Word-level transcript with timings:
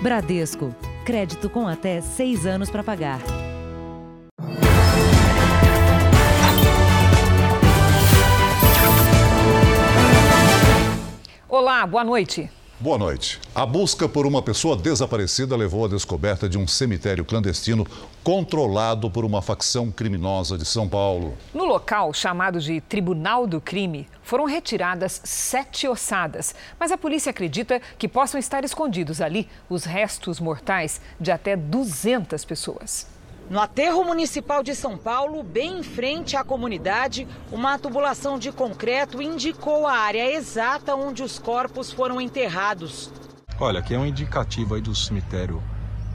Bradesco. 0.00 0.74
Crédito 1.04 1.50
com 1.50 1.68
até 1.68 2.00
seis 2.00 2.46
anos 2.46 2.70
para 2.70 2.82
pagar. 2.82 3.20
Olá, 11.48 11.86
boa 11.86 12.04
noite. 12.04 12.50
Boa 12.82 12.96
noite. 12.96 13.38
A 13.54 13.66
busca 13.66 14.08
por 14.08 14.24
uma 14.24 14.40
pessoa 14.40 14.74
desaparecida 14.74 15.54
levou 15.54 15.84
à 15.84 15.88
descoberta 15.88 16.48
de 16.48 16.56
um 16.56 16.66
cemitério 16.66 17.26
clandestino 17.26 17.86
controlado 18.24 19.10
por 19.10 19.22
uma 19.22 19.42
facção 19.42 19.90
criminosa 19.90 20.56
de 20.56 20.64
São 20.64 20.88
Paulo. 20.88 21.36
No 21.52 21.66
local, 21.66 22.14
chamado 22.14 22.58
de 22.58 22.80
Tribunal 22.80 23.46
do 23.46 23.60
Crime, 23.60 24.08
foram 24.22 24.46
retiradas 24.46 25.20
sete 25.22 25.86
ossadas, 25.86 26.54
mas 26.78 26.90
a 26.90 26.96
polícia 26.96 27.28
acredita 27.28 27.82
que 27.98 28.08
possam 28.08 28.40
estar 28.40 28.64
escondidos 28.64 29.20
ali 29.20 29.46
os 29.68 29.84
restos 29.84 30.40
mortais 30.40 31.02
de 31.20 31.30
até 31.30 31.56
200 31.56 32.42
pessoas. 32.46 33.06
No 33.50 33.58
aterro 33.58 34.04
municipal 34.04 34.62
de 34.62 34.76
São 34.76 34.96
Paulo, 34.96 35.42
bem 35.42 35.80
em 35.80 35.82
frente 35.82 36.36
à 36.36 36.44
comunidade, 36.44 37.26
uma 37.50 37.76
tubulação 37.80 38.38
de 38.38 38.52
concreto 38.52 39.20
indicou 39.20 39.88
a 39.88 39.94
área 39.94 40.32
exata 40.32 40.94
onde 40.94 41.24
os 41.24 41.36
corpos 41.36 41.90
foram 41.90 42.20
enterrados. 42.20 43.10
Olha, 43.58 43.80
aqui 43.80 43.92
é 43.92 43.98
um 43.98 44.06
indicativo 44.06 44.76
aí 44.76 44.80
do 44.80 44.94
cemitério 44.94 45.60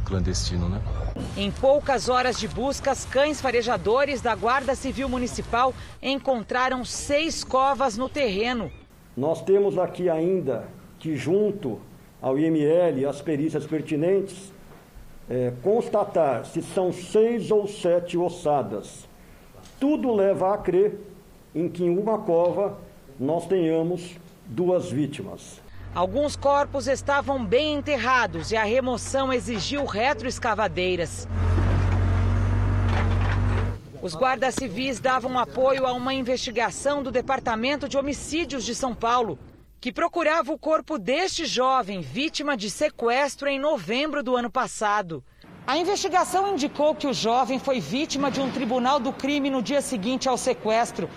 clandestino, 0.05 0.69
né? 0.69 0.81
Em 1.35 1.51
poucas 1.51 2.07
horas 2.07 2.39
de 2.39 2.47
buscas, 2.47 3.03
cães 3.03 3.41
farejadores 3.41 4.21
da 4.21 4.33
Guarda 4.33 4.73
Civil 4.73 5.09
Municipal 5.09 5.73
encontraram 6.01 6.85
seis 6.85 7.43
covas 7.43 7.97
no 7.97 8.07
terreno. 8.07 8.71
Nós 9.17 9.41
temos 9.41 9.77
aqui 9.77 10.09
ainda 10.09 10.69
que, 10.97 11.17
junto 11.17 11.81
ao 12.21 12.39
IML, 12.39 13.05
as 13.05 13.21
perícias 13.21 13.65
pertinentes, 13.65 14.54
é, 15.29 15.51
constatar 15.61 16.45
se 16.45 16.61
são 16.61 16.91
seis 16.91 17.51
ou 17.51 17.67
sete 17.67 18.17
ossadas. 18.17 19.07
Tudo 19.79 20.13
leva 20.13 20.53
a 20.53 20.57
crer 20.57 20.99
em 21.53 21.67
que 21.67 21.83
em 21.83 21.97
uma 21.97 22.19
cova 22.19 22.77
nós 23.19 23.47
tenhamos 23.47 24.15
duas 24.45 24.91
vítimas. 24.91 25.61
Alguns 25.93 26.35
corpos 26.35 26.87
estavam 26.87 27.43
bem 27.43 27.75
enterrados 27.75 28.51
e 28.51 28.57
a 28.57 28.63
remoção 28.63 29.31
exigiu 29.31 29.85
retroescavadeiras. 29.85 31.27
Os 34.01 34.13
guardas 34.13 34.55
civis 34.55 34.99
davam 34.99 35.39
apoio 35.39 35.87
a 35.87 35.93
uma 35.93 36.13
investigação 36.13 37.01
do 37.01 37.11
Departamento 37.11 37.89
de 37.89 37.97
Homicídios 37.97 38.63
de 38.63 38.75
São 38.75 38.93
Paulo, 38.93 39.39
que 39.85 39.91
procurava 39.91 40.51
o 40.51 40.57
corpo 40.57 40.97
deste 40.97 41.45
jovem 41.45 42.01
vítima 42.01 42.57
de 42.57 42.71
sequestro 42.71 43.47
em 43.47 43.59
novembro 43.59 44.23
do 44.23 44.35
ano 44.35 44.49
passado. 44.49 45.23
A 45.67 45.77
investigação 45.77 46.51
indicou 46.51 46.95
que 46.95 47.05
o 47.05 47.13
jovem 47.13 47.59
foi 47.59 47.79
vítima 47.79 48.31
de 48.31 48.41
um 48.41 48.49
tribunal 48.49 48.99
do 48.99 49.13
crime 49.13 49.47
no 49.47 49.61
dia 49.61 49.83
seguinte 49.83 50.27
ao 50.27 50.39
sequestro. 50.39 51.07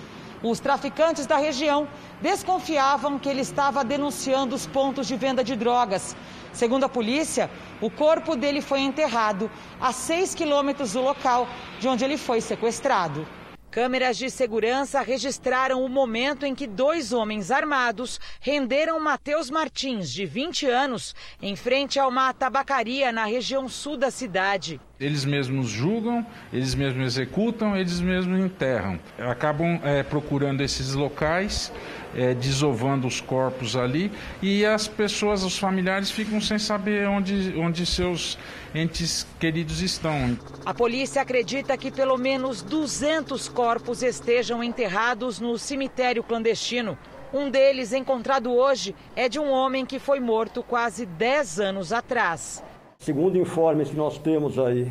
Os 0.42 0.60
traficantes 0.60 1.24
da 1.24 1.38
região 1.38 1.88
desconfiavam 2.20 3.18
que 3.18 3.30
ele 3.30 3.40
estava 3.40 3.82
denunciando 3.82 4.54
os 4.54 4.66
pontos 4.66 5.06
de 5.06 5.16
venda 5.16 5.42
de 5.42 5.56
drogas. 5.56 6.14
Segundo 6.52 6.84
a 6.84 6.90
polícia, 6.90 7.50
o 7.80 7.88
corpo 7.88 8.36
dele 8.36 8.60
foi 8.60 8.80
enterrado 8.80 9.50
a 9.80 9.94
6 9.94 10.34
quilômetros 10.34 10.92
do 10.92 11.00
local 11.00 11.48
de 11.80 11.88
onde 11.88 12.04
ele 12.04 12.18
foi 12.18 12.42
sequestrado. 12.42 13.26
Câmeras 13.70 14.16
de 14.16 14.30
segurança 14.30 15.02
registraram 15.02 15.84
o 15.84 15.88
momento 15.90 16.46
em 16.46 16.54
que 16.54 16.66
dois 16.66 17.12
homens 17.12 17.50
armados 17.50 18.18
renderam 18.40 18.98
Matheus 18.98 19.50
Martins, 19.50 20.10
de 20.10 20.24
20 20.24 20.64
anos, 20.66 21.14
em 21.42 21.54
frente 21.54 21.98
a 21.98 22.06
uma 22.06 22.32
tabacaria 22.32 23.12
na 23.12 23.26
região 23.26 23.68
sul 23.68 23.98
da 23.98 24.10
cidade. 24.10 24.80
Eles 24.98 25.26
mesmos 25.26 25.68
julgam, 25.68 26.26
eles 26.50 26.74
mesmos 26.74 27.04
executam, 27.04 27.76
eles 27.76 28.00
mesmos 28.00 28.40
enterram. 28.40 28.98
Acabam 29.18 29.78
é, 29.84 30.02
procurando 30.02 30.62
esses 30.62 30.94
locais 30.94 31.70
é, 32.14 32.34
desovando 32.34 33.06
os 33.06 33.20
corpos 33.20 33.76
ali 33.76 34.10
e 34.42 34.64
as 34.64 34.88
pessoas, 34.88 35.44
os 35.44 35.58
familiares 35.58 36.10
ficam 36.10 36.40
sem 36.40 36.58
saber 36.58 37.06
onde, 37.06 37.54
onde 37.56 37.84
seus 37.84 38.38
entes 38.74 39.26
queridos 39.38 39.80
estão. 39.80 40.38
A 40.64 40.74
polícia 40.74 41.22
acredita 41.22 41.76
que 41.76 41.90
pelo 41.90 42.16
menos 42.16 42.62
200 42.62 43.48
corpos 43.48 44.02
estejam 44.02 44.62
enterrados 44.62 45.40
no 45.40 45.58
cemitério 45.58 46.22
clandestino. 46.22 46.98
Um 47.32 47.50
deles, 47.50 47.92
encontrado 47.92 48.52
hoje, 48.52 48.94
é 49.14 49.28
de 49.28 49.38
um 49.38 49.50
homem 49.50 49.84
que 49.84 49.98
foi 49.98 50.18
morto 50.18 50.62
quase 50.62 51.04
10 51.04 51.60
anos 51.60 51.92
atrás. 51.92 52.62
Segundo 52.98 53.36
informes 53.36 53.90
que 53.90 53.96
nós 53.96 54.18
temos 54.18 54.58
aí 54.58 54.90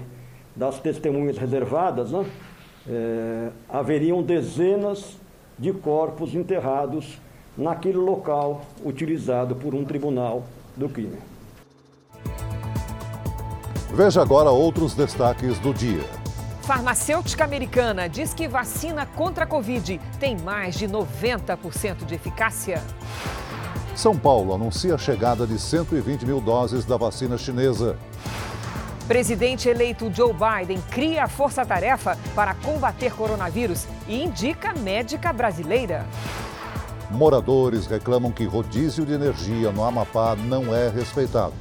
das 0.56 0.80
testemunhas 0.80 1.38
reservadas, 1.38 2.12
né, 2.12 2.26
é, 2.88 3.50
haveriam 3.68 4.22
dezenas 4.22 5.18
de 5.58 5.74
corpos 5.74 6.34
enterrados 6.34 7.20
naquele 7.58 7.98
local 7.98 8.66
utilizado 8.86 9.56
por 9.56 9.74
um 9.74 9.84
tribunal 9.84 10.44
do 10.76 10.88
crime. 10.88 11.18
Veja 13.90 14.22
agora 14.22 14.52
outros 14.52 14.94
destaques 14.94 15.58
do 15.60 15.74
dia. 15.74 16.04
Farmacêutica 16.62 17.46
americana 17.46 18.10
diz 18.10 18.34
que 18.34 18.48
vacina 18.48 19.06
contra 19.06 19.46
a 19.46 19.48
Covid 19.48 20.00
tem 20.20 20.38
mais 20.38 20.76
de 20.76 20.88
90% 20.88 22.06
de 22.06 22.16
eficácia. 22.16 22.84
São 23.96 24.18
Paulo 24.18 24.54
anuncia 24.54 24.96
a 24.96 24.98
chegada 24.98 25.48
de 25.48 25.58
120 25.58 26.26
mil 26.26 26.42
doses 26.42 26.84
da 26.84 26.98
vacina 26.98 27.38
chinesa. 27.38 27.98
Presidente 29.08 29.70
eleito 29.70 30.12
Joe 30.14 30.34
Biden 30.34 30.82
cria 30.92 31.24
a 31.24 31.28
força-tarefa 31.30 32.18
para 32.36 32.54
combater 32.56 33.14
coronavírus 33.14 33.88
e 34.06 34.22
indica 34.22 34.74
médica 34.74 35.32
brasileira. 35.32 36.06
Moradores 37.10 37.88
reclamam 37.88 38.34
que 38.34 38.44
rodízio 38.44 39.06
de 39.06 39.14
energia 39.14 39.72
no 39.72 39.86
Amapá 39.86 40.36
não 40.36 40.76
é 40.76 40.90
respeitado. 40.90 41.54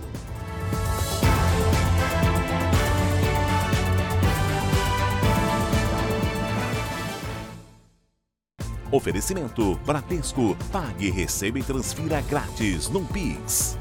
Oferecimento 8.90 9.74
Bradesco. 9.84 10.56
Pague, 10.70 11.10
receba 11.10 11.58
e 11.58 11.62
transfira 11.62 12.20
grátis 12.22 12.88
no 12.88 13.04
Pix. 13.04 13.76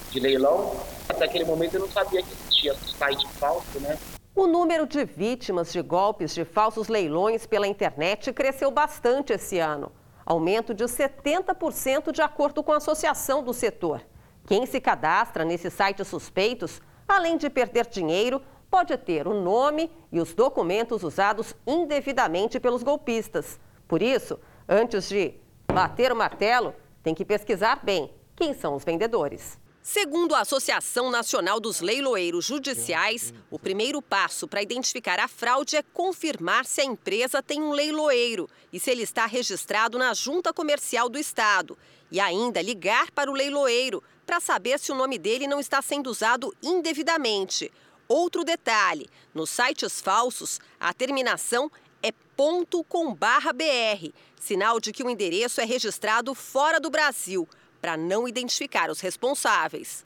de 0.09 0.19
leilão. 0.19 0.75
Até 1.07 1.25
aquele 1.25 1.45
momento 1.45 1.75
eu 1.75 1.81
não 1.81 1.87
sabia 1.87 2.23
que 2.23 2.33
existia 2.33 2.73
site 2.97 3.27
falso, 3.33 3.79
né? 3.79 3.95
O 4.35 4.47
número 4.47 4.87
de 4.87 5.05
vítimas 5.05 5.71
de 5.71 5.83
golpes 5.83 6.33
de 6.33 6.43
falsos 6.43 6.87
leilões 6.87 7.45
pela 7.45 7.67
internet 7.67 8.33
cresceu 8.33 8.71
bastante 8.71 9.33
esse 9.33 9.59
ano. 9.59 9.91
Aumento 10.25 10.73
de 10.73 10.83
70% 10.85 12.11
de 12.11 12.23
acordo 12.23 12.63
com 12.63 12.71
a 12.71 12.77
associação 12.77 13.43
do 13.43 13.53
setor. 13.53 14.01
Quem 14.47 14.65
se 14.65 14.81
cadastra 14.81 15.45
nesses 15.45 15.71
sites 15.71 16.07
suspeitos, 16.07 16.81
além 17.07 17.37
de 17.37 17.51
perder 17.51 17.85
dinheiro, 17.85 18.41
pode 18.67 18.97
ter 18.97 19.27
o 19.27 19.39
nome 19.39 19.91
e 20.11 20.19
os 20.19 20.33
documentos 20.33 21.03
usados 21.03 21.55
indevidamente 21.67 22.59
pelos 22.59 22.81
golpistas. 22.81 23.59
Por 23.87 24.01
isso, 24.01 24.39
antes 24.67 25.07
de 25.07 25.35
bater 25.79 26.11
o 26.11 26.15
martelo, 26.15 26.75
tem 27.01 27.15
que 27.15 27.23
pesquisar 27.23 27.79
bem 27.81 28.13
quem 28.35 28.53
são 28.53 28.75
os 28.75 28.83
vendedores. 28.83 29.57
Segundo 29.81 30.35
a 30.35 30.41
Associação 30.41 31.09
Nacional 31.09 31.57
dos 31.57 31.79
Leiloeiros 31.79 32.43
Judiciais, 32.43 33.33
o 33.49 33.57
primeiro 33.57 34.01
passo 34.01 34.45
para 34.45 34.61
identificar 34.61 35.19
a 35.21 35.27
fraude 35.29 35.77
é 35.77 35.81
confirmar 35.81 36.65
se 36.65 36.81
a 36.81 36.83
empresa 36.83 37.41
tem 37.41 37.61
um 37.61 37.71
leiloeiro 37.71 38.49
e 38.73 38.79
se 38.79 38.91
ele 38.91 39.03
está 39.03 39.25
registrado 39.25 39.97
na 39.97 40.13
Junta 40.13 40.51
Comercial 40.51 41.07
do 41.07 41.17
Estado. 41.17 41.77
E 42.11 42.19
ainda 42.19 42.61
ligar 42.61 43.09
para 43.11 43.31
o 43.31 43.33
leiloeiro 43.33 44.03
para 44.25 44.41
saber 44.41 44.79
se 44.79 44.91
o 44.91 44.95
nome 44.95 45.17
dele 45.17 45.47
não 45.47 45.61
está 45.61 45.81
sendo 45.81 46.07
usado 46.07 46.53
indevidamente. 46.61 47.71
Outro 48.05 48.43
detalhe: 48.43 49.07
nos 49.33 49.49
sites 49.49 50.01
falsos, 50.01 50.59
a 50.77 50.93
terminação 50.93 51.71
é 52.03 52.11
ponto 52.35 52.83
com 52.83 53.13
barra 53.13 53.51
BR, 53.53 54.13
sinal 54.39 54.79
de 54.79 54.91
que 54.91 55.03
o 55.03 55.09
endereço 55.09 55.61
é 55.61 55.65
registrado 55.65 56.33
fora 56.33 56.79
do 56.79 56.89
Brasil, 56.89 57.47
para 57.81 57.95
não 57.95 58.27
identificar 58.27 58.89
os 58.89 58.99
responsáveis. 58.99 60.05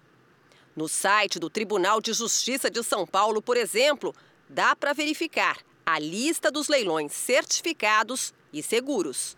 No 0.76 0.88
site 0.88 1.40
do 1.40 1.50
Tribunal 1.50 2.02
de 2.02 2.14
Justiça 2.14 2.70
de 2.70 2.84
São 2.84 3.06
Paulo, 3.06 3.42
por 3.42 3.56
exemplo, 3.56 4.14
dá 4.50 4.76
para 4.76 4.94
verificar 4.94 5.58
a 5.86 6.00
lista 6.00 6.52
dos 6.52 6.68
leilões 6.68 7.12
certificados 7.14 8.34
e 8.52 8.64
seguros. 8.64 9.38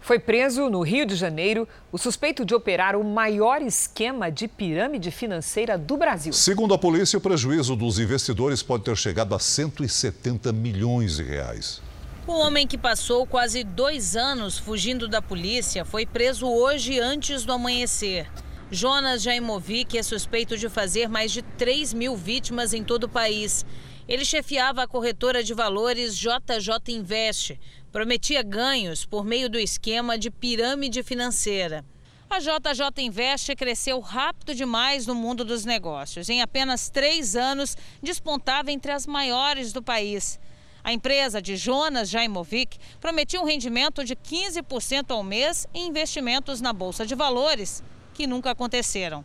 Foi 0.00 0.18
preso 0.18 0.68
no 0.68 0.82
Rio 0.82 1.06
de 1.06 1.16
Janeiro 1.16 1.66
o 1.90 1.96
suspeito 1.96 2.44
de 2.44 2.54
operar 2.54 2.94
o 2.94 3.02
maior 3.02 3.62
esquema 3.62 4.30
de 4.30 4.46
pirâmide 4.46 5.10
financeira 5.10 5.78
do 5.78 5.96
Brasil. 5.96 6.30
Segundo 6.32 6.74
a 6.74 6.78
polícia, 6.78 7.16
o 7.16 7.22
prejuízo 7.22 7.74
dos 7.74 7.98
investidores 7.98 8.62
pode 8.62 8.84
ter 8.84 8.96
chegado 8.98 9.34
a 9.34 9.38
170 9.38 10.52
milhões 10.52 11.16
de 11.16 11.22
reais. 11.22 11.80
O 12.26 12.32
homem 12.32 12.66
que 12.66 12.78
passou 12.78 13.26
quase 13.26 13.62
dois 13.62 14.16
anos 14.16 14.56
fugindo 14.58 15.06
da 15.06 15.20
polícia 15.20 15.84
foi 15.84 16.06
preso 16.06 16.48
hoje 16.48 16.98
antes 16.98 17.44
do 17.44 17.52
amanhecer. 17.52 18.26
Jonas 18.70 19.20
Jaimovic 19.22 19.98
é 19.98 20.02
suspeito 20.02 20.56
de 20.56 20.70
fazer 20.70 21.06
mais 21.06 21.30
de 21.30 21.42
3 21.42 21.92
mil 21.92 22.16
vítimas 22.16 22.72
em 22.72 22.82
todo 22.82 23.04
o 23.04 23.08
país. 23.10 23.66
Ele 24.08 24.24
chefiava 24.24 24.82
a 24.82 24.88
corretora 24.88 25.44
de 25.44 25.52
valores 25.52 26.16
JJ 26.16 26.94
Invest, 26.94 27.60
prometia 27.92 28.42
ganhos 28.42 29.04
por 29.04 29.22
meio 29.22 29.50
do 29.50 29.58
esquema 29.58 30.16
de 30.16 30.30
pirâmide 30.30 31.02
financeira. 31.02 31.84
A 32.30 32.38
JJ 32.38 33.04
Invest 33.04 33.54
cresceu 33.54 34.00
rápido 34.00 34.54
demais 34.54 35.06
no 35.06 35.14
mundo 35.14 35.44
dos 35.44 35.66
negócios. 35.66 36.30
Em 36.30 36.40
apenas 36.40 36.88
três 36.88 37.36
anos, 37.36 37.76
despontava 38.02 38.72
entre 38.72 38.92
as 38.92 39.06
maiores 39.06 39.74
do 39.74 39.82
país. 39.82 40.40
A 40.84 40.92
empresa 40.92 41.40
de 41.40 41.56
Jonas 41.56 42.10
Jaimovic 42.10 42.76
prometia 43.00 43.40
um 43.40 43.46
rendimento 43.46 44.04
de 44.04 44.14
15% 44.14 45.12
ao 45.12 45.22
mês 45.22 45.66
em 45.72 45.88
investimentos 45.88 46.60
na 46.60 46.74
Bolsa 46.74 47.06
de 47.06 47.14
Valores, 47.14 47.82
que 48.12 48.26
nunca 48.26 48.50
aconteceram. 48.50 49.24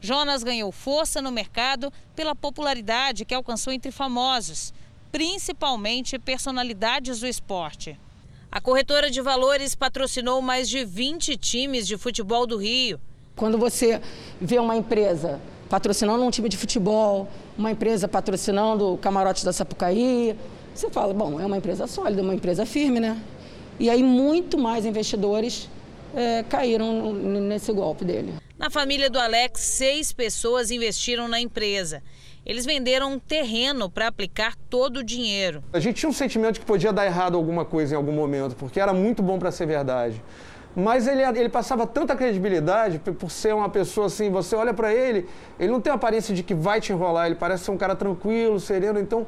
Jonas 0.00 0.44
ganhou 0.44 0.70
força 0.70 1.20
no 1.20 1.32
mercado 1.32 1.92
pela 2.14 2.32
popularidade 2.32 3.24
que 3.24 3.34
alcançou 3.34 3.72
entre 3.72 3.90
famosos, 3.90 4.72
principalmente 5.10 6.16
personalidades 6.16 7.18
do 7.18 7.26
esporte. 7.26 7.98
A 8.52 8.60
corretora 8.60 9.10
de 9.10 9.20
valores 9.20 9.74
patrocinou 9.74 10.40
mais 10.40 10.68
de 10.68 10.84
20 10.84 11.36
times 11.36 11.88
de 11.88 11.98
futebol 11.98 12.46
do 12.46 12.56
Rio. 12.56 13.00
Quando 13.34 13.58
você 13.58 14.00
vê 14.40 14.60
uma 14.60 14.76
empresa 14.76 15.40
patrocinando 15.68 16.22
um 16.22 16.30
time 16.30 16.48
de 16.48 16.56
futebol, 16.56 17.28
uma 17.58 17.70
empresa 17.72 18.06
patrocinando 18.06 18.94
o 18.94 18.98
camarote 18.98 19.44
da 19.44 19.52
Sapucaí, 19.52 20.36
você 20.80 20.90
fala, 20.90 21.12
bom, 21.12 21.38
é 21.38 21.44
uma 21.44 21.58
empresa 21.58 21.86
sólida, 21.86 22.22
uma 22.22 22.34
empresa 22.34 22.64
firme, 22.64 23.00
né? 23.00 23.20
E 23.78 23.90
aí 23.90 24.02
muito 24.02 24.56
mais 24.56 24.86
investidores 24.86 25.68
é, 26.14 26.42
caíram 26.48 27.12
nesse 27.12 27.70
golpe 27.72 28.04
dele. 28.04 28.34
Na 28.58 28.70
família 28.70 29.10
do 29.10 29.18
Alex, 29.18 29.60
seis 29.60 30.12
pessoas 30.12 30.70
investiram 30.70 31.28
na 31.28 31.40
empresa. 31.40 32.02
Eles 32.44 32.64
venderam 32.64 33.12
um 33.12 33.18
terreno 33.18 33.90
para 33.90 34.06
aplicar 34.06 34.56
todo 34.68 34.98
o 34.98 35.04
dinheiro. 35.04 35.62
A 35.72 35.78
gente 35.78 35.96
tinha 35.96 36.08
um 36.08 36.14
sentimento 36.14 36.54
de 36.54 36.60
que 36.60 36.66
podia 36.66 36.92
dar 36.92 37.04
errado 37.04 37.36
alguma 37.36 37.64
coisa 37.64 37.94
em 37.94 37.96
algum 37.96 38.12
momento, 38.12 38.56
porque 38.56 38.80
era 38.80 38.94
muito 38.94 39.22
bom 39.22 39.38
para 39.38 39.50
ser 39.50 39.66
verdade. 39.66 40.22
Mas 40.74 41.06
ele, 41.08 41.22
ele 41.22 41.48
passava 41.48 41.86
tanta 41.86 42.14
credibilidade 42.14 42.98
por 42.98 43.30
ser 43.30 43.54
uma 43.54 43.68
pessoa 43.68 44.06
assim, 44.06 44.30
você 44.30 44.54
olha 44.54 44.72
para 44.72 44.94
ele, 44.94 45.28
ele 45.58 45.70
não 45.70 45.80
tem 45.80 45.90
a 45.90 45.96
aparência 45.96 46.34
de 46.34 46.42
que 46.42 46.54
vai 46.54 46.80
te 46.80 46.92
enrolar, 46.92 47.26
ele 47.26 47.34
parece 47.34 47.64
ser 47.64 47.72
um 47.72 47.76
cara 47.76 47.96
tranquilo, 47.96 48.60
sereno, 48.60 49.00
então 49.00 49.26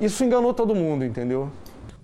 isso 0.00 0.24
enganou 0.24 0.54
todo 0.54 0.74
mundo, 0.74 1.04
entendeu? 1.04 1.50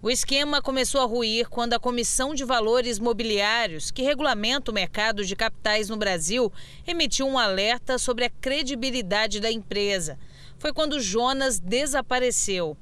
O 0.02 0.10
esquema 0.10 0.60
começou 0.60 1.00
a 1.00 1.04
ruir 1.04 1.48
quando 1.48 1.72
a 1.72 1.78
Comissão 1.78 2.34
de 2.34 2.44
Valores 2.44 2.98
Mobiliários, 2.98 3.90
que 3.90 4.02
regulamenta 4.02 4.70
o 4.70 4.74
mercado 4.74 5.24
de 5.24 5.34
capitais 5.34 5.88
no 5.88 5.96
Brasil, 5.96 6.52
emitiu 6.86 7.26
um 7.26 7.38
alerta 7.38 7.96
sobre 7.98 8.26
a 8.26 8.30
credibilidade 8.30 9.40
da 9.40 9.50
empresa 9.50 10.18
foi 10.64 10.72
quando 10.72 10.98
Jonas 10.98 11.58
desapareceu. 11.58 12.74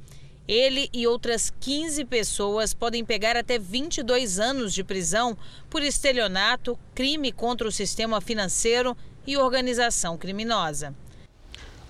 Ele 0.47 0.89
e 0.93 1.05
outras 1.05 1.53
15 1.61 2.05
pessoas 2.05 2.73
podem 2.73 3.05
pegar 3.05 3.37
até 3.37 3.59
22 3.59 4.39
anos 4.39 4.73
de 4.73 4.85
prisão 4.85 5.37
por 5.69 5.83
estelionato, 5.83 6.79
crime 6.95 7.33
contra 7.33 7.67
o 7.67 7.73
sistema 7.73 8.21
financeiro 8.21 8.97
e 9.27 9.37
organização 9.37 10.17
criminosa. 10.17 10.95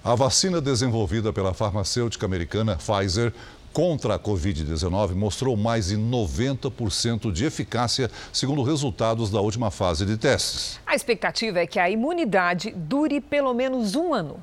A 0.04 0.16
vacina 0.16 0.60
desenvolvida 0.60 1.32
pela 1.32 1.55
farmacêutica 1.55 2.27
americana 2.27 2.77
Pfizer 2.77 3.32
contra 3.72 4.17
a 4.17 4.19
Covid-19 4.19 5.15
mostrou 5.15 5.56
mais 5.56 5.86
de 5.86 5.96
90% 5.96 7.31
de 7.31 7.44
eficácia, 7.44 8.10
segundo 8.32 8.65
resultados 8.65 9.31
da 9.31 9.41
última 9.41 9.70
fase 9.70 10.05
de 10.05 10.17
testes. 10.17 10.81
A 10.84 10.96
expectativa 10.96 11.60
é 11.60 11.69
que 11.69 11.79
a 11.79 11.88
imunidade 11.88 12.72
dure 12.72 13.20
pelo 13.20 13.55
menos 13.55 13.94
um 13.94 14.12
ano. 14.12 14.43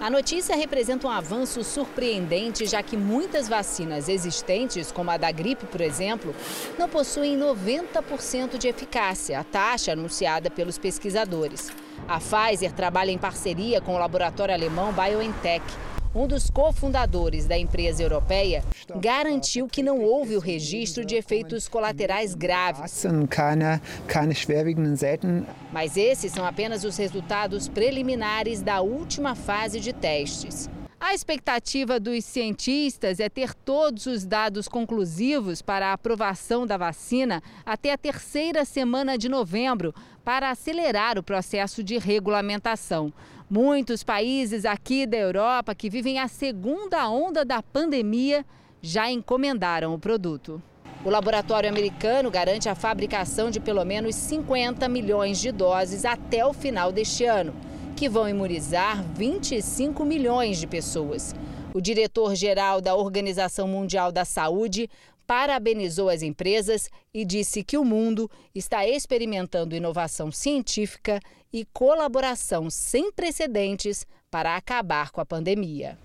A 0.00 0.08
notícia 0.08 0.54
representa 0.54 1.08
um 1.08 1.10
avanço 1.10 1.64
surpreendente, 1.64 2.66
já 2.66 2.80
que 2.84 2.96
muitas 2.96 3.48
vacinas 3.48 4.08
existentes, 4.08 4.92
como 4.92 5.10
a 5.10 5.16
da 5.16 5.32
gripe, 5.32 5.66
por 5.66 5.80
exemplo, 5.80 6.32
não 6.78 6.88
possuem 6.88 7.36
90% 7.36 8.56
de 8.58 8.68
eficácia, 8.68 9.40
a 9.40 9.42
taxa 9.42 9.92
anunciada 9.92 10.48
pelos 10.50 10.78
pesquisadores. 10.78 11.72
A 12.06 12.20
Pfizer 12.20 12.72
trabalha 12.72 13.10
em 13.10 13.18
parceria 13.18 13.80
com 13.80 13.96
o 13.96 13.98
laboratório 13.98 14.54
alemão 14.54 14.92
BioNTech 14.92 15.64
um 16.14 16.26
dos 16.26 16.50
cofundadores 16.50 17.46
da 17.46 17.58
empresa 17.58 18.02
europeia, 18.02 18.64
garantiu 19.00 19.66
que 19.66 19.82
não 19.82 20.00
houve 20.00 20.36
o 20.36 20.40
registro 20.40 21.04
de 21.04 21.14
efeitos 21.14 21.68
colaterais 21.68 22.34
graves. 22.34 23.04
Mas 25.72 25.96
esses 25.96 26.32
são 26.32 26.44
apenas 26.44 26.84
os 26.84 26.96
resultados 26.96 27.68
preliminares 27.68 28.62
da 28.62 28.80
última 28.80 29.34
fase 29.34 29.80
de 29.80 29.92
testes. 29.92 30.68
A 31.00 31.14
expectativa 31.14 32.00
dos 32.00 32.24
cientistas 32.24 33.20
é 33.20 33.28
ter 33.28 33.54
todos 33.54 34.06
os 34.06 34.26
dados 34.26 34.66
conclusivos 34.66 35.62
para 35.62 35.86
a 35.86 35.92
aprovação 35.92 36.66
da 36.66 36.76
vacina 36.76 37.40
até 37.64 37.92
a 37.92 37.98
terceira 37.98 38.64
semana 38.64 39.16
de 39.16 39.28
novembro, 39.28 39.94
para 40.24 40.50
acelerar 40.50 41.16
o 41.16 41.22
processo 41.22 41.82
de 41.82 41.96
regulamentação. 41.96 43.12
Muitos 43.50 44.04
países 44.04 44.66
aqui 44.66 45.06
da 45.06 45.16
Europa 45.16 45.74
que 45.74 45.88
vivem 45.88 46.18
a 46.18 46.28
segunda 46.28 47.08
onda 47.08 47.46
da 47.46 47.62
pandemia 47.62 48.44
já 48.82 49.10
encomendaram 49.10 49.94
o 49.94 49.98
produto. 49.98 50.62
O 51.02 51.08
laboratório 51.08 51.66
americano 51.66 52.30
garante 52.30 52.68
a 52.68 52.74
fabricação 52.74 53.50
de 53.50 53.58
pelo 53.58 53.82
menos 53.86 54.14
50 54.16 54.86
milhões 54.90 55.38
de 55.40 55.50
doses 55.50 56.04
até 56.04 56.44
o 56.44 56.52
final 56.52 56.92
deste 56.92 57.24
ano, 57.24 57.54
que 57.96 58.06
vão 58.06 58.28
imunizar 58.28 59.02
25 59.14 60.04
milhões 60.04 60.58
de 60.58 60.66
pessoas. 60.66 61.34
O 61.72 61.80
diretor-geral 61.80 62.82
da 62.82 62.94
Organização 62.96 63.66
Mundial 63.66 64.12
da 64.12 64.26
Saúde 64.26 64.90
parabenizou 65.28 66.08
as 66.08 66.22
empresas 66.22 66.88
e 67.12 67.22
disse 67.22 67.62
que 67.62 67.76
o 67.76 67.84
mundo 67.84 68.30
está 68.54 68.88
experimentando 68.88 69.76
inovação 69.76 70.32
científica 70.32 71.20
e 71.52 71.66
colaboração 71.66 72.70
sem 72.70 73.12
precedentes 73.12 74.06
para 74.30 74.56
acabar 74.56 75.10
com 75.10 75.20
a 75.20 75.26
pandemia. 75.26 75.98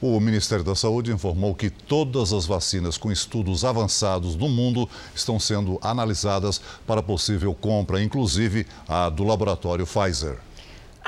O 0.00 0.20
Ministério 0.20 0.64
da 0.64 0.76
Saúde 0.76 1.10
informou 1.10 1.56
que 1.56 1.70
todas 1.70 2.32
as 2.32 2.46
vacinas 2.46 2.96
com 2.96 3.10
estudos 3.10 3.64
avançados 3.64 4.36
no 4.36 4.48
mundo 4.48 4.88
estão 5.12 5.40
sendo 5.40 5.80
analisadas 5.82 6.60
para 6.86 7.02
possível 7.02 7.52
compra, 7.52 8.00
inclusive 8.00 8.64
a 8.86 9.08
do 9.08 9.24
laboratório 9.24 9.86
Pfizer. 9.86 10.38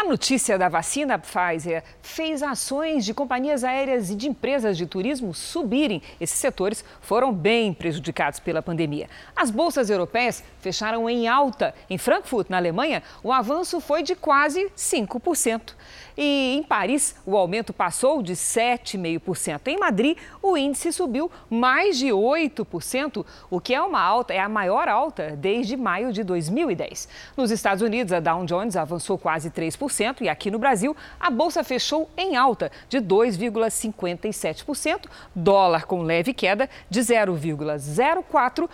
A 0.01 0.05
notícia 0.05 0.57
da 0.57 0.69
vacina 0.69 1.19
Pfizer 1.19 1.83
fez 2.01 2.41
ações 2.41 3.05
de 3.05 3.13
companhias 3.13 3.65
aéreas 3.65 4.11
e 4.11 4.15
de 4.15 4.29
empresas 4.29 4.77
de 4.77 4.87
turismo 4.87 5.35
subirem. 5.35 6.01
Esses 6.21 6.39
setores 6.39 6.85
foram 7.01 7.33
bem 7.33 7.75
prejudicados 7.75 8.39
pela 8.39 8.63
pandemia. 8.63 9.11
As 9.35 9.51
bolsas 9.51 9.91
europeias 9.91 10.45
fecharam 10.61 11.11
em 11.11 11.27
alta. 11.27 11.75
Em 11.91 11.99
Frankfurt, 11.99 12.49
na 12.49 12.59
Alemanha, 12.59 13.03
o 13.25 13.33
avanço 13.33 13.81
foi 13.81 14.05
de 14.05 14.15
quase 14.15 14.71
5%. 14.77 15.75
E 16.21 16.57
em 16.57 16.65
Paris, 16.65 17.15
o 17.25 17.37
aumento 17.37 17.73
passou 17.73 18.21
de 18.21 18.33
7,5%. 18.33 19.69
Em 19.69 19.79
Madrid, 19.79 20.19
o 20.43 20.57
índice 20.57 20.93
subiu 20.93 21.31
mais 21.49 21.97
de 21.97 22.09
8%, 22.09 23.25
o 23.49 23.61
que 23.61 23.73
é 23.73 23.81
uma 23.81 24.03
alta, 24.03 24.35
é 24.35 24.41
a 24.41 24.49
maior 24.49 24.89
alta 24.89 25.37
desde 25.37 25.77
maio 25.77 26.13
de 26.13 26.25
2010. 26.25 27.09
Nos 27.37 27.53
Estados 27.53 27.83
Unidos, 27.83 28.13
a 28.13 28.19
Dow 28.19 28.45
Jones 28.45 28.75
avançou 28.75 29.17
quase 29.17 29.49
3% 29.49 30.23
e 30.23 30.29
aqui 30.29 30.51
no 30.51 30.59
Brasil, 30.59 30.97
a 31.21 31.31
bolsa 31.31 31.63
fechou 31.63 32.11
em 32.17 32.35
alta 32.35 32.73
de 32.89 32.99
2,57%, 32.99 35.05
dólar 35.33 35.87
com 35.87 36.03
leve 36.03 36.35
queda 36.35 36.69
de 36.91 36.99
0,04, 36.99 38.69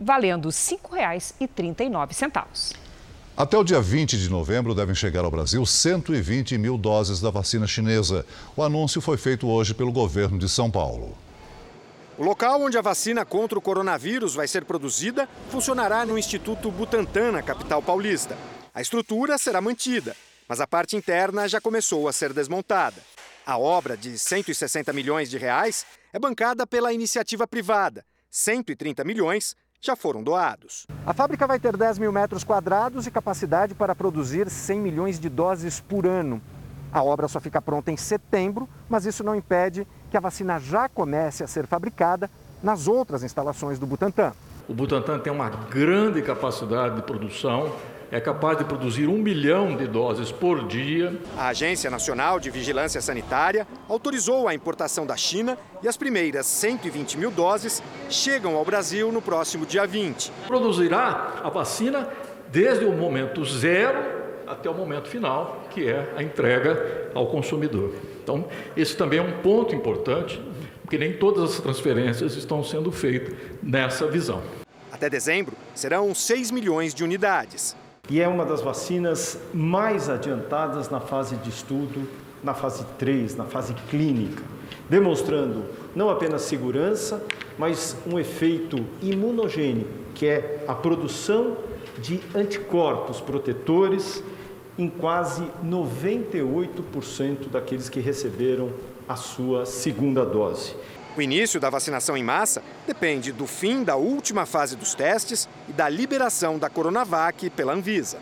valendo 0.00 0.46
R$ 0.46 0.52
5,39. 0.52 2.87
Até 3.38 3.56
o 3.56 3.62
dia 3.62 3.80
20 3.80 4.18
de 4.18 4.28
novembro 4.28 4.74
devem 4.74 4.96
chegar 4.96 5.24
ao 5.24 5.30
Brasil 5.30 5.64
120 5.64 6.58
mil 6.58 6.76
doses 6.76 7.20
da 7.20 7.30
vacina 7.30 7.68
chinesa. 7.68 8.26
O 8.56 8.64
anúncio 8.64 9.00
foi 9.00 9.16
feito 9.16 9.46
hoje 9.46 9.72
pelo 9.72 9.92
governo 9.92 10.36
de 10.36 10.48
São 10.48 10.68
Paulo. 10.68 11.16
O 12.18 12.24
local 12.24 12.60
onde 12.60 12.76
a 12.76 12.82
vacina 12.82 13.24
contra 13.24 13.56
o 13.56 13.62
coronavírus 13.62 14.34
vai 14.34 14.48
ser 14.48 14.64
produzida 14.64 15.28
funcionará 15.50 16.04
no 16.04 16.18
Instituto 16.18 16.68
Butantan, 16.68 17.30
na 17.30 17.40
capital 17.40 17.80
paulista. 17.80 18.36
A 18.74 18.82
estrutura 18.82 19.38
será 19.38 19.60
mantida, 19.60 20.16
mas 20.48 20.60
a 20.60 20.66
parte 20.66 20.96
interna 20.96 21.48
já 21.48 21.60
começou 21.60 22.08
a 22.08 22.12
ser 22.12 22.32
desmontada. 22.32 23.00
A 23.46 23.56
obra, 23.56 23.96
de 23.96 24.18
160 24.18 24.92
milhões 24.92 25.30
de 25.30 25.38
reais, 25.38 25.86
é 26.12 26.18
bancada 26.18 26.66
pela 26.66 26.92
iniciativa 26.92 27.46
privada. 27.46 28.04
130 28.32 29.04
milhões 29.04 29.54
já 29.80 29.94
foram 29.94 30.22
doados. 30.22 30.86
A 31.06 31.14
fábrica 31.14 31.46
vai 31.46 31.58
ter 31.58 31.76
10 31.76 31.98
mil 31.98 32.12
metros 32.12 32.44
quadrados 32.44 33.06
e 33.06 33.10
capacidade 33.10 33.74
para 33.74 33.94
produzir 33.94 34.50
100 34.50 34.80
milhões 34.80 35.18
de 35.20 35.28
doses 35.28 35.80
por 35.80 36.06
ano. 36.06 36.42
A 36.92 37.02
obra 37.02 37.28
só 37.28 37.38
fica 37.38 37.60
pronta 37.60 37.92
em 37.92 37.96
setembro, 37.96 38.68
mas 38.88 39.06
isso 39.06 39.22
não 39.22 39.34
impede 39.34 39.86
que 40.10 40.16
a 40.16 40.20
vacina 40.20 40.58
já 40.58 40.88
comece 40.88 41.44
a 41.44 41.46
ser 41.46 41.66
fabricada 41.66 42.30
nas 42.62 42.88
outras 42.88 43.22
instalações 43.22 43.78
do 43.78 43.86
Butantan. 43.86 44.32
O 44.68 44.74
Butantan 44.74 45.18
tem 45.18 45.32
uma 45.32 45.48
grande 45.48 46.22
capacidade 46.22 46.96
de 46.96 47.02
produção 47.02 47.72
é 48.10 48.20
capaz 48.20 48.56
de 48.58 48.64
produzir 48.64 49.06
um 49.06 49.18
milhão 49.18 49.76
de 49.76 49.86
doses 49.86 50.32
por 50.32 50.66
dia. 50.66 51.18
A 51.36 51.48
Agência 51.48 51.90
Nacional 51.90 52.40
de 52.40 52.50
Vigilância 52.50 53.00
Sanitária 53.00 53.66
autorizou 53.88 54.48
a 54.48 54.54
importação 54.54 55.06
da 55.06 55.16
China 55.16 55.58
e 55.82 55.88
as 55.88 55.96
primeiras 55.96 56.46
120 56.46 57.18
mil 57.18 57.30
doses 57.30 57.82
chegam 58.08 58.56
ao 58.56 58.64
Brasil 58.64 59.12
no 59.12 59.20
próximo 59.20 59.66
dia 59.66 59.86
20. 59.86 60.32
Produzirá 60.46 61.40
a 61.42 61.50
vacina 61.50 62.08
desde 62.50 62.84
o 62.84 62.92
momento 62.92 63.44
zero 63.44 64.18
até 64.46 64.70
o 64.70 64.74
momento 64.74 65.08
final, 65.08 65.64
que 65.70 65.86
é 65.86 66.10
a 66.16 66.22
entrega 66.22 67.10
ao 67.14 67.26
consumidor. 67.26 67.94
Então, 68.22 68.48
esse 68.74 68.96
também 68.96 69.18
é 69.18 69.22
um 69.22 69.42
ponto 69.42 69.74
importante, 69.74 70.40
porque 70.80 70.96
nem 70.96 71.12
todas 71.12 71.50
as 71.50 71.60
transferências 71.60 72.34
estão 72.34 72.64
sendo 72.64 72.90
feitas 72.90 73.34
nessa 73.62 74.06
visão. 74.06 74.42
Até 74.90 75.10
dezembro, 75.10 75.54
serão 75.74 76.14
6 76.14 76.50
milhões 76.50 76.94
de 76.94 77.04
unidades 77.04 77.76
e 78.10 78.20
é 78.20 78.28
uma 78.28 78.44
das 78.44 78.62
vacinas 78.62 79.38
mais 79.52 80.08
adiantadas 80.08 80.88
na 80.88 81.00
fase 81.00 81.36
de 81.36 81.50
estudo, 81.50 82.08
na 82.42 82.54
fase 82.54 82.84
3, 82.98 83.36
na 83.36 83.44
fase 83.44 83.74
clínica, 83.90 84.42
demonstrando 84.88 85.64
não 85.94 86.08
apenas 86.08 86.42
segurança, 86.42 87.22
mas 87.58 87.96
um 88.06 88.18
efeito 88.18 88.84
imunogênico, 89.02 89.90
que 90.14 90.26
é 90.26 90.64
a 90.66 90.74
produção 90.74 91.56
de 91.98 92.20
anticorpos 92.34 93.20
protetores 93.20 94.22
em 94.78 94.88
quase 94.88 95.42
98% 95.64 97.48
daqueles 97.50 97.88
que 97.88 98.00
receberam 98.00 98.70
a 99.08 99.16
sua 99.16 99.66
segunda 99.66 100.24
dose. 100.24 100.76
O 101.18 101.22
início 101.22 101.58
da 101.58 101.68
vacinação 101.68 102.16
em 102.16 102.22
massa 102.22 102.62
depende 102.86 103.32
do 103.32 103.44
fim 103.44 103.82
da 103.82 103.96
última 103.96 104.46
fase 104.46 104.76
dos 104.76 104.94
testes 104.94 105.48
e 105.68 105.72
da 105.72 105.88
liberação 105.88 106.60
da 106.60 106.70
Coronavac 106.70 107.50
pela 107.50 107.72
Anvisa. 107.72 108.18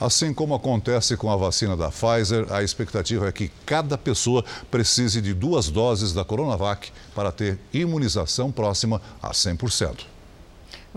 Assim 0.00 0.32
como 0.32 0.54
acontece 0.54 1.16
com 1.16 1.28
a 1.28 1.34
vacina 1.34 1.76
da 1.76 1.90
Pfizer, 1.90 2.46
a 2.52 2.62
expectativa 2.62 3.26
é 3.26 3.32
que 3.32 3.50
cada 3.66 3.98
pessoa 3.98 4.44
precise 4.70 5.20
de 5.20 5.34
duas 5.34 5.68
doses 5.68 6.12
da 6.12 6.24
Coronavac 6.24 6.92
para 7.12 7.32
ter 7.32 7.58
imunização 7.72 8.52
próxima 8.52 9.02
a 9.20 9.32
100%. 9.32 10.15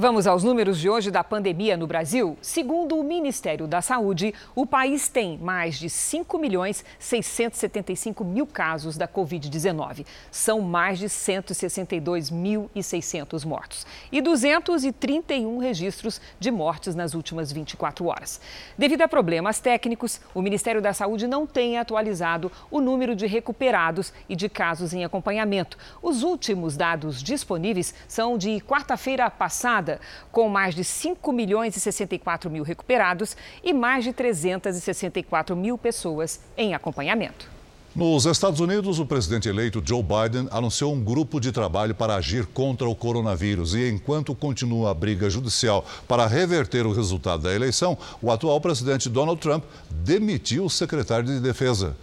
Vamos 0.01 0.25
aos 0.25 0.45
números 0.45 0.79
de 0.79 0.89
hoje 0.89 1.11
da 1.11 1.25
pandemia 1.25 1.75
no 1.75 1.85
Brasil. 1.85 2.37
Segundo 2.41 2.97
o 2.97 3.03
Ministério 3.03 3.67
da 3.67 3.81
Saúde, 3.81 4.33
o 4.55 4.65
país 4.65 5.09
tem 5.09 5.37
mais 5.37 5.77
de 5.77 5.89
5 5.89 6.39
milhões 6.39 6.85
675 6.97 8.23
mil 8.23 8.47
casos 8.47 8.95
da 8.95 9.09
Covid-19. 9.09 10.05
São 10.31 10.61
mais 10.61 10.99
de 10.99 11.07
162.600 11.07 13.45
mortos 13.45 13.85
e 14.09 14.21
231 14.21 15.57
registros 15.57 16.21
de 16.39 16.49
mortes 16.49 16.95
nas 16.95 17.13
últimas 17.13 17.51
24 17.51 18.05
horas. 18.05 18.39
Devido 18.77 19.01
a 19.01 19.07
problemas 19.09 19.59
técnicos, 19.59 20.21
o 20.33 20.41
Ministério 20.41 20.81
da 20.81 20.93
Saúde 20.93 21.27
não 21.27 21.45
tem 21.45 21.77
atualizado 21.77 22.49
o 22.71 22.79
número 22.79 23.17
de 23.17 23.27
recuperados 23.27 24.13
e 24.29 24.35
de 24.37 24.47
casos 24.47 24.93
em 24.93 25.03
acompanhamento. 25.03 25.77
Os 26.01 26.23
últimos 26.23 26.77
dados 26.77 27.21
disponíveis 27.21 27.93
são 28.07 28.37
de 28.37 28.61
quarta-feira 28.61 29.29
passada 29.29 29.88
com 30.31 30.49
mais 30.49 30.75
de 30.75 30.83
5 30.83 31.31
milhões 31.31 31.75
e 31.75 31.79
64 31.79 32.49
mil 32.49 32.63
recuperados 32.63 33.35
e 33.63 33.73
mais 33.73 34.03
de 34.03 34.13
364 34.13 35.55
mil 35.55 35.77
pessoas 35.77 36.41
em 36.57 36.73
acompanhamento. 36.73 37.59
Nos 37.95 38.25
Estados 38.25 38.59
Unidos, 38.59 38.99
o 38.99 39.05
presidente 39.05 39.49
eleito 39.49 39.81
Joe 39.83 40.03
Biden 40.03 40.47
anunciou 40.51 40.93
um 40.93 41.03
grupo 41.03 41.39
de 41.39 41.51
trabalho 41.51 41.95
para 41.95 42.15
agir 42.15 42.45
contra 42.45 42.87
o 42.87 42.95
coronavírus. 42.95 43.73
E 43.73 43.89
enquanto 43.89 44.35
continua 44.35 44.91
a 44.91 44.93
briga 44.93 45.27
judicial 45.27 45.83
para 46.07 46.27
reverter 46.27 46.85
o 46.85 46.93
resultado 46.93 47.43
da 47.43 47.53
eleição, 47.53 47.97
o 48.21 48.31
atual 48.31 48.61
presidente 48.61 49.09
Donald 49.09 49.41
Trump 49.41 49.63
demitiu 49.89 50.65
o 50.65 50.69
secretário 50.69 51.25
de 51.25 51.39
Defesa. 51.39 51.95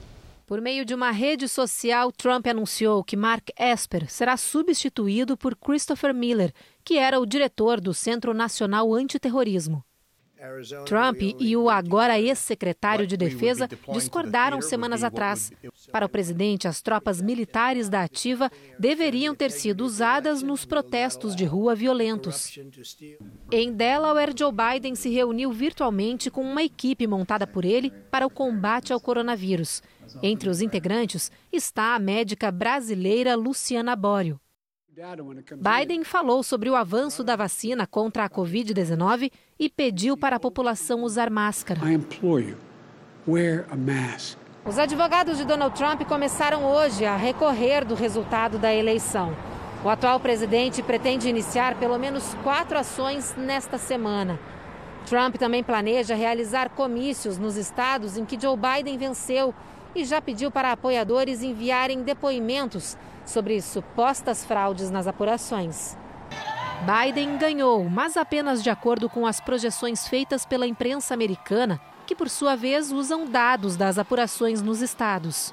Por 0.47 0.61
meio 0.61 0.85
de 0.85 0.95
uma 0.95 1.11
rede 1.11 1.49
social, 1.49 2.13
Trump 2.13 2.47
anunciou 2.47 3.03
que 3.03 3.17
Mark 3.17 3.51
Esper 3.59 4.09
será 4.09 4.37
substituído 4.37 5.37
por 5.37 5.57
Christopher 5.57 6.15
Miller, 6.15 6.55
que 6.85 6.99
era 6.99 7.19
o 7.19 7.27
diretor 7.27 7.81
do 7.81 7.93
Centro 7.93 8.33
Nacional 8.33 8.95
Antiterrorismo. 8.95 9.85
Trump 10.85 11.21
e 11.23 11.57
o 11.57 11.71
agora 11.71 12.19
ex-secretário 12.19 13.07
de 13.07 13.17
Defesa 13.17 13.69
discordaram 13.93 14.61
semanas 14.61 15.03
atrás. 15.03 15.51
Para 15.91 16.07
o 16.07 16.09
presidente, 16.09 16.69
as 16.69 16.83
tropas 16.83 17.21
militares 17.21 17.89
da 17.89 18.03
ativa 18.03 18.51
deveriam 18.79 19.35
ter 19.35 19.51
sido 19.51 19.85
usadas 19.85 20.43
nos 20.43 20.65
protestos 20.65 21.35
de 21.35 21.45
rua 21.45 21.75
violentos. 21.75 22.59
Em 23.51 23.73
Delaware, 23.73 24.35
Joe 24.37 24.53
Biden 24.53 24.95
se 24.95 25.09
reuniu 25.09 25.53
virtualmente 25.53 26.31
com 26.31 26.43
uma 26.43 26.63
equipe 26.63 27.07
montada 27.07 27.47
por 27.47 27.65
ele 27.65 27.91
para 28.11 28.27
o 28.27 28.31
combate 28.31 28.93
ao 28.93 29.01
coronavírus. 29.01 29.83
Entre 30.23 30.49
os 30.49 30.61
integrantes 30.61 31.31
está 31.53 31.95
a 31.95 31.99
médica 31.99 32.51
brasileira 32.51 33.35
Luciana 33.35 33.97
Bório. 33.97 34.41
Biden 35.59 36.05
falou 36.05 36.43
sobre 36.43 36.71
o 36.71 36.75
avanço 36.75 37.23
da 37.23 37.37
vacina 37.37 37.87
contra 37.87 38.25
a 38.25 38.31
Covid-19 38.31 39.31
e 39.59 39.69
pediu 39.69 40.17
para 40.17 40.37
a 40.37 40.41
população 40.41 41.03
usar 41.03 41.29
máscara. 41.29 41.81
Os 44.65 44.79
advogados 44.79 45.37
de 45.37 45.45
Donald 45.45 45.77
Trump 45.77 46.01
começaram 46.05 46.65
hoje 46.65 47.05
a 47.05 47.15
recorrer 47.15 47.85
do 47.85 47.95
resultado 47.95 48.59
da 48.59 48.75
eleição. 48.75 49.37
O 49.85 49.91
atual 49.91 50.19
presidente 50.19 50.83
pretende 50.83 51.29
iniciar 51.29 51.79
pelo 51.79 51.99
menos 51.99 52.35
quatro 52.43 52.79
ações 52.79 53.35
nesta 53.37 53.77
semana. 53.77 54.41
Trump 55.05 55.37
também 55.37 55.63
planeja 55.63 56.15
realizar 56.15 56.71
comícios 56.71 57.37
nos 57.37 57.57
estados 57.57 58.17
em 58.17 58.25
que 58.25 58.41
Joe 58.41 58.57
Biden 58.57 58.97
venceu 58.97 59.55
e 59.95 60.07
já 60.07 60.23
pediu 60.23 60.51
para 60.51 60.73
apoiadores 60.73 61.43
enviarem 61.43 62.03
depoimentos 62.03 62.97
sobre 63.27 63.61
supostas 63.61 64.45
fraudes 64.45 64.91
nas 64.91 65.07
apurações. 65.07 65.97
Biden 66.83 67.37
ganhou, 67.37 67.85
mas 67.85 68.17
apenas 68.17 68.63
de 68.63 68.71
acordo 68.71 69.09
com 69.09 69.27
as 69.27 69.41
projeções 69.41 70.07
feitas 70.07 70.47
pela 70.47 70.67
imprensa 70.67 71.13
americana, 71.13 71.81
que 72.07 72.15
por 72.15 72.31
sua 72.31 72.55
vez 72.55 72.93
usam 72.93 73.27
dados 73.27 73.77
das 73.77 73.99
apurações 73.99 74.63
nos 74.63 74.81
estados. 74.81 75.53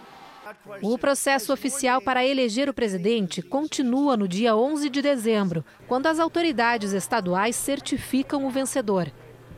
O 0.82 0.98
processo 0.98 1.51
oficial 1.51 2.01
para 2.01 2.25
eleger 2.25 2.70
o 2.70 2.74
presidente 2.74 3.42
continua 3.42 4.15
no 4.15 4.27
dia 4.27 4.56
11 4.56 4.89
de 4.89 5.01
dezembro, 5.01 5.65
quando 5.88 6.08
as 6.08 6.20
autoridades 6.20 6.92
estaduais 6.92 7.56
certificam 7.56 8.46
o 8.46 8.50
vencedor. 8.50 9.12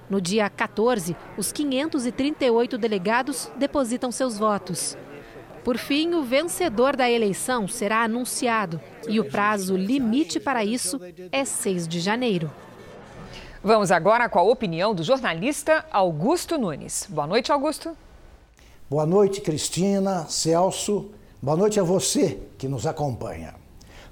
No 0.10 0.22
dia 0.22 0.50
14, 0.50 1.15
os 1.38 1.51
538 1.51 2.77
delegados 2.77 3.51
depositam 3.57 4.12
seus 4.12 4.38
votos. 4.38 4.95
Por 5.65 5.79
fim, 5.79 6.13
o 6.13 6.22
vencedor 6.22 6.95
da 6.95 7.10
eleição 7.10 7.67
será 7.67 8.03
anunciado 8.03 8.79
e 9.07 9.19
o 9.19 9.25
prazo 9.25 9.75
limite 9.75 10.39
para 10.39 10.63
isso 10.63 11.01
é 11.31 11.43
6 11.43 11.88
de 11.88 12.00
janeiro. 12.00 12.51
Vamos 13.63 13.89
agora 13.89 14.29
com 14.29 14.38
a 14.38 14.43
opinião 14.43 14.93
do 14.93 15.03
jornalista 15.03 15.84
Augusto 15.91 16.55
Nunes. 16.55 17.07
Boa 17.10 17.25
noite, 17.25 17.51
Augusto. 17.51 17.98
Boa 18.88 19.07
noite, 19.07 19.41
Cristina, 19.41 20.27
Celso. 20.29 21.10
Boa 21.41 21.57
noite 21.57 21.79
a 21.79 21.84
você 21.84 22.39
que 22.60 22.67
nos 22.67 22.86
acompanha. 22.86 23.55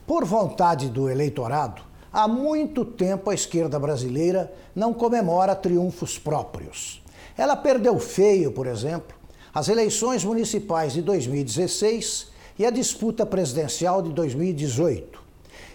Por 0.07 0.25
vontade 0.25 0.89
do 0.89 1.07
eleitorado, 1.07 1.83
há 2.11 2.27
muito 2.27 2.83
tempo 2.83 3.29
a 3.29 3.35
esquerda 3.35 3.77
brasileira 3.77 4.51
não 4.75 4.91
comemora 4.91 5.53
triunfos 5.53 6.17
próprios. 6.17 7.03
Ela 7.37 7.55
perdeu 7.55 7.99
feio, 7.99 8.51
por 8.51 8.65
exemplo, 8.65 9.15
as 9.53 9.69
eleições 9.69 10.23
municipais 10.23 10.93
de 10.93 11.01
2016 11.03 12.27
e 12.57 12.65
a 12.65 12.71
disputa 12.71 13.25
presidencial 13.25 14.01
de 14.01 14.11
2018. 14.11 15.21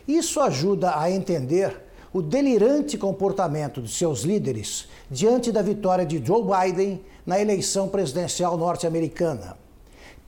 Isso 0.06 0.40
ajuda 0.40 0.98
a 0.98 1.10
entender 1.10 1.80
o 2.12 2.20
delirante 2.20 2.98
comportamento 2.98 3.80
de 3.80 3.92
seus 3.92 4.22
líderes 4.22 4.88
diante 5.08 5.52
da 5.52 5.62
vitória 5.62 6.04
de 6.04 6.24
Joe 6.24 6.42
Biden 6.42 7.00
na 7.24 7.38
eleição 7.38 7.88
presidencial 7.88 8.56
norte-americana. 8.56 9.56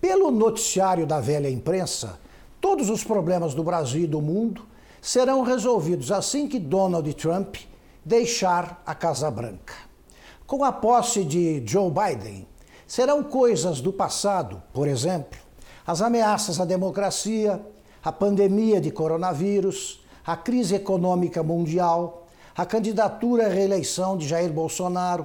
Pelo 0.00 0.30
noticiário 0.30 1.06
da 1.06 1.18
velha 1.18 1.50
imprensa, 1.50 2.20
todos 2.60 2.88
os 2.88 3.02
problemas 3.02 3.52
do 3.52 3.64
Brasil 3.64 4.04
e 4.04 4.06
do 4.06 4.20
mundo 4.20 4.62
serão 5.00 5.42
resolvidos 5.42 6.12
assim 6.12 6.46
que 6.46 6.58
Donald 6.58 7.12
Trump 7.14 7.56
deixar 8.04 8.82
a 8.86 8.94
Casa 8.94 9.30
Branca. 9.30 9.74
Com 10.46 10.62
a 10.62 10.70
posse 10.70 11.24
de 11.24 11.62
Joe 11.66 11.90
Biden, 11.90 12.46
serão 12.90 13.22
coisas 13.22 13.80
do 13.80 13.92
passado, 13.92 14.60
por 14.72 14.88
exemplo, 14.88 15.38
as 15.86 16.02
ameaças 16.02 16.58
à 16.60 16.64
democracia, 16.64 17.64
a 18.02 18.10
pandemia 18.10 18.80
de 18.80 18.90
coronavírus, 18.90 20.04
a 20.26 20.36
crise 20.36 20.74
econômica 20.74 21.40
mundial, 21.40 22.26
a 22.52 22.66
candidatura 22.66 23.46
à 23.46 23.48
reeleição 23.48 24.16
de 24.16 24.26
Jair 24.26 24.52
Bolsonaro, 24.52 25.24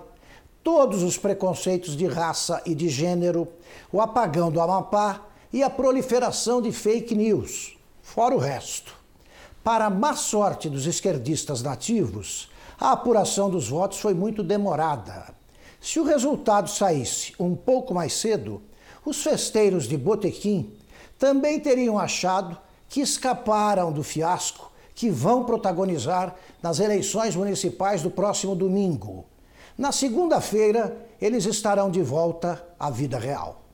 todos 0.63 1.01
os 1.01 1.17
preconceitos 1.17 1.97
de 1.97 2.05
raça 2.05 2.61
e 2.67 2.75
de 2.75 2.87
gênero, 2.87 3.47
o 3.91 3.99
apagão 3.99 4.51
do 4.51 4.61
Amapá 4.61 5.21
e 5.51 5.63
a 5.63 5.69
proliferação 5.69 6.61
de 6.61 6.71
fake 6.71 7.15
news, 7.15 7.75
fora 7.99 8.35
o 8.35 8.37
resto. 8.37 8.93
Para 9.63 9.87
a 9.87 9.89
má 9.89 10.15
sorte 10.15 10.69
dos 10.69 10.85
esquerdistas 10.85 11.63
nativos, 11.63 12.47
a 12.79 12.91
apuração 12.91 13.49
dos 13.49 13.67
votos 13.67 13.99
foi 13.99 14.13
muito 14.13 14.43
demorada. 14.43 15.34
Se 15.85 15.99
o 15.99 16.03
resultado 16.03 16.67
saísse 16.67 17.35
um 17.39 17.55
pouco 17.55 17.93
mais 17.93 18.13
cedo, 18.13 18.59
os 19.05 19.21
festeiros 19.21 19.87
de 19.87 19.95
Botequim 19.95 20.73
também 21.19 21.59
teriam 21.59 21.99
achado 21.99 22.57
que 22.89 23.01
escaparam 23.01 23.91
do 23.91 24.01
fiasco 24.01 24.71
que 24.95 25.11
vão 25.11 25.43
protagonizar 25.43 26.35
nas 26.59 26.79
eleições 26.79 27.35
municipais 27.35 28.01
do 28.01 28.09
próximo 28.09 28.55
domingo. 28.55 29.25
Na 29.77 29.91
segunda-feira, 29.91 30.97
eles 31.21 31.45
estarão 31.45 31.91
de 31.91 32.01
volta 32.01 32.67
à 32.79 32.89
vida 32.89 33.19
real. 33.19 33.64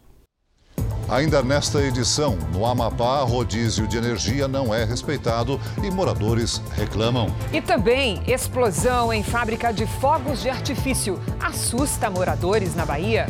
Ainda 1.11 1.43
nesta 1.43 1.81
edição, 1.81 2.37
no 2.53 2.65
Amapá, 2.65 3.21
rodízio 3.23 3.85
de 3.85 3.97
energia 3.97 4.47
não 4.47 4.73
é 4.73 4.85
respeitado 4.85 5.59
e 5.83 5.91
moradores 5.91 6.61
reclamam. 6.73 7.27
E 7.51 7.59
também 7.59 8.23
explosão 8.25 9.11
em 9.11 9.21
fábrica 9.21 9.73
de 9.73 9.85
fogos 9.85 10.41
de 10.41 10.49
artifício 10.49 11.19
assusta 11.37 12.09
moradores 12.09 12.73
na 12.75 12.85
Bahia. 12.85 13.27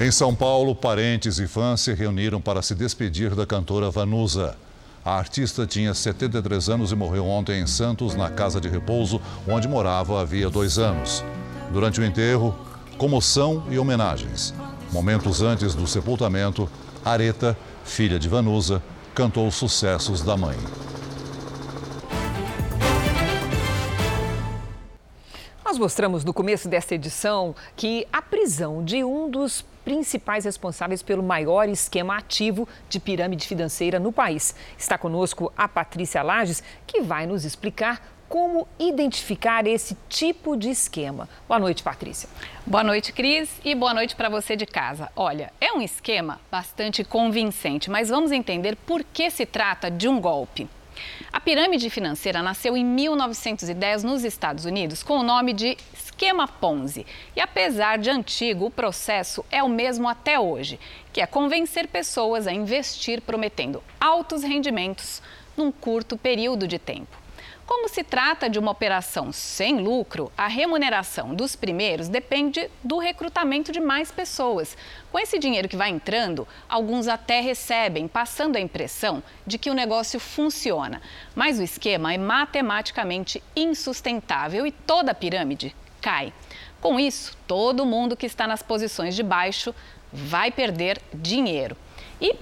Em 0.00 0.10
São 0.10 0.34
Paulo, 0.34 0.74
parentes 0.74 1.38
e 1.38 1.46
fãs 1.46 1.82
se 1.82 1.92
reuniram 1.92 2.40
para 2.40 2.62
se 2.62 2.74
despedir 2.74 3.34
da 3.34 3.44
cantora 3.44 3.90
Vanusa. 3.90 4.56
A 5.04 5.18
artista 5.18 5.66
tinha 5.66 5.92
73 5.92 6.70
anos 6.70 6.90
e 6.90 6.96
morreu 6.96 7.26
ontem 7.26 7.60
em 7.60 7.66
Santos, 7.66 8.14
na 8.14 8.30
casa 8.30 8.58
de 8.58 8.70
repouso, 8.70 9.20
onde 9.46 9.68
morava 9.68 10.18
havia 10.18 10.48
dois 10.48 10.78
anos. 10.78 11.22
Durante 11.70 12.00
o 12.00 12.04
enterro, 12.04 12.56
comoção 12.96 13.64
e 13.68 13.78
homenagens. 13.78 14.54
Momentos 14.90 15.42
antes 15.42 15.74
do 15.74 15.86
sepultamento, 15.86 16.70
Areta, 17.04 17.54
filha 17.84 18.18
de 18.18 18.30
Vanusa, 18.30 18.82
cantou 19.14 19.46
os 19.46 19.56
sucessos 19.56 20.22
da 20.22 20.38
mãe. 20.38 20.56
Nós 25.62 25.76
mostramos 25.76 26.24
no 26.24 26.32
começo 26.32 26.66
desta 26.66 26.94
edição 26.94 27.54
que 27.76 28.06
a 28.10 28.22
prisão 28.22 28.82
de 28.82 29.04
um 29.04 29.28
dos 29.30 29.62
principais 29.84 30.44
responsáveis 30.44 31.02
pelo 31.02 31.22
maior 31.22 31.68
esquema 31.68 32.16
ativo 32.16 32.66
de 32.88 32.98
pirâmide 32.98 33.46
financeira 33.46 34.00
no 34.00 34.12
país. 34.12 34.54
Está 34.78 34.96
conosco 34.96 35.52
a 35.56 35.68
Patrícia 35.68 36.22
Lages, 36.22 36.62
que 36.86 37.02
vai 37.02 37.26
nos 37.26 37.44
explicar 37.44 38.14
como 38.28 38.66
identificar 38.78 39.66
esse 39.66 39.96
tipo 40.08 40.56
de 40.56 40.70
esquema. 40.70 41.28
Boa 41.46 41.60
noite, 41.60 41.82
Patrícia. 41.82 42.28
Boa 42.66 42.82
noite, 42.82 43.12
Cris, 43.12 43.50
e 43.64 43.74
boa 43.74 43.94
noite 43.94 44.16
para 44.16 44.28
você 44.28 44.56
de 44.56 44.66
casa. 44.66 45.10
Olha, 45.14 45.52
é 45.60 45.72
um 45.72 45.80
esquema 45.80 46.40
bastante 46.50 47.04
convincente, 47.04 47.90
mas 47.90 48.08
vamos 48.08 48.32
entender 48.32 48.76
por 48.76 49.04
que 49.04 49.30
se 49.30 49.46
trata 49.46 49.90
de 49.90 50.08
um 50.08 50.20
golpe. 50.20 50.68
A 51.32 51.40
pirâmide 51.40 51.90
financeira 51.90 52.42
nasceu 52.42 52.76
em 52.76 52.84
1910 52.84 54.04
nos 54.04 54.24
Estados 54.24 54.64
Unidos 54.64 55.02
com 55.02 55.18
o 55.18 55.22
nome 55.22 55.52
de 55.52 55.76
esquema 55.92 56.46
Ponzi. 56.46 57.06
E 57.34 57.40
apesar 57.40 57.98
de 57.98 58.10
antigo, 58.10 58.66
o 58.66 58.70
processo 58.70 59.44
é 59.50 59.62
o 59.62 59.68
mesmo 59.68 60.08
até 60.08 60.38
hoje, 60.38 60.78
que 61.12 61.20
é 61.20 61.26
convencer 61.26 61.88
pessoas 61.88 62.46
a 62.46 62.52
investir 62.52 63.20
prometendo 63.20 63.82
altos 64.00 64.42
rendimentos 64.42 65.20
num 65.56 65.72
curto 65.72 66.16
período 66.16 66.68
de 66.68 66.78
tempo. 66.78 67.23
Como 67.66 67.88
se 67.88 68.04
trata 68.04 68.48
de 68.48 68.58
uma 68.58 68.70
operação 68.70 69.32
sem 69.32 69.80
lucro, 69.80 70.30
a 70.36 70.46
remuneração 70.46 71.34
dos 71.34 71.56
primeiros 71.56 72.08
depende 72.08 72.70
do 72.82 72.98
recrutamento 72.98 73.72
de 73.72 73.80
mais 73.80 74.12
pessoas. 74.12 74.76
Com 75.10 75.18
esse 75.18 75.38
dinheiro 75.38 75.68
que 75.68 75.76
vai 75.76 75.88
entrando, 75.88 76.46
alguns 76.68 77.08
até 77.08 77.40
recebem, 77.40 78.06
passando 78.06 78.56
a 78.56 78.60
impressão 78.60 79.22
de 79.46 79.56
que 79.56 79.70
o 79.70 79.74
negócio 79.74 80.20
funciona. 80.20 81.00
Mas 81.34 81.58
o 81.58 81.62
esquema 81.62 82.12
é 82.12 82.18
matematicamente 82.18 83.42
insustentável 83.56 84.66
e 84.66 84.70
toda 84.70 85.12
a 85.12 85.14
pirâmide 85.14 85.74
cai. 86.02 86.34
Com 86.82 87.00
isso, 87.00 87.34
todo 87.46 87.86
mundo 87.86 88.14
que 88.14 88.26
está 88.26 88.46
nas 88.46 88.62
posições 88.62 89.16
de 89.16 89.22
baixo 89.22 89.74
vai 90.12 90.50
perder 90.50 91.00
dinheiro. 91.14 91.74
E 92.20 92.36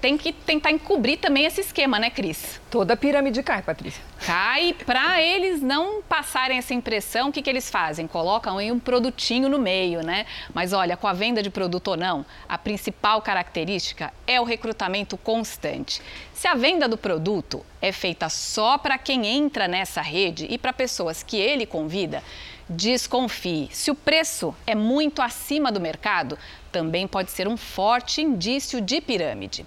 tem 0.00 0.16
que 0.16 0.32
tentar 0.32 0.70
encobrir 0.70 1.18
também 1.18 1.44
esse 1.44 1.60
esquema, 1.60 1.98
né, 1.98 2.10
Cris? 2.10 2.60
Toda 2.70 2.94
a 2.94 2.96
pirâmide 2.96 3.42
cai, 3.42 3.62
Patrícia. 3.62 4.02
Cai. 4.24 4.74
Para 4.86 5.20
eles 5.22 5.60
não 5.60 6.02
passarem 6.02 6.58
essa 6.58 6.72
impressão, 6.72 7.28
o 7.28 7.32
que, 7.32 7.42
que 7.42 7.50
eles 7.50 7.70
fazem? 7.70 8.06
Colocam 8.06 8.58
aí 8.58 8.72
um 8.72 8.78
produtinho 8.78 9.48
no 9.48 9.58
meio, 9.58 10.02
né? 10.02 10.26
Mas 10.54 10.72
olha, 10.72 10.96
com 10.96 11.06
a 11.06 11.12
venda 11.12 11.42
de 11.42 11.50
produto 11.50 11.88
ou 11.88 11.96
não, 11.96 12.24
a 12.48 12.56
principal 12.56 13.20
característica 13.20 14.12
é 14.26 14.40
o 14.40 14.44
recrutamento 14.44 15.16
constante. 15.16 16.00
Se 16.32 16.48
a 16.48 16.54
venda 16.54 16.88
do 16.88 16.96
produto 16.96 17.64
é 17.82 17.92
feita 17.92 18.28
só 18.28 18.78
para 18.78 18.96
quem 18.96 19.26
entra 19.26 19.68
nessa 19.68 20.00
rede 20.00 20.46
e 20.48 20.56
para 20.56 20.72
pessoas 20.72 21.22
que 21.22 21.36
ele 21.36 21.66
convida, 21.66 22.22
desconfie. 22.68 23.68
Se 23.72 23.90
o 23.90 23.94
preço 23.94 24.54
é 24.66 24.74
muito 24.74 25.20
acima 25.20 25.70
do 25.72 25.80
mercado, 25.80 26.38
também 26.70 27.06
pode 27.06 27.30
ser 27.30 27.48
um 27.48 27.56
forte 27.56 28.22
indício 28.22 28.80
de 28.80 29.00
pirâmide. 29.00 29.66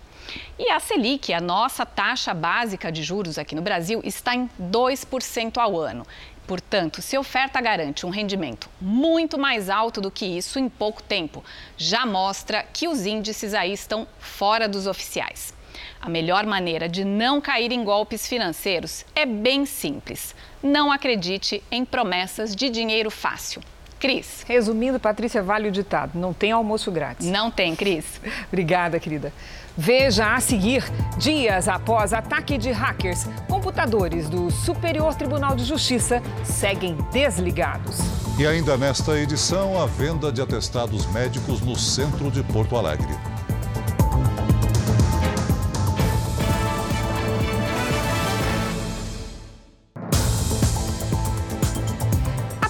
E 0.57 0.69
a 0.69 0.79
Selic, 0.79 1.33
a 1.33 1.41
nossa 1.41 1.85
taxa 1.85 2.33
básica 2.33 2.91
de 2.91 3.03
juros 3.03 3.37
aqui 3.37 3.55
no 3.55 3.61
Brasil, 3.61 4.01
está 4.03 4.35
em 4.35 4.49
2% 4.59 5.57
ao 5.57 5.79
ano. 5.79 6.05
Portanto, 6.45 7.01
se 7.01 7.15
a 7.15 7.19
oferta 7.19 7.61
garante 7.61 8.05
um 8.05 8.09
rendimento 8.09 8.69
muito 8.81 9.37
mais 9.37 9.69
alto 9.69 10.01
do 10.01 10.11
que 10.11 10.25
isso 10.25 10.59
em 10.59 10.67
pouco 10.67 11.01
tempo, 11.01 11.43
já 11.77 12.05
mostra 12.05 12.63
que 12.63 12.87
os 12.87 13.05
índices 13.05 13.53
aí 13.53 13.71
estão 13.71 14.07
fora 14.19 14.67
dos 14.67 14.85
oficiais. 14.85 15.53
A 16.01 16.09
melhor 16.09 16.45
maneira 16.45 16.89
de 16.89 17.05
não 17.05 17.39
cair 17.39 17.71
em 17.71 17.83
golpes 17.83 18.27
financeiros 18.27 19.05
é 19.15 19.25
bem 19.25 19.65
simples. 19.65 20.35
Não 20.61 20.91
acredite 20.91 21.63
em 21.71 21.85
promessas 21.85 22.53
de 22.55 22.69
dinheiro 22.69 23.09
fácil. 23.09 23.61
Cris. 24.03 24.43
Resumindo, 24.45 24.99
Patrícia, 24.99 25.41
vale 25.41 25.69
o 25.69 25.71
ditado: 25.71 26.19
não 26.19 26.33
tem 26.33 26.51
almoço 26.51 26.91
grátis. 26.91 27.25
Não 27.25 27.49
tem, 27.49 27.73
Cris. 27.73 28.19
Obrigada, 28.49 28.99
querida. 28.99 29.31
Veja 29.77 30.35
a 30.35 30.41
seguir: 30.41 30.83
dias 31.17 31.69
após 31.69 32.11
ataque 32.11 32.57
de 32.57 32.69
hackers, 32.69 33.25
computadores 33.47 34.27
do 34.27 34.51
Superior 34.51 35.15
Tribunal 35.15 35.55
de 35.55 35.63
Justiça 35.63 36.21
seguem 36.43 36.97
desligados. 37.13 37.99
E 38.37 38.45
ainda 38.45 38.75
nesta 38.75 39.17
edição, 39.17 39.81
a 39.81 39.85
venda 39.85 40.33
de 40.33 40.41
atestados 40.41 41.05
médicos 41.13 41.61
no 41.61 41.77
centro 41.77 42.29
de 42.29 42.43
Porto 42.43 42.75
Alegre. 42.75 43.32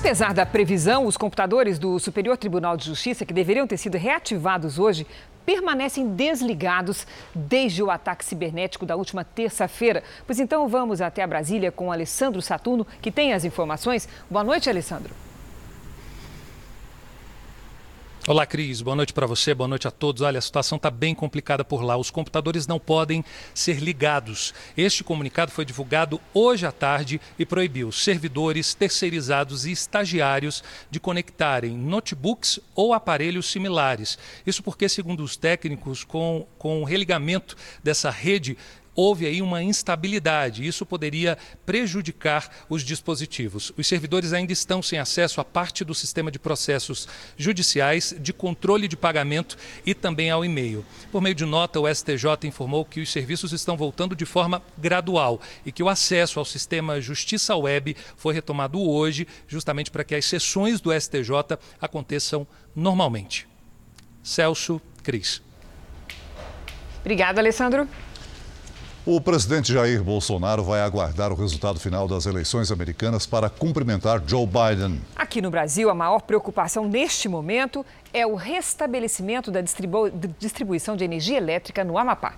Apesar 0.04 0.34
da 0.34 0.46
previsão, 0.46 1.06
os 1.06 1.16
computadores 1.16 1.80
do 1.80 1.98
Superior 1.98 2.36
Tribunal 2.36 2.76
de 2.76 2.84
Justiça, 2.88 3.26
que 3.26 3.34
deveriam 3.34 3.66
ter 3.66 3.78
sido 3.78 3.98
reativados 3.98 4.78
hoje, 4.78 5.08
permanecem 5.46 6.10
desligados 6.10 7.08
desde 7.34 7.82
o 7.82 7.90
ataque 7.90 8.26
cibernético 8.26 8.86
da 8.86 8.98
última 8.98 9.24
terça-feira. 9.24 10.04
Pois 10.28 10.42
então 10.42 10.68
vamos 10.68 11.00
até 11.00 11.24
a 11.24 11.28
Brasília 11.28 11.72
com 11.72 11.90
Alessandro 11.90 12.42
Saturno, 12.42 12.86
que 13.02 13.14
tem 13.14 13.32
as 13.32 13.46
informações. 13.46 14.10
Boa 14.30 14.44
noite, 14.44 14.70
Alessandro. 14.70 15.16
Olá, 18.26 18.46
Cris. 18.46 18.82
Boa 18.82 18.96
noite 18.96 19.12
para 19.12 19.28
você, 19.28 19.54
boa 19.54 19.68
noite 19.68 19.86
a 19.86 19.92
todos. 19.92 20.22
Olha, 20.22 20.40
a 20.40 20.42
situação 20.42 20.78
está 20.78 20.90
bem 20.90 21.14
complicada 21.14 21.62
por 21.62 21.82
lá. 21.82 21.98
Os 21.98 22.10
computadores 22.10 22.66
não 22.66 22.80
podem 22.80 23.22
ser 23.54 23.80
ligados. 23.80 24.54
Este 24.78 25.04
comunicado 25.04 25.52
foi 25.52 25.66
divulgado 25.66 26.22
hoje 26.34 26.66
à 26.66 26.72
tarde 26.72 27.20
e 27.38 27.46
proibiu 27.46 27.92
servidores, 27.92 28.74
terceirizados 28.74 29.66
e 29.66 29.74
estagiários 29.74 30.64
de 30.90 31.02
conectarem 31.02 31.78
notebooks 31.78 32.62
ou 32.74 32.94
aparelhos 32.94 33.52
similares. 33.52 34.18
Isso 34.48 34.64
porque, 34.64 34.88
segundo 34.88 35.22
os 35.22 35.36
técnicos, 35.36 36.06
com, 36.06 36.48
com 36.58 36.82
o 36.82 36.86
religamento 36.86 37.58
dessa 37.84 38.10
rede, 38.10 38.58
houve 38.96 39.26
aí 39.26 39.42
uma 39.42 39.64
instabilidade. 39.64 40.66
Isso 40.66 40.86
poderia 40.86 41.38
prejudicar 41.66 42.50
os 42.70 42.84
dispositivos. 42.84 43.72
Os 43.78 43.88
servidores 43.88 44.34
ainda 44.34 44.54
estão 44.54 44.82
sem 44.82 45.00
acesso 45.00 45.42
a 45.42 45.46
parte 45.46 45.84
do 45.84 45.94
sistema 45.94 46.32
de 46.32 46.40
processos 46.40 47.08
judiciais, 47.38 48.16
de 48.20 48.34
controle 48.34 48.88
de 48.88 48.96
pagamento 48.96 49.58
e 49.86 49.94
também 49.94 50.30
ao 50.30 50.46
e-mail. 50.46 50.86
Por 51.12 51.22
meio 51.22 51.36
de 51.36 51.46
nota, 51.46 51.80
o 51.80 51.94
STJ 51.94 52.46
informou 52.46 52.86
que 52.86 53.02
os 53.02 53.12
serviços 53.12 53.52
estão 53.52 53.78
voltando 53.78 54.16
de 54.16 54.26
forma 54.26 54.62
gradual 54.78 55.42
e 55.66 55.72
que 55.72 55.84
o 55.84 55.90
acesso 55.90 56.40
ao 56.40 56.46
sistema 56.46 57.02
Justiça 57.02 57.56
Web 57.56 57.96
foi 58.16 58.34
retomado 58.34 58.82
hoje, 58.82 59.28
justamente 59.48 59.92
para 59.92 60.04
que 60.04 60.16
as 60.16 60.26
sessões 60.26 60.80
do 60.80 60.92
STJ 60.92 61.58
aconteçam 61.80 62.48
normalmente. 62.76 63.48
Celso 64.24 64.82
Cris. 65.04 65.42
Obrigada, 67.02 67.42
Alessandro. 67.42 67.88
O 69.06 69.20
presidente 69.20 69.74
Jair 69.74 70.02
Bolsonaro 70.02 70.64
vai 70.64 70.80
aguardar 70.80 71.30
o 71.30 71.36
resultado 71.36 71.78
final 71.78 72.08
das 72.08 72.26
eleições 72.26 72.72
americanas 72.72 73.26
para 73.26 73.50
cumprimentar 73.50 74.24
Joe 74.26 74.48
Biden. 74.48 75.02
Aqui 75.14 75.42
no 75.42 75.52
Brasil, 75.52 75.90
a 75.90 75.94
maior 75.94 76.22
preocupação 76.22 76.88
neste 76.88 77.28
momento 77.28 77.86
é 78.14 78.26
o 78.26 78.36
restabelecimento 78.36 79.52
da 79.52 79.60
distribu 79.60 80.10
distribuição 80.40 80.96
de 80.96 81.04
energia 81.04 81.36
elétrica 81.36 81.84
no 81.84 81.98
Amapá. 81.98 82.36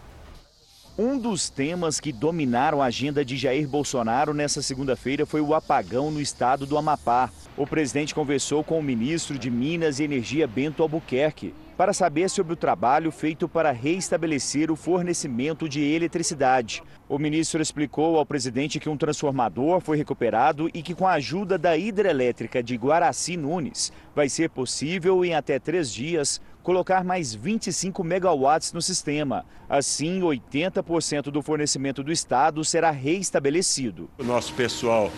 Um 0.98 1.20
dos 1.20 1.52
temas 1.52 2.00
que 2.00 2.12
dominaram 2.12 2.82
a 2.82 2.86
agenda 2.86 3.24
de 3.24 3.38
Jair 3.38 3.68
Bolsonaro 3.68 4.34
nessa 4.34 4.64
segunda-feira 4.64 5.24
foi 5.24 5.42
o 5.42 5.54
apagão 5.54 6.10
no 6.10 6.20
estado 6.20 6.66
do 6.66 6.80
Amapá. 6.80 7.30
O 7.56 7.68
presidente 7.68 8.16
conversou 8.16 8.64
com 8.64 8.80
o 8.80 8.84
ministro 8.84 9.38
de 9.38 9.52
Minas 9.52 10.00
e 10.00 10.04
Energia, 10.04 10.48
Bento 10.48 10.82
Albuquerque, 10.82 11.54
para 11.78 11.94
saber 11.94 12.30
sobre 12.30 12.54
o 12.54 12.56
trabalho 12.56 13.12
feito 13.12 13.48
para 13.48 13.72
reestabelecer 13.72 14.72
o 14.72 14.76
fornecimento 14.76 15.68
de 15.68 15.82
eletricidade. 15.82 16.82
O 17.08 17.20
ministro 17.20 17.62
explicou 17.62 18.18
ao 18.18 18.26
presidente 18.26 18.80
que 18.80 18.90
um 18.90 18.98
transformador 18.98 19.80
foi 19.82 19.98
recuperado 19.98 20.70
e 20.74 20.82
que, 20.82 20.96
com 20.96 21.08
a 21.08 21.14
ajuda 21.14 21.58
da 21.58 21.78
hidrelétrica 21.78 22.64
de 22.64 22.76
Guaraci 22.76 23.38
Nunes, 23.38 23.92
vai 24.16 24.30
ser 24.30 24.50
possível, 24.50 25.24
em 25.24 25.36
até 25.36 25.60
três 25.60 25.92
dias, 25.92 26.42
colocar 26.64 27.04
mais 27.04 27.36
25 27.36 28.04
megawatts 28.04 28.74
no 28.74 28.82
sistema. 28.82 29.46
Assim, 29.70 30.22
80% 30.22 31.24
do 31.24 31.42
fornecimento 31.42 32.02
do 32.02 32.12
estado 32.12 32.64
será 32.66 32.90
reestabelecido. 32.90 34.10
O 34.18 34.24
nosso 34.24 34.54
pessoal 34.54 35.12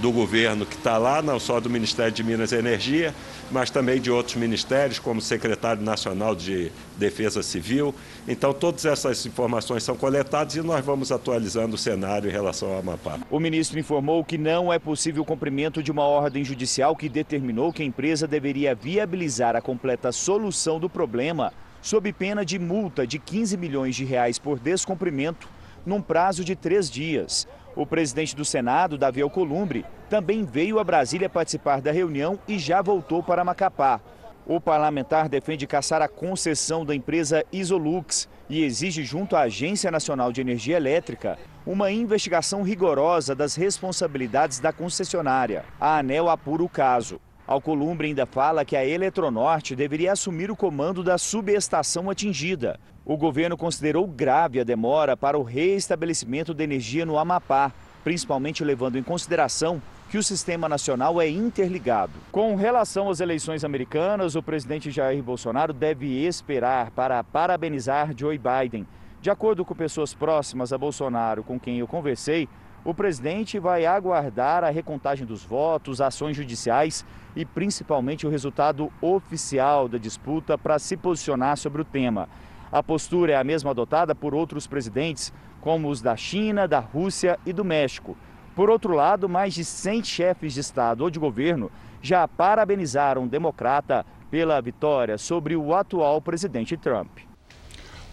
do 0.00 0.12
governo 0.12 0.64
que 0.64 0.76
está 0.76 0.96
lá, 0.96 1.20
não 1.20 1.38
só 1.40 1.60
do 1.60 1.68
Ministério 1.68 2.12
de 2.12 2.22
Minas 2.22 2.52
e 2.52 2.56
Energia, 2.56 3.14
mas 3.50 3.70
também 3.70 4.00
de 4.00 4.10
outros 4.10 4.36
ministérios, 4.36 4.98
como 4.98 5.18
o 5.18 5.22
Secretário 5.22 5.82
Nacional 5.82 6.34
de 6.34 6.70
Defesa 6.96 7.42
Civil. 7.42 7.94
Então, 8.26 8.52
todas 8.52 8.84
essas 8.84 9.26
informações 9.26 9.82
são 9.82 9.96
coletadas 9.96 10.54
e 10.54 10.62
nós 10.62 10.84
vamos 10.84 11.10
atualizando 11.10 11.74
o 11.74 11.78
cenário 11.78 12.28
em 12.28 12.32
relação 12.32 12.72
ao 12.72 12.78
Amapá. 12.78 13.18
O 13.30 13.40
ministro 13.40 13.78
informou 13.78 14.24
que 14.24 14.38
não 14.38 14.72
é 14.72 14.78
possível 14.78 15.22
o 15.22 15.26
cumprimento 15.26 15.82
de 15.82 15.90
uma 15.90 16.04
ordem 16.04 16.44
judicial 16.44 16.94
que 16.94 17.08
determinou 17.08 17.72
que 17.72 17.82
a 17.82 17.86
empresa 17.86 18.26
deveria 18.26 18.74
viabilizar 18.74 19.56
a 19.56 19.60
completa 19.60 20.12
solução 20.12 20.78
do 20.78 20.88
problema 20.88 21.52
sob 21.82 22.12
pena 22.12 22.44
de 22.44 22.58
multa 22.58 23.06
de 23.06 23.18
15 23.18 23.56
milhões 23.56 23.96
de 23.96 24.04
reais 24.04 24.38
por 24.38 24.58
descumprimento 24.58 25.48
num 25.86 26.02
prazo 26.02 26.44
de 26.44 26.54
três 26.54 26.90
dias. 26.90 27.48
O 27.78 27.86
presidente 27.86 28.34
do 28.34 28.44
Senado, 28.44 28.98
Davi 28.98 29.22
Alcolumbre, 29.22 29.86
também 30.10 30.44
veio 30.44 30.80
a 30.80 30.84
Brasília 30.84 31.28
participar 31.28 31.80
da 31.80 31.92
reunião 31.92 32.36
e 32.48 32.58
já 32.58 32.82
voltou 32.82 33.22
para 33.22 33.44
Macapá. 33.44 34.00
O 34.44 34.60
parlamentar 34.60 35.28
defende 35.28 35.64
caçar 35.64 36.02
a 36.02 36.08
concessão 36.08 36.84
da 36.84 36.92
empresa 36.92 37.44
Isolux 37.52 38.28
e 38.50 38.64
exige, 38.64 39.04
junto 39.04 39.36
à 39.36 39.42
Agência 39.42 39.92
Nacional 39.92 40.32
de 40.32 40.40
Energia 40.40 40.76
Elétrica, 40.76 41.38
uma 41.64 41.88
investigação 41.92 42.64
rigorosa 42.64 43.32
das 43.32 43.54
responsabilidades 43.54 44.58
da 44.58 44.72
concessionária. 44.72 45.64
A 45.80 45.98
ANEL 45.98 46.28
apura 46.28 46.64
o 46.64 46.68
caso. 46.68 47.20
Alcolumbre 47.46 48.08
ainda 48.08 48.26
fala 48.26 48.64
que 48.64 48.76
a 48.76 48.84
Eletronorte 48.84 49.76
deveria 49.76 50.12
assumir 50.12 50.50
o 50.50 50.56
comando 50.56 51.04
da 51.04 51.16
subestação 51.16 52.10
atingida. 52.10 52.80
O 53.08 53.16
governo 53.16 53.56
considerou 53.56 54.06
grave 54.06 54.60
a 54.60 54.64
demora 54.64 55.16
para 55.16 55.38
o 55.38 55.42
reestabelecimento 55.42 56.52
da 56.52 56.62
energia 56.62 57.06
no 57.06 57.18
Amapá, 57.18 57.72
principalmente 58.04 58.62
levando 58.62 58.98
em 58.98 59.02
consideração 59.02 59.80
que 60.10 60.18
o 60.18 60.22
sistema 60.22 60.68
nacional 60.68 61.18
é 61.18 61.26
interligado. 61.26 62.12
Com 62.30 62.54
relação 62.54 63.08
às 63.08 63.20
eleições 63.20 63.64
americanas, 63.64 64.34
o 64.34 64.42
presidente 64.42 64.90
Jair 64.90 65.22
Bolsonaro 65.22 65.72
deve 65.72 66.06
esperar 66.26 66.90
para 66.90 67.24
parabenizar 67.24 68.12
Joe 68.14 68.38
Biden. 68.38 68.86
De 69.22 69.30
acordo 69.30 69.64
com 69.64 69.74
pessoas 69.74 70.12
próximas 70.12 70.70
a 70.70 70.76
Bolsonaro 70.76 71.42
com 71.42 71.58
quem 71.58 71.78
eu 71.78 71.88
conversei, 71.88 72.46
o 72.84 72.92
presidente 72.92 73.58
vai 73.58 73.86
aguardar 73.86 74.62
a 74.64 74.68
recontagem 74.68 75.26
dos 75.26 75.42
votos, 75.42 76.02
ações 76.02 76.36
judiciais 76.36 77.06
e 77.34 77.46
principalmente 77.46 78.26
o 78.26 78.30
resultado 78.30 78.92
oficial 79.00 79.88
da 79.88 79.96
disputa 79.96 80.58
para 80.58 80.78
se 80.78 80.94
posicionar 80.94 81.56
sobre 81.56 81.80
o 81.80 81.86
tema. 81.86 82.28
A 82.70 82.82
postura 82.82 83.32
é 83.32 83.36
a 83.36 83.44
mesma 83.44 83.70
adotada 83.70 84.14
por 84.14 84.34
outros 84.34 84.66
presidentes, 84.66 85.32
como 85.60 85.88
os 85.88 86.02
da 86.02 86.16
China, 86.16 86.68
da 86.68 86.78
Rússia 86.78 87.38
e 87.46 87.52
do 87.52 87.64
México. 87.64 88.16
Por 88.54 88.68
outro 88.68 88.94
lado, 88.94 89.28
mais 89.28 89.54
de 89.54 89.64
100 89.64 90.04
chefes 90.04 90.54
de 90.54 90.60
Estado 90.60 91.02
ou 91.02 91.10
de 91.10 91.18
governo 91.18 91.70
já 92.02 92.26
parabenizaram 92.28 93.24
o 93.24 93.28
democrata 93.28 94.04
pela 94.30 94.60
vitória 94.60 95.16
sobre 95.16 95.56
o 95.56 95.74
atual 95.74 96.20
presidente 96.20 96.76
Trump. 96.76 97.08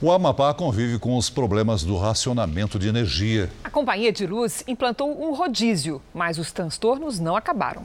O 0.02 0.12
Amapá 0.12 0.54
convive 0.54 1.00
com 1.00 1.18
os 1.18 1.30
problemas 1.30 1.84
do 1.84 1.98
racionamento 1.98 2.78
de 2.78 2.88
energia. 2.88 3.50
A 3.64 3.70
companhia 3.70 4.12
de 4.12 4.28
luz 4.28 4.64
implantou 4.68 5.10
um 5.10 5.34
rodízio, 5.34 6.02
mas 6.14 6.38
os 6.38 6.52
transtornos 6.52 7.20
não 7.20 7.36
acabaram. 7.36 7.84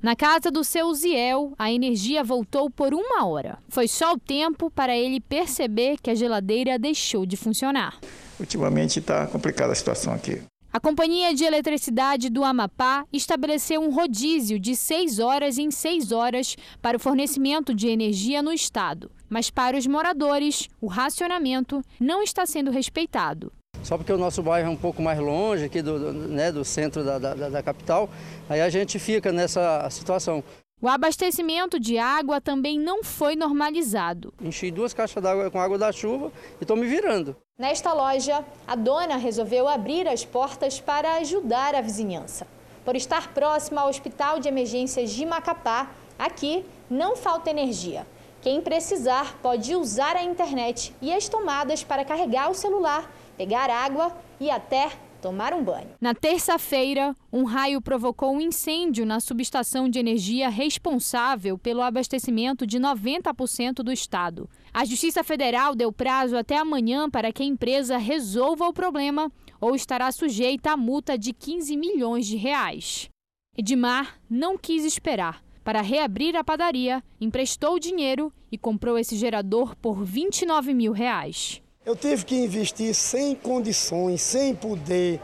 Na 0.00 0.14
casa 0.14 0.48
do 0.48 0.62
seu 0.62 0.94
Ziel, 0.94 1.54
a 1.58 1.72
energia 1.72 2.22
voltou 2.22 2.70
por 2.70 2.94
uma 2.94 3.26
hora. 3.26 3.58
Foi 3.68 3.88
só 3.88 4.12
o 4.12 4.18
tempo 4.18 4.70
para 4.70 4.96
ele 4.96 5.18
perceber 5.18 5.98
que 6.00 6.08
a 6.08 6.14
geladeira 6.14 6.78
deixou 6.78 7.26
de 7.26 7.36
funcionar. 7.36 7.98
Ultimamente 8.38 9.00
está 9.00 9.26
complicada 9.26 9.72
a 9.72 9.74
situação 9.74 10.14
aqui. 10.14 10.40
A 10.72 10.78
Companhia 10.78 11.34
de 11.34 11.42
Eletricidade 11.42 12.30
do 12.30 12.44
Amapá 12.44 13.04
estabeleceu 13.12 13.80
um 13.80 13.92
rodízio 13.92 14.60
de 14.60 14.76
6 14.76 15.18
horas 15.18 15.58
em 15.58 15.72
6 15.72 16.12
horas 16.12 16.56
para 16.80 16.96
o 16.96 17.00
fornecimento 17.00 17.74
de 17.74 17.88
energia 17.88 18.40
no 18.40 18.52
estado. 18.52 19.10
Mas 19.28 19.50
para 19.50 19.76
os 19.76 19.86
moradores, 19.86 20.68
o 20.80 20.86
racionamento 20.86 21.82
não 21.98 22.22
está 22.22 22.46
sendo 22.46 22.70
respeitado. 22.70 23.52
Só 23.82 23.96
porque 23.96 24.12
o 24.12 24.18
nosso 24.18 24.42
bairro 24.42 24.68
é 24.68 24.70
um 24.70 24.76
pouco 24.76 25.00
mais 25.00 25.18
longe 25.18 25.64
aqui 25.64 25.80
do, 25.80 26.12
né, 26.12 26.52
do 26.52 26.64
centro 26.64 27.04
da, 27.04 27.18
da, 27.18 27.34
da 27.34 27.62
capital, 27.62 28.08
aí 28.48 28.60
a 28.60 28.68
gente 28.68 28.98
fica 28.98 29.32
nessa 29.32 29.88
situação. 29.90 30.42
O 30.80 30.88
abastecimento 30.88 31.80
de 31.80 31.98
água 31.98 32.40
também 32.40 32.78
não 32.78 33.02
foi 33.02 33.34
normalizado. 33.34 34.32
Enchi 34.40 34.70
duas 34.70 34.94
caixas 34.94 35.20
d'água 35.20 35.50
com 35.50 35.60
água 35.60 35.76
da 35.76 35.90
chuva 35.90 36.30
e 36.60 36.64
estou 36.64 36.76
me 36.76 36.86
virando. 36.86 37.34
Nesta 37.58 37.92
loja, 37.92 38.44
a 38.64 38.76
dona 38.76 39.16
resolveu 39.16 39.66
abrir 39.66 40.06
as 40.06 40.24
portas 40.24 40.78
para 40.78 41.16
ajudar 41.16 41.74
a 41.74 41.80
vizinhança. 41.80 42.46
Por 42.84 42.94
estar 42.94 43.34
próxima 43.34 43.80
ao 43.80 43.88
Hospital 43.88 44.38
de 44.38 44.46
Emergências 44.48 45.10
de 45.10 45.26
Macapá, 45.26 45.90
aqui 46.16 46.64
não 46.88 47.16
falta 47.16 47.50
energia. 47.50 48.06
Quem 48.40 48.60
precisar 48.60 49.36
pode 49.42 49.74
usar 49.74 50.14
a 50.14 50.22
internet 50.22 50.94
e 51.02 51.12
as 51.12 51.28
tomadas 51.28 51.82
para 51.82 52.04
carregar 52.04 52.48
o 52.48 52.54
celular, 52.54 53.12
pegar 53.38 53.70
água 53.70 54.14
e 54.40 54.50
até 54.50 54.90
tomar 55.22 55.54
um 55.54 55.62
banho. 55.62 55.90
Na 56.00 56.12
terça-feira, 56.12 57.14
um 57.32 57.44
raio 57.44 57.80
provocou 57.80 58.34
um 58.34 58.40
incêndio 58.40 59.06
na 59.06 59.20
subestação 59.20 59.88
de 59.88 59.98
energia 59.98 60.48
responsável 60.48 61.56
pelo 61.56 61.82
abastecimento 61.82 62.66
de 62.66 62.78
90% 62.78 63.74
do 63.76 63.92
estado. 63.92 64.50
A 64.74 64.84
Justiça 64.84 65.22
Federal 65.22 65.74
deu 65.74 65.92
prazo 65.92 66.36
até 66.36 66.56
amanhã 66.56 67.08
para 67.08 67.32
que 67.32 67.42
a 67.42 67.46
empresa 67.46 67.96
resolva 67.96 68.66
o 68.66 68.72
problema 68.72 69.30
ou 69.60 69.74
estará 69.74 70.10
sujeita 70.10 70.72
a 70.72 70.76
multa 70.76 71.16
de 71.16 71.32
15 71.32 71.76
milhões 71.76 72.26
de 72.26 72.36
reais. 72.36 73.08
Edmar 73.56 74.20
não 74.28 74.58
quis 74.58 74.84
esperar. 74.84 75.42
Para 75.64 75.82
reabrir 75.82 76.34
a 76.36 76.42
padaria, 76.42 77.04
emprestou 77.20 77.78
dinheiro 77.78 78.32
e 78.50 78.56
comprou 78.56 78.96
esse 78.98 79.16
gerador 79.16 79.76
por 79.76 80.02
29 80.02 80.72
mil 80.72 80.92
reais. 80.92 81.60
Eu 81.86 81.96
tive 81.96 82.24
que 82.24 82.36
investir 82.36 82.94
sem 82.94 83.34
condições, 83.34 84.20
sem 84.20 84.54
poder. 84.54 85.20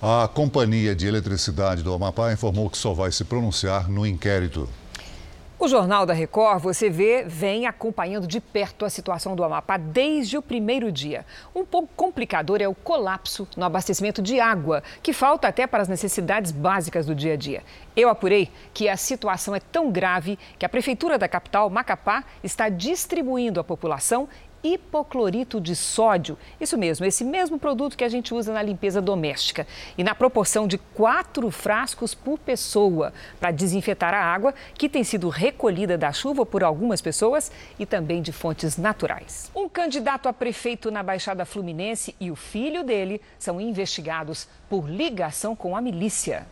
A 0.00 0.28
Companhia 0.28 0.94
de 0.94 1.06
Eletricidade 1.06 1.82
do 1.82 1.94
Amapá 1.94 2.32
informou 2.32 2.68
que 2.68 2.76
só 2.76 2.92
vai 2.92 3.12
se 3.12 3.24
pronunciar 3.24 3.88
no 3.88 4.04
inquérito. 4.04 4.68
O 5.62 5.68
Jornal 5.68 6.04
da 6.04 6.12
Record, 6.12 6.60
você 6.60 6.90
vê, 6.90 7.22
vem 7.22 7.68
acompanhando 7.68 8.26
de 8.26 8.40
perto 8.40 8.84
a 8.84 8.90
situação 8.90 9.36
do 9.36 9.44
Amapá 9.44 9.76
desde 9.76 10.36
o 10.36 10.42
primeiro 10.42 10.90
dia. 10.90 11.24
Um 11.54 11.64
pouco 11.64 11.88
complicador 11.94 12.60
é 12.60 12.66
o 12.66 12.74
colapso 12.74 13.46
no 13.56 13.64
abastecimento 13.64 14.20
de 14.20 14.40
água, 14.40 14.82
que 15.00 15.12
falta 15.12 15.46
até 15.46 15.64
para 15.64 15.80
as 15.80 15.86
necessidades 15.86 16.50
básicas 16.50 17.06
do 17.06 17.14
dia 17.14 17.34
a 17.34 17.36
dia. 17.36 17.62
Eu 17.94 18.08
apurei 18.08 18.50
que 18.74 18.88
a 18.88 18.96
situação 18.96 19.54
é 19.54 19.60
tão 19.60 19.88
grave 19.92 20.36
que 20.58 20.66
a 20.66 20.68
Prefeitura 20.68 21.16
da 21.16 21.28
capital, 21.28 21.70
Macapá, 21.70 22.24
está 22.42 22.68
distribuindo 22.68 23.60
à 23.60 23.62
população 23.62 24.28
hipoclorito 24.62 25.60
de 25.60 25.74
sódio. 25.74 26.38
Isso 26.60 26.78
mesmo, 26.78 27.04
esse 27.04 27.24
mesmo 27.24 27.58
produto 27.58 27.96
que 27.96 28.04
a 28.04 28.08
gente 28.08 28.32
usa 28.32 28.52
na 28.52 28.62
limpeza 28.62 29.00
doméstica. 29.00 29.66
E 29.96 30.04
na 30.04 30.14
proporção 30.14 30.66
de 30.66 30.78
quatro 30.78 31.50
frascos 31.50 32.14
por 32.14 32.38
pessoa 32.38 33.12
para 33.40 33.50
desinfetar 33.50 34.14
a 34.14 34.22
água 34.22 34.54
que 34.74 34.88
tem 34.88 35.04
sido 35.04 35.28
recolhida 35.28 35.98
da 35.98 36.12
chuva 36.12 36.46
por 36.46 36.62
algumas 36.62 37.00
pessoas 37.00 37.50
e 37.78 37.86
também 37.86 38.22
de 38.22 38.32
fontes 38.32 38.76
naturais. 38.76 39.50
Um 39.54 39.68
candidato 39.68 40.28
a 40.28 40.32
prefeito 40.32 40.90
na 40.90 41.02
Baixada 41.02 41.44
Fluminense 41.44 42.14
e 42.20 42.30
o 42.30 42.36
filho 42.36 42.84
dele 42.84 43.20
são 43.38 43.60
investigados 43.60 44.48
por 44.68 44.88
ligação 44.88 45.56
com 45.56 45.76
a 45.76 45.80
milícia. 45.80 46.46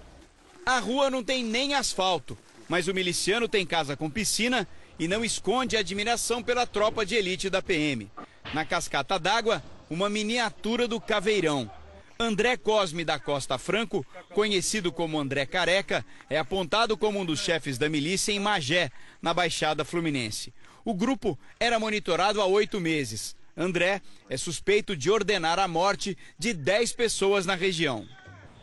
A 0.66 0.78
rua 0.78 1.10
não 1.10 1.24
tem 1.24 1.42
nem 1.42 1.74
asfalto, 1.74 2.36
mas 2.68 2.86
o 2.86 2.94
miliciano 2.94 3.48
tem 3.48 3.66
casa 3.66 3.96
com 3.96 4.10
piscina 4.10 4.68
e 5.00 5.08
não 5.08 5.24
esconde 5.24 5.78
admiração 5.78 6.42
pela 6.42 6.66
tropa 6.66 7.06
de 7.06 7.14
elite 7.14 7.48
da 7.48 7.62
PM. 7.62 8.06
Na 8.52 8.66
cascata 8.66 9.18
d'água, 9.18 9.62
uma 9.88 10.10
miniatura 10.10 10.86
do 10.86 11.00
Caveirão. 11.00 11.70
André 12.18 12.58
Cosme 12.58 13.02
da 13.02 13.18
Costa 13.18 13.56
Franco, 13.56 14.04
conhecido 14.34 14.92
como 14.92 15.18
André 15.18 15.46
Careca, 15.46 16.04
é 16.28 16.38
apontado 16.38 16.98
como 16.98 17.18
um 17.18 17.24
dos 17.24 17.40
chefes 17.40 17.78
da 17.78 17.88
milícia 17.88 18.30
em 18.30 18.38
Magé, 18.38 18.90
na 19.22 19.32
Baixada 19.32 19.86
Fluminense. 19.86 20.52
O 20.84 20.92
grupo 20.92 21.38
era 21.58 21.78
monitorado 21.78 22.42
há 22.42 22.44
oito 22.44 22.78
meses. 22.78 23.34
André 23.56 24.02
é 24.28 24.36
suspeito 24.36 24.94
de 24.94 25.10
ordenar 25.10 25.58
a 25.58 25.66
morte 25.66 26.16
de 26.38 26.52
dez 26.52 26.92
pessoas 26.92 27.46
na 27.46 27.54
região. 27.54 28.06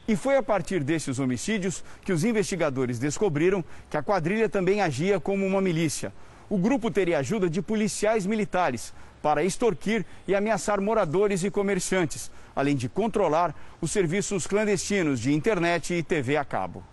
E 0.08 0.16
foi 0.16 0.38
a 0.38 0.44
partir 0.44 0.84
desses 0.84 1.18
homicídios 1.18 1.84
que 2.06 2.14
os 2.14 2.24
investigadores 2.24 3.00
descobriram 3.00 3.66
que 3.90 3.98
a 3.98 4.04
quadrilha 4.04 4.48
também 4.48 4.82
agia 4.82 5.20
como 5.20 5.46
uma 5.46 5.60
milícia. 5.60 6.14
O 6.50 6.58
grupo 6.58 6.90
teria 6.90 7.20
ajuda 7.20 7.50
de 7.50 7.62
policiais 7.62 8.26
militares 8.26 8.94
para 9.22 9.44
extorquir 9.44 10.06
e 10.28 10.34
ameaçar 10.34 10.80
moradores 10.80 11.44
e 11.44 11.52
comerciantes, 11.52 12.32
além 12.56 12.76
de 12.76 12.88
controlar 12.88 13.54
os 13.82 13.92
serviços 13.92 14.48
clandestinos 14.48 15.20
de 15.20 15.34
internet 15.34 15.94
e 15.94 16.04
TV 16.04 16.38
a 16.38 16.46
cabo. 16.46 16.84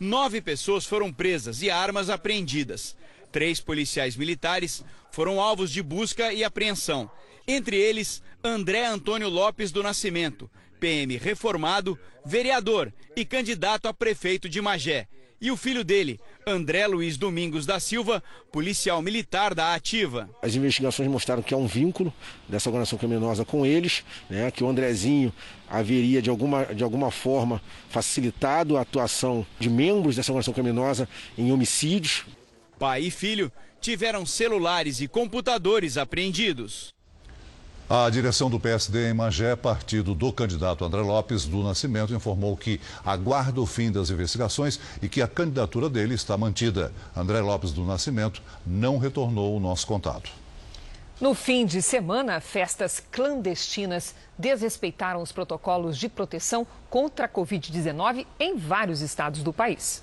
Nove 0.00 0.40
pessoas 0.40 0.86
foram 0.86 1.12
presas 1.12 1.62
e 1.62 1.70
armas 1.70 2.08
apreendidas. 2.08 2.96
Três 3.30 3.60
policiais 3.60 4.16
militares 4.16 4.84
foram 5.10 5.40
alvos 5.40 5.70
de 5.70 5.82
busca 5.82 6.32
e 6.32 6.42
apreensão. 6.42 7.10
Entre 7.46 7.76
eles, 7.76 8.22
André 8.42 8.86
Antônio 8.86 9.28
Lopes 9.28 9.70
do 9.70 9.82
Nascimento, 9.82 10.50
PM 10.80 11.16
reformado, 11.16 11.98
vereador 12.24 12.92
e 13.14 13.24
candidato 13.24 13.88
a 13.88 13.94
prefeito 13.94 14.48
de 14.48 14.60
Magé. 14.60 15.08
E 15.38 15.50
o 15.50 15.56
filho 15.56 15.84
dele, 15.84 16.18
André 16.46 16.86
Luiz 16.86 17.18
Domingos 17.18 17.66
da 17.66 17.78
Silva, 17.78 18.22
policial 18.50 19.02
militar 19.02 19.54
da 19.54 19.74
Ativa. 19.74 20.30
As 20.40 20.54
investigações 20.54 21.10
mostraram 21.10 21.42
que 21.42 21.52
há 21.52 21.56
um 21.58 21.66
vínculo 21.66 22.12
dessa 22.48 22.70
organização 22.70 22.98
criminosa 22.98 23.44
com 23.44 23.66
eles, 23.66 24.02
né, 24.30 24.50
que 24.50 24.64
o 24.64 24.68
Andrezinho 24.68 25.30
haveria 25.68 26.22
de 26.22 26.30
alguma, 26.30 26.64
de 26.64 26.82
alguma 26.82 27.10
forma 27.10 27.60
facilitado 27.90 28.78
a 28.78 28.80
atuação 28.80 29.46
de 29.58 29.68
membros 29.68 30.16
dessa 30.16 30.32
organização 30.32 30.54
criminosa 30.54 31.06
em 31.36 31.52
homicídios. 31.52 32.24
Pai 32.78 33.02
e 33.02 33.10
filho 33.10 33.52
tiveram 33.78 34.24
celulares 34.24 35.00
e 35.02 35.08
computadores 35.08 35.98
apreendidos. 35.98 36.95
A 37.88 38.10
direção 38.10 38.50
do 38.50 38.58
PSD 38.58 39.10
em 39.10 39.14
Magé, 39.14 39.54
partido 39.54 40.12
do 40.12 40.32
candidato 40.32 40.84
André 40.84 41.02
Lopes 41.02 41.44
do 41.44 41.62
Nascimento, 41.62 42.12
informou 42.12 42.56
que 42.56 42.80
aguarda 43.04 43.60
o 43.60 43.66
fim 43.66 43.92
das 43.92 44.10
investigações 44.10 44.80
e 45.00 45.08
que 45.08 45.22
a 45.22 45.28
candidatura 45.28 45.88
dele 45.88 46.14
está 46.14 46.36
mantida. 46.36 46.92
André 47.16 47.40
Lopes 47.40 47.70
do 47.70 47.84
Nascimento 47.84 48.42
não 48.66 48.98
retornou 48.98 49.56
o 49.56 49.60
nosso 49.60 49.86
contato. 49.86 50.32
No 51.20 51.32
fim 51.32 51.64
de 51.64 51.80
semana, 51.80 52.40
festas 52.40 53.00
clandestinas 53.12 54.16
desrespeitaram 54.36 55.22
os 55.22 55.30
protocolos 55.30 55.96
de 55.96 56.08
proteção 56.08 56.66
contra 56.90 57.26
a 57.26 57.28
Covid-19 57.28 58.26
em 58.40 58.56
vários 58.56 59.00
estados 59.00 59.44
do 59.44 59.52
país. 59.52 60.02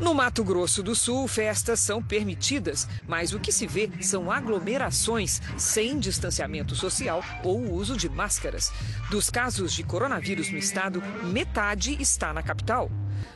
No 0.00 0.12
Mato 0.12 0.42
Grosso 0.42 0.82
do 0.82 0.92
Sul, 0.92 1.28
festas 1.28 1.78
são 1.78 2.02
permitidas, 2.02 2.88
mas 3.06 3.32
o 3.32 3.38
que 3.38 3.52
se 3.52 3.64
vê 3.64 3.88
são 4.00 4.30
aglomerações 4.30 5.40
sem 5.56 6.00
distanciamento 6.00 6.74
social 6.74 7.22
ou 7.44 7.72
uso 7.72 7.96
de 7.96 8.08
máscaras. 8.08 8.72
Dos 9.08 9.30
casos 9.30 9.72
de 9.72 9.84
coronavírus 9.84 10.50
no 10.50 10.58
estado, 10.58 11.00
metade 11.22 11.96
está 12.00 12.32
na 12.32 12.42
capital. 12.42 12.90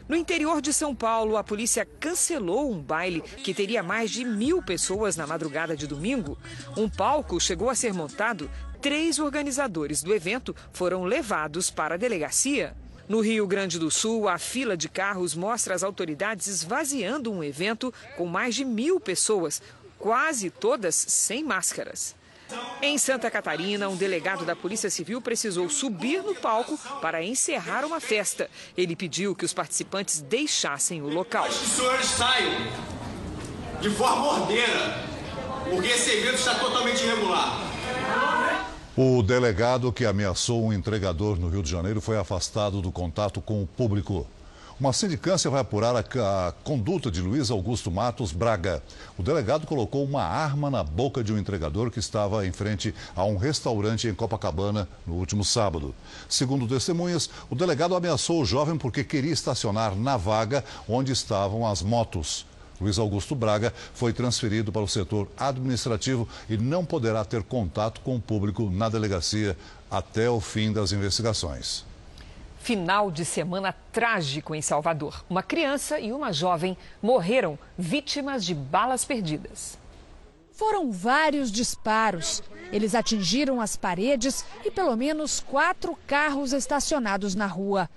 No 0.09 0.17
interior 0.17 0.61
de 0.61 0.73
São 0.73 0.97
Paulo, 0.97 1.37
a 1.37 1.45
polícia 1.45 1.87
cancelou 2.01 2.73
um 2.73 2.83
baile 2.83 3.21
que 3.21 3.55
teria 3.55 3.83
mais 3.83 4.11
de 4.11 4.25
mil 4.25 4.61
pessoas 4.61 5.17
na 5.17 5.29
madrugada 5.29 5.77
de 5.77 5.87
domingo. 5.87 6.37
Um 6.77 6.89
palco 6.89 7.41
chegou 7.41 7.71
a 7.71 7.75
ser 7.75 7.95
montado. 7.95 8.51
Três 8.81 9.21
organizadores 9.21 10.03
do 10.03 10.13
evento 10.13 10.55
foram 10.73 11.05
levados 11.05 11.71
para 11.71 11.95
a 11.95 11.99
delegacia. 11.99 12.77
No 13.09 13.21
Rio 13.21 13.47
Grande 13.47 13.79
do 13.79 13.91
Sul, 13.91 14.29
a 14.29 14.39
fila 14.39 14.77
de 14.77 14.87
carros 14.87 15.35
mostra 15.35 15.75
as 15.75 15.83
autoridades 15.83 16.47
esvaziando 16.47 17.33
um 17.33 17.43
evento 17.43 17.93
com 18.19 18.27
mais 18.27 18.55
de 18.55 18.67
mil 18.67 19.01
pessoas, 19.01 19.63
quase 19.99 20.51
todas 20.51 20.95
sem 20.95 21.43
máscaras. 21.43 22.15
Em 22.83 22.99
Santa 22.99 23.31
Catarina, 23.31 23.89
um 23.89 23.97
delegado 23.97 24.45
da 24.45 24.55
Polícia 24.55 24.91
Civil 24.91 25.23
precisou 25.23 25.71
subir 25.71 26.23
no 26.23 26.35
palco 26.35 26.79
para 27.01 27.23
encerrar 27.23 27.85
uma 27.85 27.99
festa. 27.99 28.51
Ele 28.77 28.95
pediu 28.95 29.35
que 29.35 29.45
os 29.45 29.55
participantes 29.55 30.21
deixassem 30.21 31.01
o 31.01 31.09
local. 31.09 31.49
Os 31.49 31.55
senhores 31.55 32.07
saiam 32.07 32.67
de 33.81 33.91
forma 33.91 34.41
ordeira, 34.41 35.05
porque 35.71 35.89
esse 35.89 36.11
evento 36.11 36.37
está 36.37 36.55
totalmente 36.57 37.03
irregular. 37.05 37.68
O 39.01 39.23
delegado 39.23 39.93
que 39.93 40.05
ameaçou 40.05 40.65
um 40.65 40.73
entregador 40.73 41.39
no 41.39 41.49
Rio 41.49 41.63
de 41.63 41.71
Janeiro 41.71 42.01
foi 42.01 42.19
afastado 42.19 42.83
do 42.83 42.91
contato 42.91 43.41
com 43.41 43.63
o 43.63 43.67
público. 43.67 44.27
Uma 44.81 44.93
sindicância 44.93 45.49
vai 45.49 45.61
apurar 45.61 45.95
a, 45.95 46.01
a, 46.01 46.53
conduta 46.65 47.09
de 47.09 47.21
Luiz 47.21 47.49
Augusto 47.49 47.93
Matos 47.93 48.33
Braga. 48.33 48.83
O 49.17 49.23
delegado 49.23 49.69
colocou 49.69 50.03
uma 50.03 50.25
arma 50.25 50.69
na 50.69 50.83
boca 50.83 51.23
de 51.23 51.33
um 51.33 51.39
entregador 51.39 51.93
que 51.93 52.01
estava 52.01 52.45
em 52.45 52.51
frente 52.51 52.93
a 53.15 53.25
um 53.25 53.37
restaurante 53.37 54.09
em 54.09 54.15
Copacabana 54.15 54.89
no 55.07 55.15
último 55.15 55.45
sábado. 55.45 55.95
Segundo 56.29 56.67
testemunhas, 56.67 57.31
o 57.49 57.55
delegado 57.55 57.95
ameaçou 57.95 58.43
o 58.43 58.45
jovem 58.45 58.77
porque 58.77 59.05
queria 59.05 59.33
estacionar 59.33 59.95
na 59.95 60.17
vaga 60.17 60.65
onde 60.89 61.13
estavam 61.13 61.65
as 61.65 61.83
motos. 61.83 62.48
Luiz 62.81 62.99
Augusto 62.99 63.35
Braga 63.35 63.73
foi 63.93 64.13
transferido 64.13 64.71
para 64.71 64.83
o 64.83 64.89
setor 64.89 65.29
administrativo 65.37 66.29
e 66.49 66.57
não 66.57 66.85
poderá 66.85 67.25
ter 67.25 67.43
contato 67.43 68.01
com 68.01 68.17
o 68.17 68.21
público 68.21 68.71
na 68.71 68.89
delegacia 68.89 69.57
até 69.91 70.31
o 70.31 70.41
fim 70.41 70.73
das 70.73 70.93
investigações. 70.93 71.85
Final 72.61 73.11
de 73.11 73.25
semana 73.25 73.75
trágico 73.93 74.55
em 74.55 74.61
Salvador. 74.61 75.25
Uma 75.31 75.43
criança 75.43 75.99
e 75.99 76.13
uma 76.13 76.33
jovem 76.33 76.77
morreram 77.01 77.59
vítimas 77.79 78.45
de 78.45 78.55
balas 78.55 79.05
perdidas. 79.05 79.79
Foram 80.53 80.91
vários 80.91 81.53
disparos. 81.53 82.43
Eles 82.73 82.95
atingiram 82.95 83.61
as 83.61 83.77
paredes 83.77 84.45
e 84.65 84.71
pelo 84.71 84.97
menos 84.97 85.41
quatro 85.41 85.97
carros 86.07 86.53
estacionados 86.53 87.35
na 87.35 87.47
rua. 87.47 87.89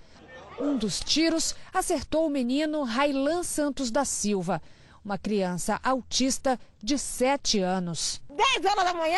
Um 0.61 0.77
dos 0.77 0.99
tiros 0.99 1.55
acertou 1.73 2.27
o 2.27 2.29
menino 2.29 2.83
Railan 2.83 3.41
Santos 3.41 3.89
da 3.89 4.05
Silva, 4.05 4.61
uma 5.03 5.17
criança 5.17 5.79
autista 5.83 6.59
de 6.77 6.99
7 6.99 7.59
anos. 7.59 8.21
10 8.29 8.65
horas 8.65 8.85
da 8.85 8.93
manhã? 8.93 9.17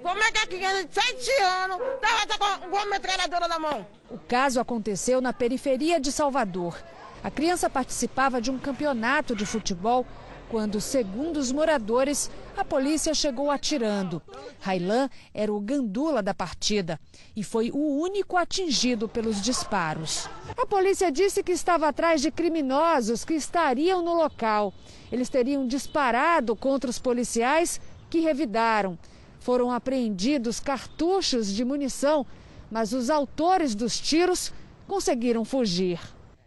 Como 0.00 0.22
é 0.22 0.30
que 0.30 0.38
a 0.38 0.46
criança 0.46 0.84
de 0.84 0.94
7 0.94 1.30
anos 1.42 1.78
estava 1.96 2.58
com 2.58 2.76
uma 2.76 2.86
metralhadora 2.86 3.48
na 3.48 3.58
mão? 3.58 3.84
O 4.08 4.16
caso 4.16 4.60
aconteceu 4.60 5.20
na 5.20 5.32
periferia 5.32 5.98
de 5.98 6.12
Salvador. 6.12 6.80
A 7.24 7.28
criança 7.28 7.68
participava 7.68 8.40
de 8.40 8.48
um 8.48 8.58
campeonato 8.60 9.34
de 9.34 9.44
futebol 9.44 10.06
quando, 10.52 10.82
segundo 10.82 11.38
os 11.38 11.50
moradores, 11.50 12.30
a 12.54 12.62
polícia 12.62 13.14
chegou 13.14 13.50
atirando. 13.50 14.20
Railan 14.60 15.08
era 15.32 15.50
o 15.50 15.58
gandula 15.58 16.22
da 16.22 16.34
partida 16.34 17.00
e 17.34 17.42
foi 17.42 17.70
o 17.70 17.98
único 17.98 18.36
atingido 18.36 19.08
pelos 19.08 19.40
disparos. 19.40 20.28
A 20.54 20.66
polícia 20.66 21.10
disse 21.10 21.42
que 21.42 21.52
estava 21.52 21.88
atrás 21.88 22.20
de 22.20 22.30
criminosos 22.30 23.24
que 23.24 23.32
estariam 23.32 24.02
no 24.02 24.12
local. 24.12 24.74
Eles 25.10 25.30
teriam 25.30 25.66
disparado 25.66 26.54
contra 26.54 26.90
os 26.90 26.98
policiais 26.98 27.80
que 28.10 28.20
revidaram. 28.20 28.98
Foram 29.40 29.70
apreendidos 29.70 30.60
cartuchos 30.60 31.50
de 31.50 31.64
munição, 31.64 32.26
mas 32.70 32.92
os 32.92 33.08
autores 33.08 33.74
dos 33.74 33.98
tiros 33.98 34.52
conseguiram 34.86 35.46
fugir. 35.46 35.98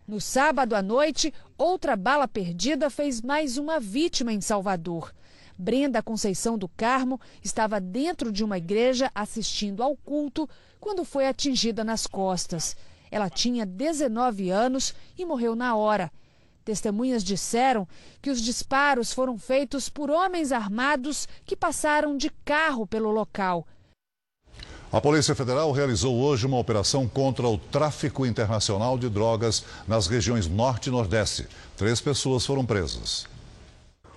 No 0.08 0.22
sábado 0.22 0.76
à 0.76 0.84
noite, 0.84 1.34
outra 1.58 1.96
bala 1.96 2.28
perdida 2.28 2.92
fez 2.92 3.22
mais 3.22 3.58
uma 3.58 3.80
vítima 3.80 4.32
em 4.32 4.40
Salvador. 4.40 5.12
Brenda 5.58 6.04
Conceição 6.04 6.60
do 6.60 6.68
Carmo 6.68 7.20
estava 7.44 7.82
dentro 7.82 8.32
de 8.32 8.44
uma 8.44 8.60
igreja 8.60 9.10
assistindo 9.16 9.82
ao 9.82 9.96
culto 9.96 10.48
quando 10.80 11.04
foi 11.04 11.28
atingida 11.28 11.84
nas 11.84 12.06
costas. 12.06 12.78
Ela 13.10 13.32
tinha 13.32 13.66
19 13.66 14.52
anos 14.52 14.94
e 15.18 15.26
morreu 15.26 15.56
na 15.56 15.76
hora. 15.76 16.12
Testemunhas 16.64 17.24
disseram 17.24 17.88
que 18.22 18.30
os 18.30 18.42
disparos 18.42 19.12
foram 19.12 19.40
feitos 19.40 19.90
por 19.90 20.12
homens 20.12 20.52
armados 20.52 21.28
que 21.48 21.56
passaram 21.56 22.16
de 22.16 22.30
carro 22.44 22.86
pelo 22.86 23.10
local. 23.10 23.66
A 24.96 25.02
Polícia 25.02 25.36
Federal 25.36 25.74
realizou 25.74 26.16
hoje 26.16 26.46
uma 26.46 26.58
operação 26.58 27.06
contra 27.06 27.46
o 27.46 27.58
tráfico 27.58 28.26
internacional 28.26 28.98
de 28.98 29.10
drogas 29.10 29.66
nas 29.86 30.08
regiões 30.08 30.48
Norte 30.48 30.88
e 30.88 30.90
Nordeste. 30.90 31.50
Três 31.76 32.00
pessoas 32.00 32.46
foram 32.46 32.66
presas. 32.66 33.28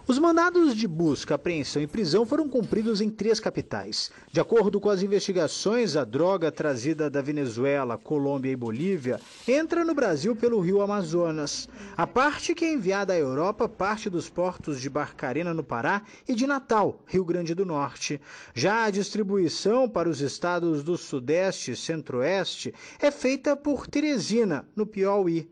Os 0.08 0.18
mandados 0.18 0.74
de 0.74 0.88
busca, 0.88 1.34
apreensão 1.34 1.82
e 1.82 1.86
prisão 1.86 2.24
foram 2.24 2.48
cumpridos 2.48 3.02
em 3.02 3.10
três 3.10 3.38
capitais. 3.38 4.10
De 4.32 4.40
acordo 4.40 4.80
com 4.80 4.88
as 4.88 5.02
investigações, 5.02 5.96
a 5.96 6.04
droga 6.04 6.50
trazida 6.50 7.10
da 7.10 7.20
Venezuela, 7.20 7.98
Colômbia 7.98 8.50
e 8.50 8.56
Bolívia 8.56 9.20
entra 9.46 9.84
no 9.84 9.94
Brasil 9.94 10.34
pelo 10.34 10.60
rio 10.60 10.80
Amazonas. 10.80 11.68
A 11.94 12.06
parte 12.06 12.54
que 12.54 12.64
é 12.64 12.72
enviada 12.72 13.12
à 13.12 13.18
Europa 13.18 13.68
parte 13.68 14.08
dos 14.08 14.30
portos 14.30 14.80
de 14.80 14.88
Barcarena, 14.88 15.52
no 15.52 15.62
Pará, 15.62 16.00
e 16.26 16.34
de 16.34 16.46
Natal, 16.46 17.02
Rio 17.06 17.22
Grande 17.26 17.54
do 17.54 17.66
Norte. 17.66 18.18
Já 18.54 18.84
a 18.84 18.90
distribuição 18.90 19.86
para 19.86 20.08
os 20.08 20.22
estados 20.22 20.82
do 20.82 20.96
Sudeste 20.96 21.72
e 21.72 21.76
Centro-Oeste 21.76 22.72
é 22.98 23.10
feita 23.10 23.54
por 23.54 23.86
Teresina, 23.86 24.66
no 24.74 24.86
Piauí. 24.86 25.50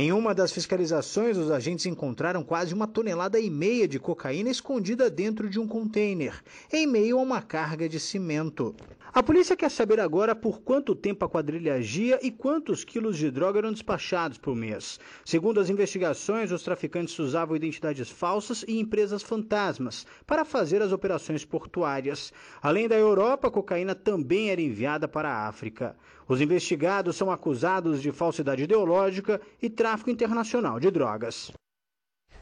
Em 0.00 0.12
uma 0.12 0.32
das 0.32 0.52
fiscalizações, 0.52 1.36
os 1.36 1.50
agentes 1.50 1.84
encontraram 1.84 2.44
quase 2.44 2.72
uma 2.72 2.86
tonelada 2.86 3.40
e 3.40 3.50
meia 3.50 3.88
de 3.88 3.98
cocaína 3.98 4.48
escondida 4.48 5.10
dentro 5.10 5.50
de 5.50 5.58
um 5.58 5.66
container, 5.66 6.40
em 6.72 6.86
meio 6.86 7.18
a 7.18 7.22
uma 7.22 7.42
carga 7.42 7.88
de 7.88 7.98
cimento. 7.98 8.76
A 9.10 9.22
polícia 9.22 9.56
quer 9.56 9.70
saber 9.70 10.00
agora 10.00 10.34
por 10.34 10.60
quanto 10.60 10.94
tempo 10.94 11.24
a 11.24 11.28
quadrilha 11.28 11.74
agia 11.76 12.18
e 12.22 12.30
quantos 12.30 12.84
quilos 12.84 13.16
de 13.16 13.30
droga 13.30 13.58
eram 13.58 13.72
despachados 13.72 14.36
por 14.36 14.54
mês. 14.54 15.00
Segundo 15.24 15.58
as 15.58 15.70
investigações, 15.70 16.52
os 16.52 16.62
traficantes 16.62 17.18
usavam 17.18 17.56
identidades 17.56 18.10
falsas 18.10 18.66
e 18.68 18.78
empresas 18.78 19.22
fantasmas 19.22 20.06
para 20.26 20.44
fazer 20.44 20.82
as 20.82 20.92
operações 20.92 21.42
portuárias. 21.42 22.32
Além 22.60 22.86
da 22.86 22.96
Europa, 22.96 23.48
a 23.48 23.50
cocaína 23.50 23.94
também 23.94 24.50
era 24.50 24.60
enviada 24.60 25.08
para 25.08 25.30
a 25.30 25.48
África. 25.48 25.96
Os 26.28 26.42
investigados 26.42 27.16
são 27.16 27.30
acusados 27.30 28.02
de 28.02 28.12
falsidade 28.12 28.64
ideológica 28.64 29.40
e 29.62 29.70
tráfico 29.70 30.10
internacional 30.10 30.78
de 30.78 30.90
drogas. 30.90 31.50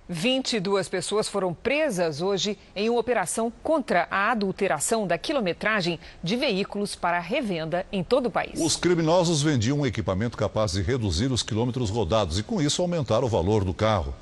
22 0.08 0.88
pessoas 0.88 1.28
foram 1.28 1.52
presas 1.52 2.22
hoje 2.22 2.58
em 2.74 2.88
uma 2.88 3.00
operação 3.00 3.52
contra 3.62 4.06
a 4.10 4.30
adulteração 4.30 5.06
da 5.06 5.18
quilometragem 5.18 5.98
de 6.22 6.36
veículos 6.36 6.94
para 6.94 7.18
revenda 7.18 7.84
em 7.90 8.04
todo 8.04 8.26
o 8.26 8.30
país. 8.30 8.60
Os 8.60 8.76
criminosos 8.76 9.42
vendiam 9.42 9.80
um 9.80 9.86
equipamento 9.86 10.36
capaz 10.36 10.72
de 10.72 10.82
reduzir 10.82 11.32
os 11.32 11.42
quilômetros 11.42 11.90
rodados 11.90 12.38
e, 12.38 12.42
com 12.42 12.60
isso, 12.62 12.82
aumentar 12.82 13.24
o 13.24 13.28
valor 13.28 13.64
do 13.64 13.74
carro. 13.74 14.14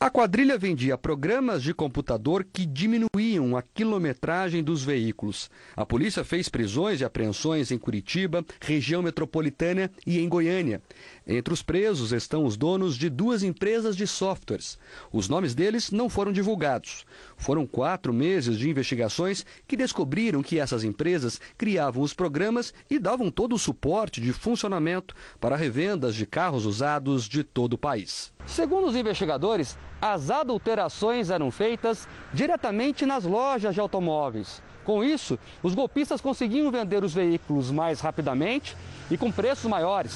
A 0.00 0.10
quadrilha 0.10 0.58
vendia 0.58 0.98
programas 0.98 1.62
de 1.62 1.72
computador 1.72 2.44
que 2.52 2.66
diminuíam 2.66 3.56
a 3.56 3.62
quilometragem 3.62 4.62
dos 4.62 4.82
veículos. 4.82 5.48
A 5.74 5.86
polícia 5.86 6.24
fez 6.24 6.48
prisões 6.48 7.00
e 7.00 7.04
apreensões 7.04 7.70
em 7.70 7.78
Curitiba, 7.78 8.44
região 8.60 9.00
metropolitana 9.00 9.90
e 10.04 10.18
em 10.18 10.28
Goiânia. 10.28 10.82
Entre 11.26 11.54
os 11.54 11.62
presos 11.62 12.12
estão 12.12 12.44
os 12.44 12.54
donos 12.54 12.96
de 12.96 13.08
duas 13.08 13.42
empresas 13.42 13.96
de 13.96 14.06
softwares. 14.06 14.78
Os 15.10 15.26
nomes 15.26 15.54
deles 15.54 15.90
não 15.90 16.10
foram 16.10 16.30
divulgados. 16.30 17.06
Foram 17.36 17.66
quatro 17.66 18.12
meses 18.12 18.58
de 18.58 18.68
investigações 18.68 19.46
que 19.66 19.76
descobriram 19.76 20.42
que 20.42 20.58
essas 20.58 20.84
empresas 20.84 21.40
criavam 21.56 22.02
os 22.02 22.12
programas 22.12 22.74
e 22.90 22.98
davam 22.98 23.30
todo 23.30 23.54
o 23.54 23.58
suporte 23.58 24.20
de 24.20 24.34
funcionamento 24.34 25.14
para 25.40 25.56
revendas 25.56 26.14
de 26.14 26.26
carros 26.26 26.66
usados 26.66 27.26
de 27.26 27.42
todo 27.42 27.72
o 27.72 27.78
país. 27.78 28.30
Segundo 28.46 28.86
os 28.86 28.96
investigadores, 28.96 29.78
as 30.02 30.28
adulterações 30.28 31.30
eram 31.30 31.50
feitas 31.50 32.06
diretamente 32.34 33.06
nas 33.06 33.24
lojas 33.24 33.72
de 33.72 33.80
automóveis. 33.80 34.62
Com 34.84 35.02
isso, 35.02 35.38
os 35.62 35.74
golpistas 35.74 36.20
conseguiam 36.20 36.70
vender 36.70 37.02
os 37.02 37.14
veículos 37.14 37.70
mais 37.70 38.00
rapidamente 38.00 38.76
e 39.10 39.16
com 39.16 39.32
preços 39.32 39.64
maiores. 39.64 40.14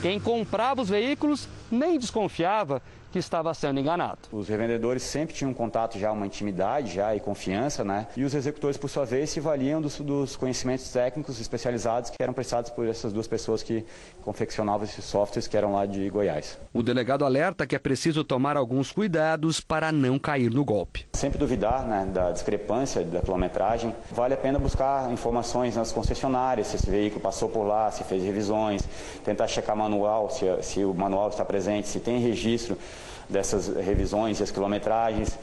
Quem 0.00 0.20
comprava 0.20 0.82
os 0.82 0.88
veículos 0.88 1.48
nem 1.70 1.98
desconfiava 1.98 2.80
que 3.10 3.18
estava 3.18 3.52
sendo 3.54 3.80
enganado. 3.80 4.18
Os 4.32 4.48
revendedores 4.48 5.02
sempre 5.02 5.34
tinham 5.34 5.52
contato 5.54 5.98
já, 5.98 6.12
uma 6.12 6.26
intimidade 6.26 6.94
já 6.94 7.14
e 7.14 7.20
confiança, 7.20 7.84
né? 7.84 8.06
E 8.16 8.24
os 8.24 8.34
executores, 8.34 8.76
por 8.76 8.88
sua 8.88 9.04
vez, 9.04 9.30
se 9.30 9.40
valiam 9.40 9.80
dos, 9.80 9.98
dos 10.00 10.36
conhecimentos 10.36 10.90
técnicos 10.90 11.40
especializados 11.40 12.10
que 12.10 12.16
eram 12.20 12.32
prestados 12.32 12.70
por 12.70 12.86
essas 12.86 13.12
duas 13.12 13.26
pessoas 13.26 13.62
que 13.62 13.84
confeccionavam 14.22 14.84
esses 14.84 15.04
softwares 15.04 15.46
que 15.46 15.56
eram 15.56 15.72
lá 15.72 15.86
de 15.86 16.08
Goiás. 16.10 16.58
O 16.72 16.82
delegado 16.82 17.24
alerta 17.24 17.66
que 17.66 17.74
é 17.74 17.78
preciso 17.78 18.22
tomar 18.22 18.56
alguns 18.56 18.92
cuidados 18.92 19.60
para 19.60 19.90
não 19.90 20.18
cair 20.18 20.50
no 20.50 20.64
golpe. 20.64 21.06
Sempre 21.14 21.38
duvidar 21.38 21.86
né, 21.86 22.06
da 22.12 22.30
discrepância 22.30 23.02
da 23.04 23.20
quilometragem. 23.20 23.94
Vale 24.10 24.34
a 24.34 24.36
pena 24.36 24.58
buscar 24.58 25.10
informações 25.10 25.76
nas 25.76 25.92
concessionárias, 25.92 26.68
se 26.68 26.76
esse 26.76 26.90
veículo 26.90 27.20
passou 27.20 27.48
por 27.48 27.64
lá, 27.64 27.90
se 27.90 28.04
fez 28.04 28.22
revisões, 28.22 28.82
tentar 29.24 29.48
checar 29.48 29.76
manual, 29.76 30.30
se, 30.30 30.44
se 30.62 30.84
o 30.84 30.92
manual 30.92 31.28
está 31.28 31.44
presente, 31.44 31.88
se 31.88 32.00
tem 32.00 32.18
registro 32.18 32.76
dessas 33.28 33.68
revisões 33.68 34.40
e 34.40 34.42
as 34.42 34.50
quilometragens. 34.50 35.38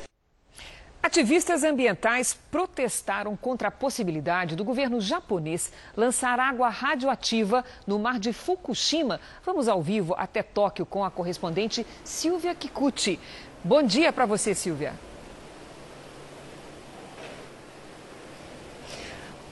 Ativistas 1.05 1.63
ambientais 1.63 2.35
protestaram 2.49 3.37
contra 3.37 3.67
a 3.67 3.71
possibilidade 3.71 4.55
do 4.55 4.63
governo 4.63 4.99
japonês 4.99 5.71
lançar 5.95 6.39
água 6.39 6.67
radioativa 6.67 7.63
no 7.85 7.99
mar 7.99 8.19
de 8.19 8.33
Fukushima. 8.33 9.19
Vamos 9.45 9.67
ao 9.67 9.83
vivo 9.83 10.15
até 10.17 10.41
Tóquio 10.41 10.83
com 10.83 11.05
a 11.05 11.11
correspondente 11.11 11.85
Silvia 12.03 12.55
Kikuchi. 12.55 13.19
Bom 13.63 13.83
dia 13.83 14.11
para 14.11 14.25
você, 14.25 14.55
Silvia. 14.55 14.93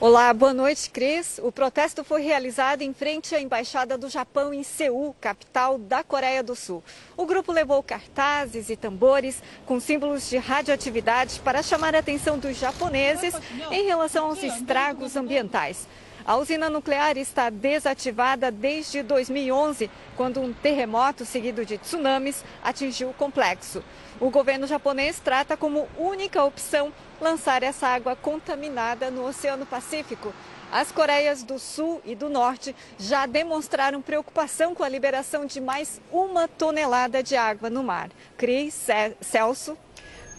Olá, 0.06 0.34
boa 0.34 0.52
noite, 0.52 0.90
Cris. 0.90 1.40
O 1.42 1.50
protesto 1.50 2.04
foi 2.04 2.20
realizado 2.20 2.82
em 2.82 2.92
frente 2.92 3.34
à 3.34 3.40
Embaixada 3.40 3.96
do 3.96 4.10
Japão 4.10 4.52
em 4.52 4.62
Seul, 4.62 5.16
capital 5.18 5.78
da 5.78 6.04
Coreia 6.04 6.42
do 6.42 6.54
Sul. 6.54 6.84
O 7.16 7.24
grupo 7.24 7.50
levou 7.50 7.82
cartazes 7.82 8.68
e 8.68 8.76
tambores 8.76 9.42
com 9.64 9.80
símbolos 9.80 10.28
de 10.28 10.36
radioatividade 10.36 11.40
para 11.40 11.62
chamar 11.62 11.94
a 11.94 12.00
atenção 12.00 12.38
dos 12.38 12.58
japoneses 12.58 13.34
em 13.70 13.86
relação 13.86 14.26
aos 14.26 14.42
estragos 14.42 15.16
ambientais. 15.16 15.88
A 16.26 16.36
usina 16.36 16.70
nuclear 16.70 17.18
está 17.18 17.50
desativada 17.50 18.50
desde 18.50 19.02
2011, 19.02 19.90
quando 20.16 20.40
um 20.40 20.54
terremoto 20.54 21.26
seguido 21.26 21.66
de 21.66 21.76
tsunamis 21.76 22.42
atingiu 22.62 23.10
o 23.10 23.14
complexo. 23.14 23.84
O 24.18 24.30
governo 24.30 24.66
japonês 24.66 25.20
trata 25.20 25.54
como 25.54 25.86
única 25.98 26.42
opção 26.42 26.90
lançar 27.20 27.62
essa 27.62 27.88
água 27.88 28.16
contaminada 28.16 29.10
no 29.10 29.26
Oceano 29.26 29.66
Pacífico. 29.66 30.32
As 30.72 30.90
Coreias 30.90 31.42
do 31.42 31.58
Sul 31.58 32.00
e 32.06 32.14
do 32.14 32.30
Norte 32.30 32.74
já 32.98 33.26
demonstraram 33.26 34.00
preocupação 34.00 34.74
com 34.74 34.82
a 34.82 34.88
liberação 34.88 35.44
de 35.44 35.60
mais 35.60 36.00
uma 36.10 36.48
tonelada 36.48 37.22
de 37.22 37.36
água 37.36 37.68
no 37.68 37.82
mar. 37.82 38.08
Cris, 38.38 38.86
Celso. 39.20 39.76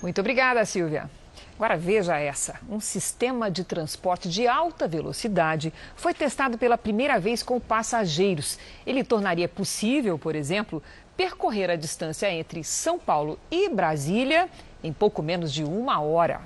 Muito 0.01 0.19
obrigada, 0.19 0.65
Silvia. 0.65 1.07
Agora 1.55 1.77
veja 1.77 2.17
essa: 2.17 2.59
um 2.69 2.79
sistema 2.81 3.49
de 3.49 3.63
transporte 3.63 4.27
de 4.27 4.45
alta 4.45 4.87
velocidade 4.87 5.73
foi 5.95 6.13
testado 6.13 6.57
pela 6.57 6.77
primeira 6.77 7.17
vez 7.17 7.41
com 7.41 7.59
passageiros. 7.59 8.59
Ele 8.85 9.03
tornaria 9.03 9.47
possível, 9.47 10.19
por 10.19 10.35
exemplo, 10.35 10.83
percorrer 11.15 11.69
a 11.69 11.77
distância 11.77 12.29
entre 12.29 12.61
São 12.63 12.99
Paulo 12.99 13.39
e 13.49 13.69
Brasília 13.69 14.49
em 14.83 14.91
pouco 14.91 15.23
menos 15.23 15.51
de 15.53 15.63
uma 15.63 16.01
hora. 16.01 16.41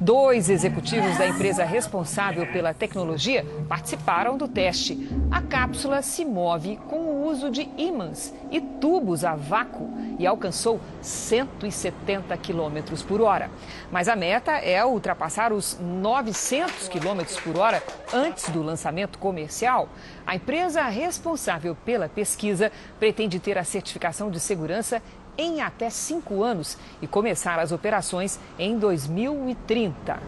Dois 0.00 0.50
executivos 0.50 1.16
da 1.16 1.26
empresa 1.26 1.64
responsável 1.64 2.46
pela 2.52 2.74
tecnologia 2.74 3.46
participaram 3.68 4.36
do 4.36 4.48
teste. 4.48 5.08
A 5.30 5.40
cápsula 5.40 6.02
se 6.02 6.24
move 6.24 6.76
com 6.88 6.96
o 6.96 7.26
uso 7.26 7.50
de 7.50 7.68
ímãs 7.76 8.34
e 8.50 8.60
tubos 8.60 9.24
a 9.24 9.34
vácuo 9.36 9.88
e 10.18 10.26
alcançou 10.26 10.80
170 11.00 12.36
km 12.38 13.02
por 13.06 13.20
hora. 13.20 13.50
Mas 13.90 14.08
a 14.08 14.16
meta 14.16 14.52
é 14.52 14.84
ultrapassar 14.84 15.52
os 15.52 15.78
900 15.80 16.88
km 16.88 17.22
por 17.42 17.58
hora 17.58 17.82
antes 18.12 18.48
do 18.48 18.62
lançamento 18.62 19.18
comercial. 19.18 19.88
A 20.26 20.34
empresa 20.34 20.82
responsável 20.84 21.76
pela 21.84 22.08
pesquisa 22.08 22.72
pretende 22.98 23.38
ter 23.38 23.58
a 23.58 23.64
certificação 23.64 24.30
de 24.30 24.40
segurança 24.40 25.00
em 25.36 25.60
até 25.60 25.90
cinco 25.90 26.42
anos 26.42 26.76
e 27.00 27.06
começar 27.06 27.58
as 27.58 27.72
operações 27.72 28.38
em 28.58 28.78
2030. 28.78 30.18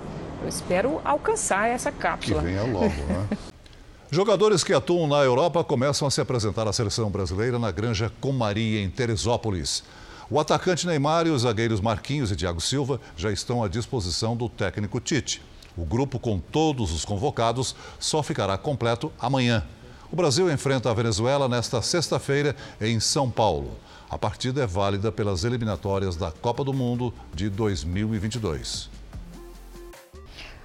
Eu 0.42 0.48
espero 0.48 1.00
alcançar 1.04 1.68
essa 1.68 1.90
cápsula. 1.90 2.40
Que 2.40 2.46
venha 2.46 2.64
logo, 2.64 2.86
né? 2.86 3.28
Jogadores 4.10 4.62
que 4.62 4.72
atuam 4.72 5.08
na 5.08 5.16
Europa 5.16 5.64
começam 5.64 6.06
a 6.06 6.10
se 6.10 6.20
apresentar 6.20 6.68
à 6.68 6.72
seleção 6.72 7.10
brasileira 7.10 7.58
na 7.58 7.72
Granja 7.72 8.12
Comaria, 8.20 8.80
em 8.80 8.88
Teresópolis. 8.88 9.82
O 10.30 10.38
atacante 10.38 10.86
Neymar 10.86 11.26
e 11.26 11.30
os 11.30 11.42
zagueiros 11.42 11.80
Marquinhos 11.80 12.30
e 12.30 12.36
Thiago 12.36 12.60
Silva 12.60 13.00
já 13.16 13.32
estão 13.32 13.64
à 13.64 13.68
disposição 13.68 14.36
do 14.36 14.48
técnico 14.48 15.00
Tite. 15.00 15.42
O 15.76 15.84
grupo 15.84 16.18
com 16.18 16.38
todos 16.38 16.92
os 16.92 17.04
convocados 17.04 17.74
só 17.98 18.22
ficará 18.22 18.56
completo 18.56 19.12
amanhã. 19.18 19.64
O 20.10 20.16
Brasil 20.16 20.50
enfrenta 20.50 20.90
a 20.90 20.94
Venezuela 20.94 21.48
nesta 21.48 21.82
sexta-feira 21.82 22.54
em 22.80 23.00
São 23.00 23.30
Paulo. 23.30 23.76
A 24.08 24.16
partida 24.16 24.62
é 24.62 24.66
válida 24.66 25.10
pelas 25.10 25.42
eliminatórias 25.42 26.14
da 26.14 26.30
Copa 26.30 26.62
do 26.62 26.72
Mundo 26.72 27.12
de 27.34 27.50
2022. 27.50 28.88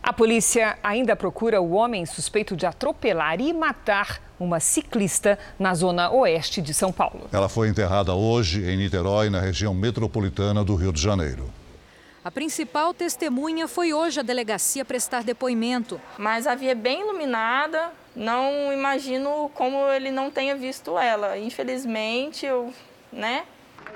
A 0.04 0.14
polícia 0.14 0.78
ainda 0.84 1.16
procura 1.16 1.60
o 1.60 1.72
homem 1.72 2.06
suspeito 2.06 2.56
de 2.56 2.68
atropelar 2.68 3.42
e 3.42 3.52
matar 3.52 4.22
uma 4.40 4.60
ciclista 4.60 5.40
na 5.58 5.74
zona 5.74 6.12
oeste 6.12 6.62
de 6.62 6.74
São 6.74 6.92
Paulo. 6.92 7.28
Ela 7.32 7.50
foi 7.50 7.68
enterrada 7.68 8.14
hoje 8.14 8.64
em 8.64 8.78
Niterói, 8.78 9.30
na 9.30 9.40
região 9.40 9.74
metropolitana 9.74 10.64
do 10.64 10.76
Rio 10.76 10.92
de 10.92 11.02
Janeiro. 11.02 11.52
A 12.24 12.30
principal 12.30 12.94
testemunha 12.94 13.68
foi 13.68 13.94
hoje 13.94 14.20
à 14.20 14.24
delegacia 14.24 14.86
prestar 14.86 15.24
depoimento. 15.24 16.00
Mas 16.20 16.46
a 16.46 16.54
via 16.54 16.72
é 16.72 16.76
bem 16.76 17.02
iluminada, 17.02 17.90
não 18.16 18.72
imagino 18.72 19.50
como 19.56 19.88
ele 19.90 20.12
não 20.12 20.30
tenha 20.30 20.56
visto 20.56 21.00
ela. 21.00 21.38
Infelizmente, 21.40 22.46
eu 22.46 22.72
né? 23.12 23.46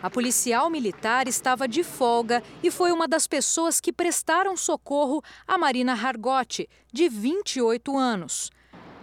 A 0.04 0.10
policial 0.10 0.70
militar 0.70 1.28
estava 1.28 1.68
de 1.68 1.84
folga 1.84 2.44
e 2.62 2.70
foi 2.70 2.92
uma 2.92 3.08
das 3.08 3.26
pessoas 3.26 3.80
que 3.80 3.94
prestaram 3.94 4.56
socorro 4.56 5.24
a 5.48 5.58
Marina 5.58 5.94
Hargotti, 5.94 6.70
de 6.92 7.10
28 7.10 7.98
anos. 7.98 8.52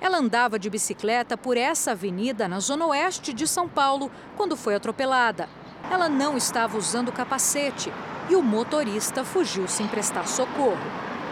Ela 0.00 0.18
andava 0.18 0.58
de 0.58 0.68
bicicleta 0.68 1.36
por 1.36 1.56
essa 1.56 1.92
avenida 1.92 2.46
na 2.46 2.60
zona 2.60 2.86
oeste 2.86 3.32
de 3.32 3.46
São 3.46 3.68
Paulo 3.68 4.10
quando 4.36 4.56
foi 4.56 4.74
atropelada. 4.74 5.48
Ela 5.90 6.08
não 6.08 6.36
estava 6.36 6.76
usando 6.76 7.12
capacete 7.12 7.92
e 8.28 8.34
o 8.34 8.42
motorista 8.42 9.24
fugiu 9.24 9.66
sem 9.68 9.86
prestar 9.86 10.26
socorro. 10.26 10.78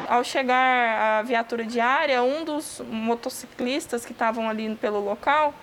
Ao 0.08 0.24
chegar 0.24 1.20
a 1.20 1.22
viatura 1.22 1.64
diária, 1.64 2.22
um 2.22 2.44
dos 2.44 2.82
motociclistas 2.90 4.04
que 4.04 4.12
estavam 4.12 4.48
ali 4.48 4.74
pelo 4.74 4.98
local 4.98 5.54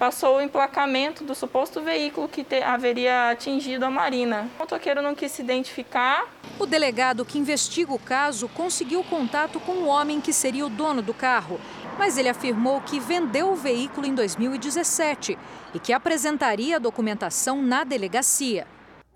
passou 0.00 0.38
o 0.38 0.40
emplacamento 0.40 1.22
do 1.24 1.34
suposto 1.34 1.82
veículo 1.82 2.26
que 2.26 2.42
te, 2.42 2.62
haveria 2.62 3.28
atingido 3.28 3.84
a 3.84 3.90
Marina. 3.90 4.48
O 4.56 4.60
motoqueiro 4.60 5.02
não 5.02 5.14
quis 5.14 5.30
se 5.30 5.42
identificar. 5.42 6.26
O 6.58 6.64
delegado 6.64 7.22
que 7.22 7.38
investiga 7.38 7.92
o 7.92 7.98
caso 7.98 8.48
conseguiu 8.48 9.04
contato 9.04 9.60
com 9.60 9.72
o 9.72 9.86
homem 9.86 10.18
que 10.18 10.32
seria 10.32 10.64
o 10.64 10.70
dono 10.70 11.02
do 11.02 11.12
carro, 11.12 11.60
mas 11.98 12.16
ele 12.16 12.30
afirmou 12.30 12.80
que 12.80 12.98
vendeu 12.98 13.52
o 13.52 13.54
veículo 13.54 14.06
em 14.06 14.14
2017 14.14 15.38
e 15.74 15.78
que 15.78 15.92
apresentaria 15.92 16.76
a 16.76 16.80
documentação 16.80 17.60
na 17.60 17.84
delegacia. 17.84 18.66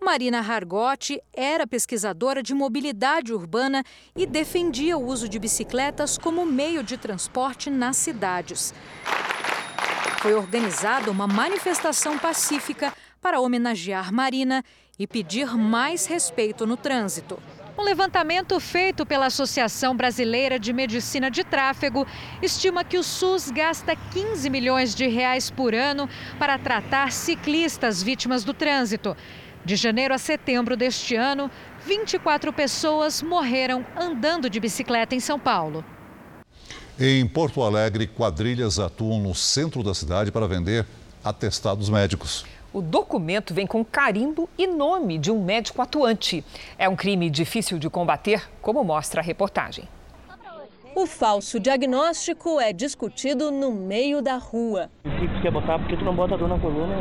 Marina 0.02 0.40
Hargotti 0.40 1.18
era 1.32 1.66
pesquisadora 1.66 2.42
de 2.42 2.52
mobilidade 2.52 3.32
urbana 3.32 3.82
e 4.14 4.26
defendia 4.26 4.98
o 4.98 5.06
uso 5.06 5.30
de 5.30 5.38
bicicletas 5.38 6.18
como 6.18 6.44
meio 6.44 6.82
de 6.82 6.98
transporte 6.98 7.70
nas 7.70 7.96
cidades 7.96 8.74
foi 10.24 10.32
organizada 10.32 11.10
uma 11.10 11.26
manifestação 11.26 12.18
pacífica 12.18 12.94
para 13.20 13.42
homenagear 13.42 14.10
Marina 14.10 14.64
e 14.98 15.06
pedir 15.06 15.54
mais 15.54 16.06
respeito 16.06 16.66
no 16.66 16.78
trânsito. 16.78 17.38
Um 17.76 17.82
levantamento 17.82 18.58
feito 18.58 19.04
pela 19.04 19.26
Associação 19.26 19.94
Brasileira 19.94 20.58
de 20.58 20.72
Medicina 20.72 21.30
de 21.30 21.44
Tráfego 21.44 22.06
estima 22.40 22.82
que 22.82 22.96
o 22.96 23.02
SUS 23.02 23.50
gasta 23.50 23.94
15 23.94 24.48
milhões 24.48 24.94
de 24.94 25.06
reais 25.08 25.50
por 25.50 25.74
ano 25.74 26.08
para 26.38 26.56
tratar 26.58 27.12
ciclistas 27.12 28.02
vítimas 28.02 28.44
do 28.44 28.54
trânsito. 28.54 29.14
De 29.62 29.76
janeiro 29.76 30.14
a 30.14 30.18
setembro 30.18 30.74
deste 30.74 31.14
ano, 31.14 31.50
24 31.84 32.50
pessoas 32.50 33.20
morreram 33.20 33.84
andando 33.94 34.48
de 34.48 34.58
bicicleta 34.58 35.14
em 35.14 35.20
São 35.20 35.38
Paulo. 35.38 35.84
Em 36.98 37.26
Porto 37.26 37.60
Alegre, 37.60 38.06
quadrilhas 38.06 38.78
atuam 38.78 39.18
no 39.18 39.34
centro 39.34 39.82
da 39.82 39.92
cidade 39.92 40.30
para 40.30 40.46
vender 40.46 40.86
atestados 41.24 41.90
médicos. 41.90 42.44
O 42.72 42.80
documento 42.80 43.52
vem 43.52 43.66
com 43.66 43.84
carimbo 43.84 44.48
e 44.56 44.64
nome 44.66 45.18
de 45.18 45.30
um 45.30 45.44
médico 45.44 45.82
atuante. 45.82 46.44
É 46.78 46.88
um 46.88 46.94
crime 46.94 47.28
difícil 47.30 47.80
de 47.80 47.90
combater, 47.90 48.48
como 48.62 48.84
mostra 48.84 49.20
a 49.20 49.24
reportagem. 49.24 49.88
O 50.94 51.06
falso 51.06 51.58
diagnóstico 51.58 52.60
é 52.60 52.72
discutido 52.72 53.50
no 53.50 53.72
meio 53.72 54.22
da 54.22 54.36
rua. 54.36 54.88
O 55.04 55.10
que 55.10 55.26
você 55.26 55.42
quer 55.42 55.50
botar? 55.50 55.80
Por 55.80 55.88
que 55.88 55.96
tu 55.96 56.04
não 56.04 56.14
bota 56.14 56.38
dor 56.38 56.48
na 56.48 56.58
coluna? 56.60 56.94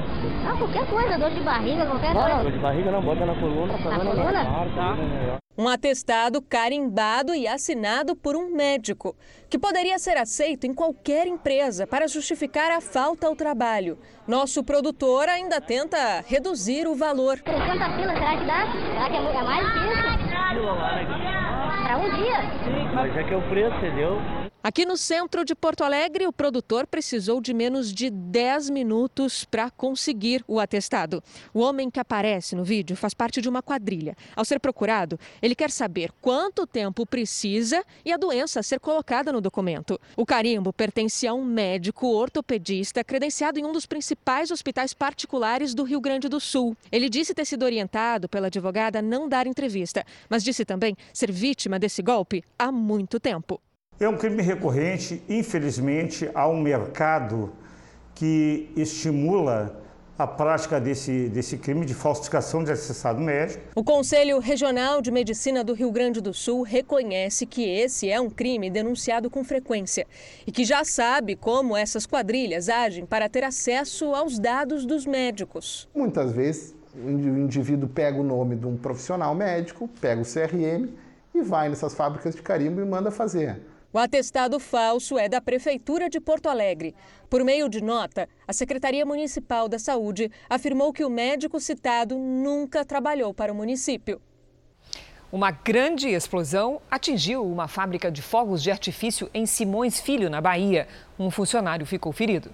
Ah, 0.48 0.58
qualquer 0.58 0.90
coisa, 0.90 1.20
dor 1.20 1.30
de 1.30 1.42
barriga, 1.42 1.86
qualquer 1.86 2.14
coisa. 2.14 2.42
Dor 2.42 2.52
de 2.52 2.58
barriga 2.58 2.92
não, 2.92 3.02
bota 3.04 3.26
na 3.28 3.36
coluna. 3.36 3.78
Na 3.78 4.00
coluna? 4.00 4.44
Tá. 4.44 5.43
Um 5.56 5.68
atestado 5.68 6.42
carimbado 6.42 7.36
e 7.36 7.48
assinado 7.48 8.16
por 8.16 8.36
um 8.36 8.50
médico, 8.56 9.16
que 9.50 9.60
poderia 9.60 10.00
ser 10.00 10.18
aceito 10.18 10.66
em 10.66 10.74
qualquer 10.74 11.28
empresa 11.28 11.86
para 11.86 12.08
justificar 12.08 12.72
a 12.72 12.82
falta 12.82 13.28
ao 13.28 13.36
trabalho. 13.36 14.00
Nosso 14.28 14.64
produtor 14.64 15.30
ainda 15.30 15.62
tenta 15.62 16.24
reduzir 16.28 16.88
o 16.88 16.96
valor. 16.96 17.40
30 17.40 17.60
pila, 17.62 18.14
será 18.14 18.38
que 18.38 18.46
dá? 18.46 18.66
Será 18.72 19.10
que 19.10 19.16
é 19.16 19.44
mais 19.44 19.72
que 19.72 19.80
isso? 19.80 20.24
Para 21.84 21.98
um 21.98 22.10
dia? 22.16 22.83
Mas 22.94 23.16
é 23.18 23.24
que 23.24 23.34
é 23.34 23.38
o 23.38 23.42
preço, 23.50 23.76
entendeu? 23.78 24.20
Aqui 24.66 24.86
no 24.86 24.96
centro 24.96 25.44
de 25.44 25.54
Porto 25.54 25.84
Alegre, 25.84 26.26
o 26.26 26.32
produtor 26.32 26.88
precisou 26.88 27.42
de 27.42 27.54
menos 27.54 27.94
de 27.94 28.10
10 28.10 28.70
minutos 28.70 29.44
para 29.44 29.70
conseguir 29.70 30.42
o 30.48 30.58
atestado. 30.58 31.22
O 31.54 31.60
homem 31.60 31.92
que 31.92 32.00
aparece 32.00 32.56
no 32.56 32.64
vídeo 32.64 32.96
faz 32.96 33.14
parte 33.14 33.42
de 33.42 33.50
uma 33.50 33.62
quadrilha. 33.62 34.16
Ao 34.34 34.46
ser 34.46 34.62
procurado, 34.62 35.20
ele 35.42 35.54
quer 35.54 35.70
saber 35.70 36.14
quanto 36.22 36.66
tempo 36.66 37.06
precisa 37.06 37.84
e 38.06 38.14
a 38.14 38.16
doença 38.16 38.64
ser 38.64 38.80
colocada 38.80 39.34
no 39.34 39.42
documento. 39.42 40.00
O 40.16 40.26
carimbo 40.26 40.72
pertence 40.72 41.28
a 41.28 41.34
um 41.34 41.44
médico 41.44 42.08
ortopedista 42.08 43.04
credenciado 43.04 43.60
em 43.60 43.66
um 43.66 43.74
dos 43.74 43.86
principais 43.86 44.50
hospitais 44.50 44.94
particulares 44.94 45.74
do 45.74 45.84
Rio 45.84 46.00
Grande 46.00 46.30
do 46.30 46.40
Sul. 46.40 46.74
Ele 46.90 47.10
disse 47.10 47.34
ter 47.34 47.44
sido 47.44 47.64
orientado 47.64 48.30
pela 48.30 48.48
advogada 48.48 49.00
a 49.00 49.02
não 49.02 49.28
dar 49.28 49.46
entrevista, 49.46 50.06
mas 50.30 50.42
disse 50.42 50.64
também 50.64 50.96
ser 51.12 51.30
vítima 51.34 51.78
desse 51.78 52.02
golpe 52.02 52.46
há 52.58 52.72
muito 52.84 53.20
tempo. 53.20 53.60
É 54.00 54.08
um 54.08 54.18
crime 54.18 54.44
recorrente, 54.44 55.24
infelizmente, 55.30 56.30
há 56.34 56.48
um 56.48 56.60
mercado 56.60 57.54
que 58.14 58.70
estimula 58.76 59.82
a 60.18 60.28
prática 60.28 60.80
desse, 60.80 61.28
desse 61.30 61.58
crime 61.58 61.86
de 61.86 61.94
falsificação 61.94 62.64
de 62.64 62.72
acessado 62.72 63.20
médico. 63.20 63.64
O 63.76 63.84
Conselho 63.84 64.40
Regional 64.40 65.02
de 65.02 65.12
Medicina 65.12 65.64
do 65.64 65.74
Rio 65.74 65.92
Grande 65.92 66.22
do 66.22 66.34
Sul 66.34 66.62
reconhece 66.62 67.46
que 67.46 67.64
esse 67.64 68.10
é 68.10 68.22
um 68.22 68.30
crime 68.30 68.70
denunciado 68.70 69.30
com 69.30 69.44
frequência 69.44 70.06
e 70.46 70.52
que 70.52 70.64
já 70.64 70.84
sabe 70.84 71.36
como 71.36 71.76
essas 71.76 72.06
quadrilhas 72.06 72.70
agem 72.70 73.06
para 73.06 73.28
ter 73.28 73.44
acesso 73.44 74.14
aos 74.14 74.38
dados 74.38 74.86
dos 74.86 75.06
médicos. 75.06 75.90
Muitas 75.96 76.32
vezes 76.32 76.76
o 76.96 77.10
indivíduo 77.10 77.90
pega 77.90 78.20
o 78.20 78.24
nome 78.24 78.56
de 78.56 78.68
um 78.68 78.78
profissional 78.78 79.34
médico, 79.34 79.90
pega 80.00 80.22
o 80.22 80.26
CRM 80.26 80.90
e 81.34 81.42
vai 81.42 81.70
nessas 81.70 81.94
fábricas 81.94 82.36
de 82.36 82.42
carimbo 82.42 82.82
e 82.82 82.86
manda 82.86 83.12
fazer. 83.12 83.62
O 83.92 84.00
atestado 84.00 84.60
falso 84.60 85.20
é 85.20 85.30
da 85.30 85.40
Prefeitura 85.40 86.10
de 86.10 86.20
Porto 86.20 86.48
Alegre. 86.48 86.96
Por 87.30 87.44
meio 87.44 87.70
de 87.70 87.80
nota, 87.80 88.28
a 88.48 88.52
Secretaria 88.52 89.06
Municipal 89.06 89.70
da 89.70 89.78
Saúde 89.78 90.32
afirmou 90.50 90.92
que 90.92 91.06
o 91.06 91.10
médico 91.10 91.60
citado 91.60 92.18
nunca 92.18 92.84
trabalhou 92.84 93.36
para 93.36 93.54
o 93.54 93.56
município. 93.56 94.20
Uma 95.32 95.52
grande 95.52 96.10
explosão 96.10 96.82
atingiu 96.90 97.46
uma 97.46 97.68
fábrica 97.68 98.12
de 98.12 98.22
fogos 98.22 98.64
de 98.64 98.72
artifício 98.72 99.30
em 99.34 99.46
Simões 99.46 100.00
Filho, 100.00 100.30
na 100.30 100.42
Bahia. 100.42 100.88
Um 101.18 101.30
funcionário 101.30 101.86
ficou 101.86 102.12
ferido. 102.12 102.52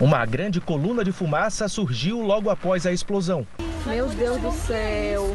Uma 0.00 0.24
grande 0.24 0.60
coluna 0.60 1.04
de 1.04 1.12
fumaça 1.12 1.68
surgiu 1.68 2.20
logo 2.20 2.50
após 2.50 2.86
a 2.86 2.92
explosão. 2.92 3.46
Meu 3.86 4.08
Deus 4.08 4.40
do 4.40 4.52
céu! 4.52 5.34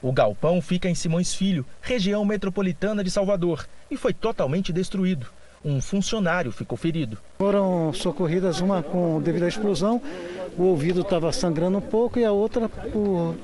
O 0.00 0.12
galpão 0.12 0.62
fica 0.62 0.88
em 0.88 0.94
Simões 0.94 1.34
Filho, 1.34 1.66
região 1.82 2.24
metropolitana 2.24 3.02
de 3.02 3.10
Salvador, 3.10 3.66
e 3.90 3.96
foi 3.96 4.12
totalmente 4.12 4.72
destruído. 4.72 5.26
Um 5.64 5.80
funcionário 5.80 6.52
ficou 6.52 6.78
ferido. 6.78 7.18
Foram 7.38 7.92
socorridas 7.92 8.60
uma 8.60 8.80
com 8.80 9.20
devido 9.20 9.42
à 9.42 9.48
explosão, 9.48 10.00
o 10.56 10.62
ouvido 10.62 11.00
estava 11.00 11.32
sangrando 11.32 11.78
um 11.78 11.80
pouco 11.80 12.18
e 12.18 12.24
a 12.24 12.30
outra, 12.30 12.68
por, 12.68 13.34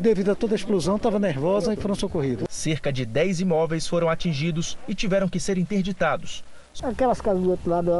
devido 0.00 0.32
a 0.32 0.34
toda 0.34 0.54
a 0.54 0.56
explosão, 0.56 0.96
estava 0.96 1.18
nervosa 1.18 1.72
e 1.72 1.76
foram 1.76 1.94
socorridas. 1.94 2.46
Cerca 2.50 2.92
de 2.92 3.06
10 3.06 3.40
imóveis 3.40 3.86
foram 3.86 4.10
atingidos 4.10 4.76
e 4.86 4.94
tiveram 4.94 5.28
que 5.28 5.40
ser 5.40 5.56
interditados. 5.56 6.44
Aquelas 6.82 7.22
casas 7.22 7.42
do 7.42 7.50
outro 7.50 7.70
lado 7.70 7.90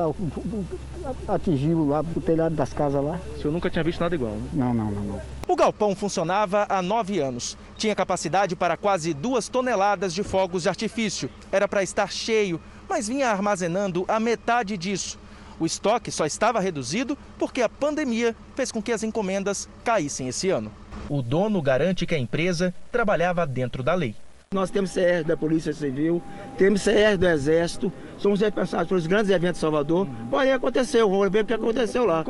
atingiu 1.27 1.89
lá 1.89 2.01
o 2.01 2.21
telhado 2.21 2.55
das 2.55 2.75
casas 2.75 3.03
lá. 3.03 3.19
O 3.35 3.41
senhor 3.41 3.53
nunca 3.53 3.71
tinha 3.71 3.83
visto 3.83 4.01
nada 4.01 4.15
igual, 4.15 4.33
né? 4.33 4.49
Não, 4.53 4.75
não, 4.75 4.91
não, 4.91 5.03
não. 5.03 5.21
O 5.49 5.57
galpão 5.57 5.95
funcionava 5.97 6.67
há 6.69 6.83
nove 6.83 7.19
anos. 7.19 7.57
Tinha 7.77 7.95
capacidade 7.95 8.57
para 8.57 8.77
quase 8.77 9.13
duas 9.13 9.49
toneladas 9.49 10.15
de 10.15 10.23
fogos 10.23 10.63
de 10.63 10.69
artifício. 10.69 11.31
Era 11.53 11.69
para 11.69 11.83
estar 11.83 12.11
cheio, 12.11 12.61
mas 12.89 13.09
vinha 13.09 13.29
armazenando 13.29 14.05
a 14.09 14.19
metade 14.19 14.77
disso. 14.77 15.19
O 15.59 15.67
estoque 15.67 16.11
só 16.11 16.27
estava 16.27 16.61
reduzido 16.61 17.17
porque 17.39 17.63
a 17.63 17.69
pandemia 17.69 18.35
fez 18.55 18.71
com 18.71 18.83
que 18.83 18.93
as 18.93 19.03
encomendas 19.03 19.69
caíssem 19.85 20.29
esse 20.29 20.51
ano. 20.51 20.71
O 21.09 21.23
dono 21.23 21.63
garante 21.63 22.07
que 22.07 22.15
a 22.15 22.19
empresa 22.19 22.75
trabalhava 22.91 23.47
dentro 23.47 23.83
da 23.83 23.95
lei. 23.95 24.15
Nós 24.55 24.71
temos 24.71 24.93
CR 24.93 25.27
da 25.27 25.37
Polícia 25.37 25.73
Civil, 25.73 26.23
temos 26.57 26.85
CR 26.85 27.17
do 27.19 27.27
Exército, 27.27 27.93
somos 28.17 28.41
responsáveis 28.41 28.89
pelos 28.89 29.07
grandes 29.07 29.31
eventos 29.31 29.57
de 29.57 29.61
Salvador. 29.61 30.07
Porém, 30.31 30.53
aconteceu, 30.53 31.11
vamos 31.11 31.31
ver 31.31 31.43
o 31.43 31.47
que 31.47 31.55
aconteceu 31.55 32.07
lá. 32.07 32.25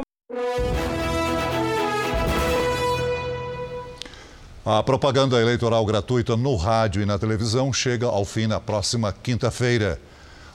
A 4.69 4.83
propaganda 4.83 5.41
eleitoral 5.41 5.87
gratuita 5.87 6.37
no 6.37 6.57
rádio 6.57 7.01
e 7.01 7.07
na 7.07 7.17
televisão 7.17 7.73
chega 7.73 8.07
ao 8.07 8.25
fim 8.25 8.49
na 8.49 8.59
próxima 8.59 9.13
quinta-feira. 9.13 9.97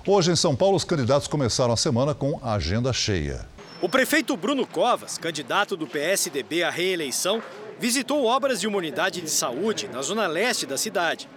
Hoje, 0.06 0.34
em 0.34 0.36
São 0.36 0.54
Paulo, 0.54 0.76
os 0.76 0.84
candidatos 0.84 1.30
começaram 1.30 1.72
a 1.72 1.78
semana 1.78 2.14
com 2.14 2.38
a 2.44 2.56
agenda 2.56 2.92
cheia. 2.92 3.48
O 3.82 3.88
prefeito 3.88 4.36
Bruno 4.36 4.68
Covas, 4.68 5.18
candidato 5.18 5.78
do 5.78 5.88
PSDB 5.88 6.62
à 6.62 6.70
reeleição, 6.70 7.42
visitou 7.80 8.26
obras 8.26 8.60
de 8.60 8.68
uma 8.68 8.80
unidade 8.80 9.22
de 9.22 9.30
saúde 9.30 9.88
na 9.88 10.02
zona 10.02 10.28
leste 10.28 10.66
da 10.66 10.76
cidade. 10.76 11.30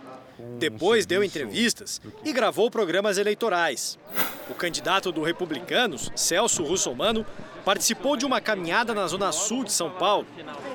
Depois 0.59 1.07
deu 1.07 1.23
entrevistas 1.23 2.01
e 2.25 2.33
gravou 2.33 2.69
programas 2.73 3.19
eleitorais. 3.19 3.97
O 4.49 4.55
candidato 4.55 5.11
do 5.11 5.23
Republicanos, 5.23 6.13
Celso 6.15 6.63
Russomano, 6.63 7.25
participou 7.65 8.17
de 8.17 8.27
uma 8.27 8.41
caminhada 8.41 8.93
na 8.93 9.07
zona 9.07 9.33
sul 9.33 9.65
de 9.65 9.73
São 9.73 9.91
Paulo. 9.91 10.27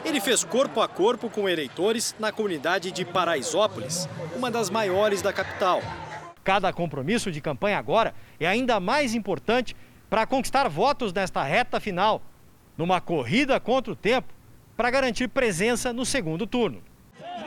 Ele 0.03 0.19
fez 0.19 0.43
corpo 0.43 0.81
a 0.81 0.87
corpo 0.87 1.29
com 1.29 1.47
eleitores 1.47 2.15
na 2.19 2.31
comunidade 2.31 2.91
de 2.91 3.05
Paraisópolis, 3.05 4.09
uma 4.35 4.49
das 4.49 4.69
maiores 4.69 5.21
da 5.21 5.31
capital. 5.31 5.81
Cada 6.43 6.73
compromisso 6.73 7.31
de 7.31 7.39
campanha 7.39 7.77
agora 7.77 8.15
é 8.39 8.47
ainda 8.47 8.79
mais 8.79 9.13
importante 9.13 9.75
para 10.09 10.25
conquistar 10.25 10.67
votos 10.67 11.13
nesta 11.13 11.43
reta 11.43 11.79
final, 11.79 12.23
numa 12.75 12.99
corrida 12.99 13.59
contra 13.59 13.93
o 13.93 13.95
tempo, 13.95 14.33
para 14.75 14.89
garantir 14.89 15.27
presença 15.27 15.93
no 15.93 16.05
segundo 16.05 16.47
turno. 16.47 16.81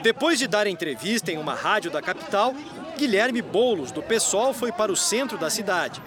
Depois 0.02 0.38
de 0.38 0.46
dar 0.46 0.66
entrevista 0.66 1.32
em 1.32 1.38
uma 1.38 1.54
rádio 1.54 1.90
da 1.90 2.00
capital, 2.00 2.54
Guilherme 2.96 3.42
Boulos, 3.42 3.90
do 3.90 4.02
PSOL, 4.02 4.52
foi 4.52 4.70
para 4.70 4.92
o 4.92 4.96
centro 4.96 5.38
da 5.38 5.50
cidade. 5.50 6.02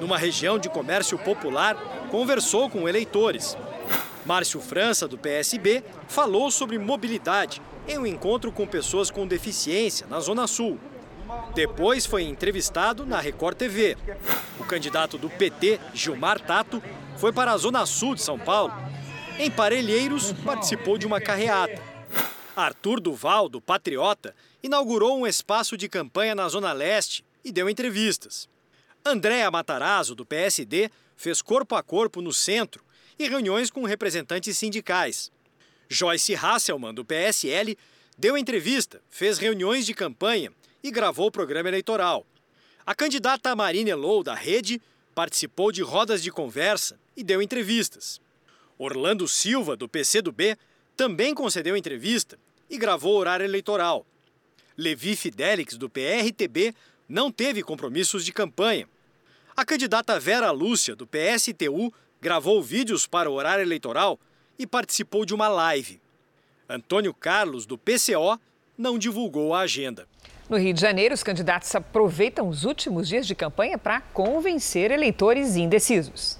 Numa 0.00 0.18
região 0.18 0.58
de 0.58 0.68
comércio 0.68 1.18
popular, 1.18 1.76
conversou 2.10 2.68
com 2.68 2.88
eleitores. 2.88 3.56
Márcio 4.26 4.60
França, 4.60 5.06
do 5.06 5.18
PSB, 5.18 5.84
falou 6.08 6.50
sobre 6.50 6.78
mobilidade 6.78 7.60
em 7.86 7.98
um 7.98 8.06
encontro 8.06 8.50
com 8.50 8.66
pessoas 8.66 9.10
com 9.10 9.26
deficiência 9.26 10.06
na 10.08 10.18
Zona 10.20 10.46
Sul. 10.46 10.78
Depois 11.54 12.06
foi 12.06 12.24
entrevistado 12.24 13.06
na 13.06 13.20
Record 13.20 13.56
TV. 13.56 13.96
O 14.58 14.64
candidato 14.64 15.18
do 15.18 15.28
PT, 15.28 15.78
Gilmar 15.92 16.40
Tato, 16.40 16.82
foi 17.16 17.32
para 17.32 17.52
a 17.52 17.56
Zona 17.56 17.86
Sul 17.86 18.14
de 18.14 18.22
São 18.22 18.38
Paulo. 18.38 18.72
Em 19.38 19.50
Parelheiros, 19.50 20.32
participou 20.44 20.96
de 20.96 21.06
uma 21.06 21.20
carreata. 21.20 21.93
Arthur 22.56 23.00
Duval, 23.00 23.48
do 23.48 23.60
Patriota, 23.60 24.34
inaugurou 24.62 25.18
um 25.18 25.26
espaço 25.26 25.76
de 25.76 25.88
campanha 25.88 26.34
na 26.34 26.48
Zona 26.48 26.72
Leste 26.72 27.24
e 27.44 27.50
deu 27.50 27.68
entrevistas. 27.68 28.48
Andréa 29.04 29.50
Matarazzo, 29.50 30.14
do 30.14 30.24
PSD, 30.24 30.90
fez 31.16 31.42
corpo 31.42 31.74
a 31.74 31.82
corpo 31.82 32.22
no 32.22 32.32
centro 32.32 32.84
e 33.18 33.28
reuniões 33.28 33.70
com 33.70 33.84
representantes 33.84 34.56
sindicais. 34.56 35.30
Joyce 35.88 36.34
Hasselmann, 36.34 36.94
do 36.94 37.04
PSL, 37.04 37.76
deu 38.16 38.38
entrevista, 38.38 39.02
fez 39.10 39.38
reuniões 39.38 39.84
de 39.84 39.92
campanha 39.92 40.52
e 40.82 40.90
gravou 40.90 41.26
o 41.26 41.32
programa 41.32 41.68
eleitoral. 41.68 42.24
A 42.86 42.94
candidata 42.94 43.54
Marina 43.56 43.90
Elou, 43.90 44.22
da 44.22 44.34
Rede, 44.34 44.80
participou 45.14 45.72
de 45.72 45.82
rodas 45.82 46.22
de 46.22 46.30
conversa 46.30 46.98
e 47.16 47.24
deu 47.24 47.42
entrevistas. 47.42 48.20
Orlando 48.78 49.26
Silva, 49.28 49.76
do 49.76 49.88
PCdoB, 49.88 50.56
também 50.96 51.34
concedeu 51.34 51.76
entrevista 51.76 52.38
e 52.74 52.78
gravou 52.78 53.16
horário 53.16 53.44
eleitoral. 53.44 54.04
Levi 54.76 55.14
Fidelix, 55.14 55.76
do 55.76 55.88
PRTB, 55.88 56.74
não 57.08 57.30
teve 57.30 57.62
compromissos 57.62 58.24
de 58.24 58.32
campanha. 58.32 58.88
A 59.56 59.64
candidata 59.64 60.18
Vera 60.18 60.50
Lúcia, 60.50 60.96
do 60.96 61.06
PSTU, 61.06 61.92
gravou 62.20 62.60
vídeos 62.60 63.06
para 63.06 63.30
o 63.30 63.34
horário 63.34 63.62
eleitoral 63.62 64.18
e 64.58 64.66
participou 64.66 65.24
de 65.24 65.32
uma 65.32 65.46
live. 65.46 66.00
Antônio 66.68 67.14
Carlos, 67.14 67.64
do 67.64 67.78
PCO, 67.78 68.40
não 68.76 68.98
divulgou 68.98 69.54
a 69.54 69.60
agenda. 69.60 70.08
No 70.50 70.58
Rio 70.58 70.74
de 70.74 70.80
Janeiro, 70.80 71.14
os 71.14 71.22
candidatos 71.22 71.72
aproveitam 71.74 72.48
os 72.48 72.64
últimos 72.64 73.08
dias 73.08 73.26
de 73.26 73.34
campanha 73.34 73.78
para 73.78 74.00
convencer 74.00 74.90
eleitores 74.90 75.54
indecisos. 75.54 76.38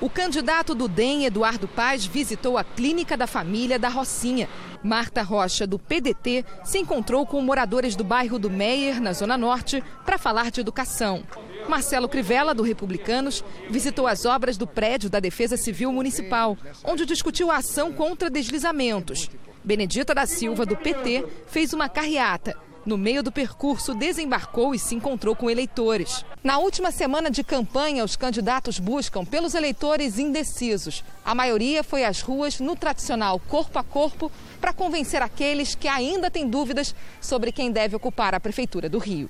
O 0.00 0.08
candidato 0.08 0.76
do 0.76 0.86
DEM, 0.86 1.24
Eduardo 1.24 1.66
Paz, 1.66 2.06
visitou 2.06 2.56
a 2.56 2.62
clínica 2.62 3.16
da 3.16 3.26
família 3.26 3.80
da 3.80 3.88
Rocinha. 3.88 4.48
Marta 4.80 5.22
Rocha, 5.22 5.66
do 5.66 5.76
PDT, 5.76 6.44
se 6.64 6.78
encontrou 6.78 7.26
com 7.26 7.40
moradores 7.42 7.96
do 7.96 8.04
bairro 8.04 8.38
do 8.38 8.48
Meier, 8.48 9.00
na 9.00 9.12
Zona 9.12 9.36
Norte, 9.36 9.82
para 10.06 10.16
falar 10.16 10.52
de 10.52 10.60
educação. 10.60 11.24
Marcelo 11.68 12.08
Crivella, 12.08 12.54
do 12.54 12.62
Republicanos, 12.62 13.42
visitou 13.68 14.06
as 14.06 14.24
obras 14.24 14.56
do 14.56 14.68
prédio 14.68 15.10
da 15.10 15.18
Defesa 15.18 15.56
Civil 15.56 15.90
Municipal, 15.90 16.56
onde 16.84 17.04
discutiu 17.04 17.50
a 17.50 17.56
ação 17.56 17.92
contra 17.92 18.30
deslizamentos. 18.30 19.28
Benedita 19.64 20.14
da 20.14 20.26
Silva, 20.26 20.64
do 20.64 20.76
PT, 20.76 21.26
fez 21.48 21.72
uma 21.72 21.88
carreata 21.88 22.67
no 22.88 22.98
meio 22.98 23.22
do 23.22 23.30
percurso, 23.30 23.94
desembarcou 23.94 24.74
e 24.74 24.78
se 24.78 24.94
encontrou 24.94 25.36
com 25.36 25.50
eleitores. 25.50 26.24
Na 26.42 26.58
última 26.58 26.90
semana 26.90 27.30
de 27.30 27.44
campanha, 27.44 28.02
os 28.02 28.16
candidatos 28.16 28.78
buscam 28.78 29.24
pelos 29.24 29.54
eleitores 29.54 30.18
indecisos. 30.18 31.04
A 31.24 31.34
maioria 31.34 31.84
foi 31.84 32.04
às 32.04 32.22
ruas 32.22 32.58
no 32.58 32.74
tradicional 32.74 33.38
corpo 33.38 33.78
a 33.78 33.84
corpo 33.84 34.32
para 34.60 34.72
convencer 34.72 35.22
aqueles 35.22 35.74
que 35.74 35.86
ainda 35.86 36.30
têm 36.30 36.48
dúvidas 36.48 36.94
sobre 37.20 37.52
quem 37.52 37.70
deve 37.70 37.94
ocupar 37.94 38.34
a 38.34 38.40
Prefeitura 38.40 38.88
do 38.88 38.98
Rio. 38.98 39.28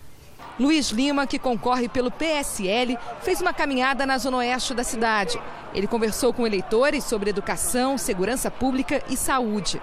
Luiz 0.59 0.91
Lima, 0.91 1.27
que 1.27 1.39
concorre 1.39 1.89
pelo 1.89 2.11
PSL, 2.11 2.99
fez 3.23 3.41
uma 3.41 3.53
caminhada 3.53 4.07
na 4.07 4.19
zona 4.19 4.39
oeste 4.39 4.75
da 4.75 4.83
cidade. 4.83 5.41
Ele 5.75 5.87
conversou 5.87 6.33
com 6.33 6.47
eleitores 6.47 7.05
sobre 7.05 7.31
educação, 7.31 7.99
segurança 7.99 8.51
pública 8.51 9.03
e 9.09 9.17
saúde. 9.17 9.81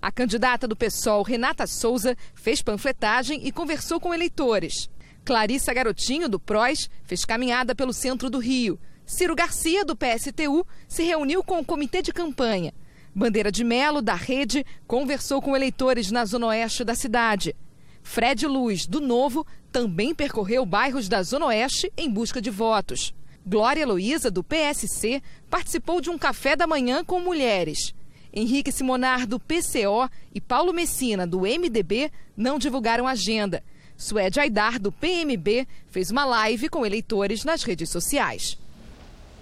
A 0.00 0.12
candidata 0.12 0.68
do 0.68 0.76
PSOL, 0.76 1.22
Renata 1.22 1.66
Souza, 1.66 2.16
fez 2.34 2.62
panfletagem 2.62 3.46
e 3.46 3.50
conversou 3.50 3.98
com 3.98 4.14
eleitores. 4.14 4.88
Clarissa 5.24 5.74
Garotinho, 5.74 6.28
do 6.28 6.38
PROS, 6.38 6.88
fez 7.04 7.24
caminhada 7.24 7.74
pelo 7.74 7.92
centro 7.92 8.30
do 8.30 8.38
Rio. 8.38 8.78
Ciro 9.04 9.34
Garcia, 9.34 9.84
do 9.84 9.96
PSTU, 9.96 10.66
se 10.86 11.02
reuniu 11.02 11.42
com 11.42 11.58
o 11.58 11.64
comitê 11.64 12.00
de 12.00 12.12
campanha. 12.12 12.72
Bandeira 13.14 13.50
de 13.50 13.64
Melo, 13.64 14.00
da 14.00 14.14
Rede, 14.14 14.64
conversou 14.86 15.42
com 15.42 15.56
eleitores 15.56 16.10
na 16.12 16.24
zona 16.24 16.46
oeste 16.46 16.84
da 16.84 16.94
cidade. 16.94 17.56
Fred 18.02 18.46
Luz, 18.46 18.86
do 18.86 19.00
Novo, 19.00 19.46
também 19.72 20.14
percorreu 20.14 20.64
bairros 20.64 21.08
da 21.08 21.22
Zona 21.22 21.46
Oeste 21.46 21.92
em 21.96 22.08
busca 22.08 22.40
de 22.40 22.48
votos. 22.48 23.12
Glória 23.46 23.86
Luiza, 23.86 24.30
do 24.30 24.42
PSC, 24.44 25.22
participou 25.50 26.00
de 26.00 26.08
um 26.08 26.16
café 26.16 26.54
da 26.54 26.66
manhã 26.66 27.04
com 27.04 27.20
mulheres. 27.20 27.94
Henrique 28.32 28.72
Simonar, 28.72 29.26
do 29.26 29.38
PCO, 29.40 30.08
e 30.34 30.40
Paulo 30.40 30.72
Messina, 30.72 31.26
do 31.26 31.40
MDB, 31.40 32.10
não 32.36 32.58
divulgaram 32.58 33.06
agenda. 33.06 33.62
Suede 33.96 34.38
Aidar, 34.38 34.78
do 34.78 34.92
PMB, 34.92 35.66
fez 35.90 36.10
uma 36.10 36.24
live 36.24 36.68
com 36.68 36.86
eleitores 36.86 37.44
nas 37.44 37.62
redes 37.62 37.90
sociais. 37.90 38.56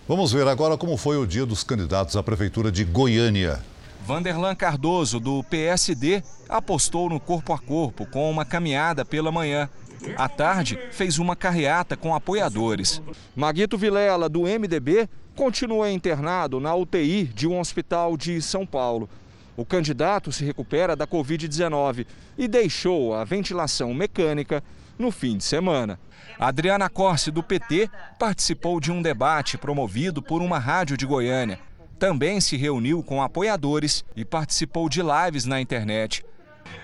Vamos 0.09 0.32
ver 0.32 0.47
agora 0.47 0.78
como 0.78 0.97
foi 0.97 1.16
o 1.16 1.26
dia 1.26 1.45
dos 1.45 1.64
candidatos 1.64 2.16
à 2.16 2.22
Prefeitura 2.22 2.70
de 2.70 2.84
Goiânia. 2.84 3.61
Vanderlan 4.07 4.55
Cardoso, 4.55 5.18
do 5.18 5.43
PSD, 5.43 6.22
apostou 6.49 7.11
no 7.11 7.18
corpo 7.18 7.53
a 7.53 7.59
corpo 7.59 8.07
com 8.07 8.30
uma 8.30 8.45
caminhada 8.45 9.05
pela 9.05 9.32
manhã. 9.32 9.68
À 10.16 10.28
tarde, 10.28 10.78
fez 10.90 11.18
uma 11.18 11.36
carreata 11.36 11.97
com 11.97 12.14
apoiadores. 12.14 13.03
Maguito 13.34 13.76
Vilela, 13.76 14.28
do 14.28 14.42
MDB, 14.42 15.09
continua 15.34 15.90
internado 15.90 16.61
na 16.61 16.74
UTI 16.74 17.24
de 17.24 17.47
um 17.47 17.61
hospital 17.61 18.16
de 18.16 18.40
São 18.40 18.66
Paulo. 18.66 19.09
O 19.57 19.64
candidato 19.64 20.30
se 20.30 20.44
recupera 20.44 20.94
da 20.94 21.07
Covid-19 21.07 22.07
e 22.36 22.47
deixou 22.47 23.14
a 23.14 23.24
ventilação 23.24 23.94
mecânica 23.94 24.62
no 24.99 25.11
fim 25.11 25.36
de 25.36 25.44
semana. 25.44 25.99
Adriana 26.38 26.88
Corse, 26.90 27.30
do 27.30 27.42
PT, 27.42 27.88
participou 28.18 28.78
de 28.78 28.92
um 28.92 29.01
debate 29.01 29.57
promovido 29.57 30.20
por 30.22 30.42
uma 30.42 30.59
rádio 30.59 30.97
de 30.97 31.07
Goiânia. 31.07 31.59
Também 31.99 32.40
se 32.40 32.57
reuniu 32.57 33.03
com 33.03 33.22
apoiadores 33.22 34.05
e 34.14 34.24
participou 34.24 34.88
de 34.88 35.01
lives 35.01 35.47
na 35.47 35.61
internet. 35.61 36.24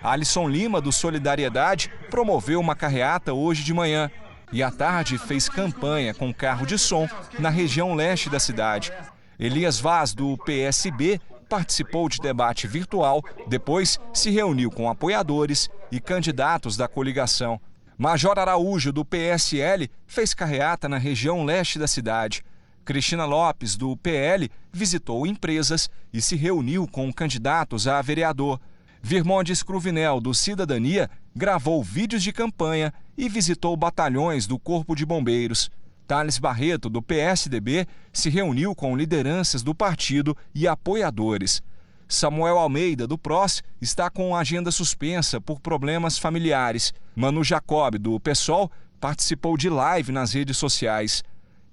Alisson 0.03 0.49
Lima, 0.49 0.81
do 0.81 0.93
Solidariedade, 0.93 1.91
promoveu 2.11 2.61
uma 2.61 2.77
carreata 2.77 3.35
hoje 3.35 3.65
de 3.65 3.75
manhã 3.75 4.11
e 4.53 4.63
à 4.63 4.71
tarde 4.71 5.19
fez 5.19 5.49
campanha 5.49 6.13
com 6.13 6.33
carro 6.33 6.67
de 6.67 6.79
som 6.79 7.09
na 7.39 7.49
região 7.49 7.95
leste 7.95 8.29
da 8.29 8.39
cidade. 8.39 8.93
Elias 9.39 9.81
Vaz, 9.81 10.15
do 10.15 10.37
PSB, 10.39 11.21
participou 11.49 12.09
de 12.09 12.19
debate 12.19 12.67
virtual, 12.67 13.23
depois 13.47 13.99
se 14.13 14.31
reuniu 14.31 14.71
com 14.71 14.89
apoiadores 14.89 15.69
e 15.91 16.01
candidatos 16.01 16.77
da 16.77 16.87
coligação. 16.87 17.61
Major 17.99 18.39
Araújo, 18.39 18.93
do 18.93 19.05
PSL, 19.05 19.91
fez 20.07 20.35
carreata 20.35 20.89
na 20.89 20.99
região 20.99 21.45
leste 21.45 21.79
da 21.79 21.87
cidade. 21.87 22.43
Cristina 22.85 23.25
Lopes, 23.25 23.77
do 23.77 23.97
PL, 23.97 24.51
visitou 24.73 25.27
empresas 25.27 25.89
e 26.13 26.21
se 26.21 26.37
reuniu 26.37 26.87
com 26.89 27.13
candidatos 27.13 27.87
a 27.87 28.01
vereador. 28.03 28.61
Virmondes 29.05 29.65
Cruvinel, 29.65 30.21
do 30.21 30.33
Cidadania, 30.33 31.11
gravou 31.35 31.83
vídeos 31.83 32.23
de 32.23 32.33
campanha 32.33 32.95
e 33.19 33.29
visitou 33.29 33.77
batalhões 33.77 34.47
do 34.47 34.57
Corpo 34.61 34.95
de 34.95 35.05
Bombeiros. 35.05 35.69
Thales 36.07 36.39
Barreto, 36.39 36.89
do 36.89 37.03
PSDB, 37.03 37.87
se 38.13 38.31
reuniu 38.31 38.77
com 38.77 38.97
lideranças 38.97 39.63
do 39.63 39.75
partido 39.75 40.37
e 40.55 40.69
apoiadores. 40.69 41.61
Samuel 42.07 42.59
Almeida, 42.59 43.07
do 43.07 43.19
PROS, 43.19 43.63
está 43.81 44.09
com 44.09 44.37
a 44.37 44.41
agenda 44.41 44.71
suspensa 44.71 45.41
por 45.41 45.59
problemas 45.59 46.17
familiares. 46.17 46.95
Manu 47.17 47.43
Jacob, 47.43 47.97
do 47.99 48.21
PSOL, 48.21 48.71
participou 49.01 49.57
de 49.57 49.69
live 49.69 50.13
nas 50.13 50.33
redes 50.33 50.57
sociais. 50.57 51.25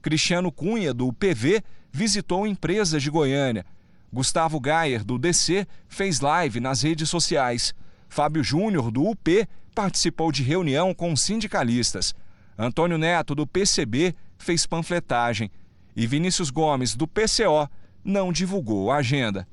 Cristiano 0.01 0.51
Cunha, 0.51 0.93
do 0.95 1.13
PV, 1.13 1.61
visitou 1.91 2.47
empresas 2.47 3.03
de 3.03 3.11
Goiânia. 3.11 3.65
Gustavo 4.11 4.59
Gayer, 4.59 5.03
do 5.03 5.17
DC, 5.17 5.67
fez 5.87 6.19
live 6.19 6.59
nas 6.59 6.81
redes 6.81 7.09
sociais. 7.09 7.73
Fábio 8.07 8.43
Júnior, 8.43 8.89
do 8.89 9.07
UP, 9.07 9.47
participou 9.75 10.31
de 10.31 10.43
reunião 10.43 10.93
com 10.93 11.15
sindicalistas. 11.15 12.15
Antônio 12.57 12.97
Neto, 12.97 13.35
do 13.35 13.45
PCB, 13.45 14.15
fez 14.37 14.65
panfletagem. 14.65 15.51
E 15.95 16.07
Vinícius 16.07 16.49
Gomes, 16.49 16.95
do 16.95 17.07
PCO, 17.07 17.69
não 18.03 18.31
divulgou 18.31 18.91
a 18.91 18.97
agenda. 18.97 19.47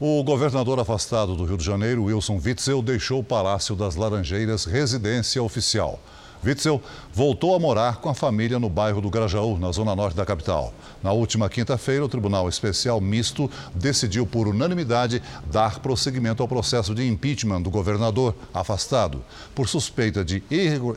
O 0.00 0.22
governador 0.24 0.80
afastado 0.80 1.36
do 1.36 1.44
Rio 1.44 1.56
de 1.56 1.64
Janeiro, 1.64 2.04
Wilson 2.04 2.40
Witzel, 2.44 2.82
deixou 2.82 3.20
o 3.20 3.24
Palácio 3.24 3.76
das 3.76 3.94
Laranjeiras 3.94 4.64
residência 4.64 5.42
oficial. 5.42 6.00
Witzel 6.44 6.82
voltou 7.12 7.54
a 7.54 7.58
morar 7.58 7.98
com 7.98 8.08
a 8.08 8.14
família 8.14 8.58
no 8.58 8.68
bairro 8.68 9.00
do 9.00 9.08
Grajaú, 9.08 9.58
na 9.58 9.70
zona 9.70 9.94
norte 9.94 10.16
da 10.16 10.26
capital. 10.26 10.74
Na 11.02 11.12
última 11.12 11.48
quinta-feira, 11.48 12.04
o 12.04 12.08
Tribunal 12.08 12.48
Especial 12.48 13.00
Misto 13.00 13.50
decidiu 13.74 14.26
por 14.26 14.48
unanimidade 14.48 15.22
dar 15.46 15.78
prosseguimento 15.78 16.42
ao 16.42 16.48
processo 16.48 16.94
de 16.94 17.06
impeachment 17.06 17.62
do 17.62 17.70
governador 17.70 18.34
afastado 18.52 19.24
por 19.54 19.68
suspeita 19.68 20.24
de 20.24 20.42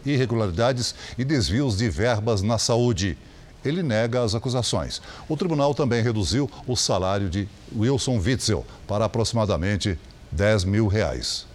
irregularidades 0.04 0.96
e 1.18 1.24
desvios 1.24 1.78
de 1.78 1.90
verbas 1.90 2.42
na 2.42 2.58
saúde. 2.58 3.18
Ele 3.64 3.84
nega 3.84 4.24
as 4.24 4.34
acusações. 4.34 5.02
O 5.30 5.38
tribunal 5.38 5.74
também 5.74 6.02
reduziu 6.02 6.50
o 6.68 6.76
salário 6.76 7.30
de 7.30 7.48
Wilson 7.76 8.18
Witzel 8.18 8.66
para 8.88 9.06
aproximadamente 9.06 9.98
10 10.32 10.66
mil 10.66 10.88
reais. 10.88 11.48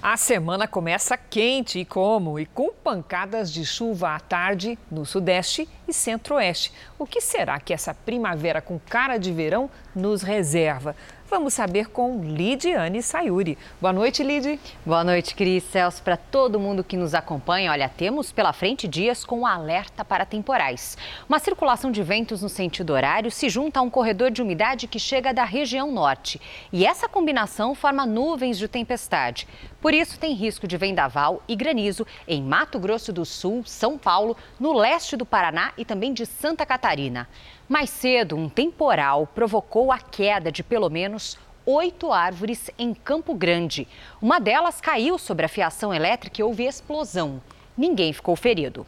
A 0.00 0.16
semana 0.16 0.68
começa 0.68 1.16
quente 1.16 1.80
e 1.80 1.84
como? 1.84 2.38
E 2.38 2.46
com 2.46 2.72
pancadas 2.72 3.52
de 3.52 3.66
chuva 3.66 4.14
à 4.14 4.20
tarde 4.20 4.78
no 4.88 5.04
Sudeste 5.04 5.68
e 5.88 5.92
Centro-Oeste. 5.92 6.72
O 6.98 7.06
que 7.06 7.20
será 7.20 7.58
que 7.58 7.72
essa 7.72 7.94
primavera 7.94 8.60
com 8.60 8.78
cara 8.78 9.16
de 9.16 9.32
verão 9.32 9.70
nos 9.94 10.22
reserva? 10.22 10.94
Vamos 11.30 11.52
saber 11.52 11.90
com 11.90 12.22
Lidiane 12.22 13.02
Sayuri. 13.02 13.58
Boa 13.78 13.92
noite, 13.92 14.22
Lid. 14.22 14.58
Boa 14.84 15.04
noite, 15.04 15.34
Cris. 15.34 15.62
Celso, 15.62 16.02
para 16.02 16.16
todo 16.16 16.58
mundo 16.58 16.82
que 16.82 16.96
nos 16.96 17.12
acompanha, 17.12 17.70
olha, 17.70 17.86
temos 17.86 18.32
pela 18.32 18.50
frente 18.50 18.88
dias 18.88 19.26
com 19.26 19.46
alerta 19.46 20.02
para 20.02 20.24
temporais. 20.24 20.96
Uma 21.28 21.38
circulação 21.38 21.90
de 21.90 22.02
ventos 22.02 22.40
no 22.40 22.48
sentido 22.48 22.94
horário 22.94 23.30
se 23.30 23.50
junta 23.50 23.78
a 23.78 23.82
um 23.82 23.90
corredor 23.90 24.30
de 24.30 24.40
umidade 24.40 24.86
que 24.86 24.98
chega 24.98 25.34
da 25.34 25.44
região 25.44 25.92
norte. 25.92 26.40
E 26.72 26.86
essa 26.86 27.06
combinação 27.06 27.74
forma 27.74 28.06
nuvens 28.06 28.56
de 28.56 28.66
tempestade. 28.66 29.46
Por 29.82 29.92
isso, 29.92 30.18
tem 30.18 30.32
risco 30.32 30.66
de 30.66 30.78
vendaval 30.78 31.42
e 31.46 31.54
granizo 31.54 32.06
em 32.26 32.42
Mato 32.42 32.78
Grosso 32.78 33.12
do 33.12 33.26
Sul, 33.26 33.62
São 33.66 33.98
Paulo, 33.98 34.34
no 34.58 34.72
leste 34.72 35.14
do 35.14 35.26
Paraná 35.26 35.74
e 35.78 35.84
também 35.84 36.12
de 36.12 36.26
Santa 36.26 36.66
Catarina. 36.66 37.28
Mais 37.68 37.88
cedo, 37.88 38.36
um 38.36 38.48
temporal 38.48 39.26
provocou 39.26 39.90
a 39.90 39.98
queda 39.98 40.52
de 40.52 40.62
pelo 40.62 40.90
menos 40.90 41.38
oito 41.64 42.12
árvores 42.12 42.70
em 42.78 42.92
Campo 42.92 43.34
Grande. 43.34 43.86
Uma 44.20 44.38
delas 44.38 44.80
caiu 44.80 45.18
sobre 45.18 45.46
a 45.46 45.48
fiação 45.48 45.94
elétrica 45.94 46.40
e 46.40 46.44
houve 46.44 46.64
explosão. 46.64 47.42
Ninguém 47.76 48.12
ficou 48.12 48.34
ferido. 48.34 48.86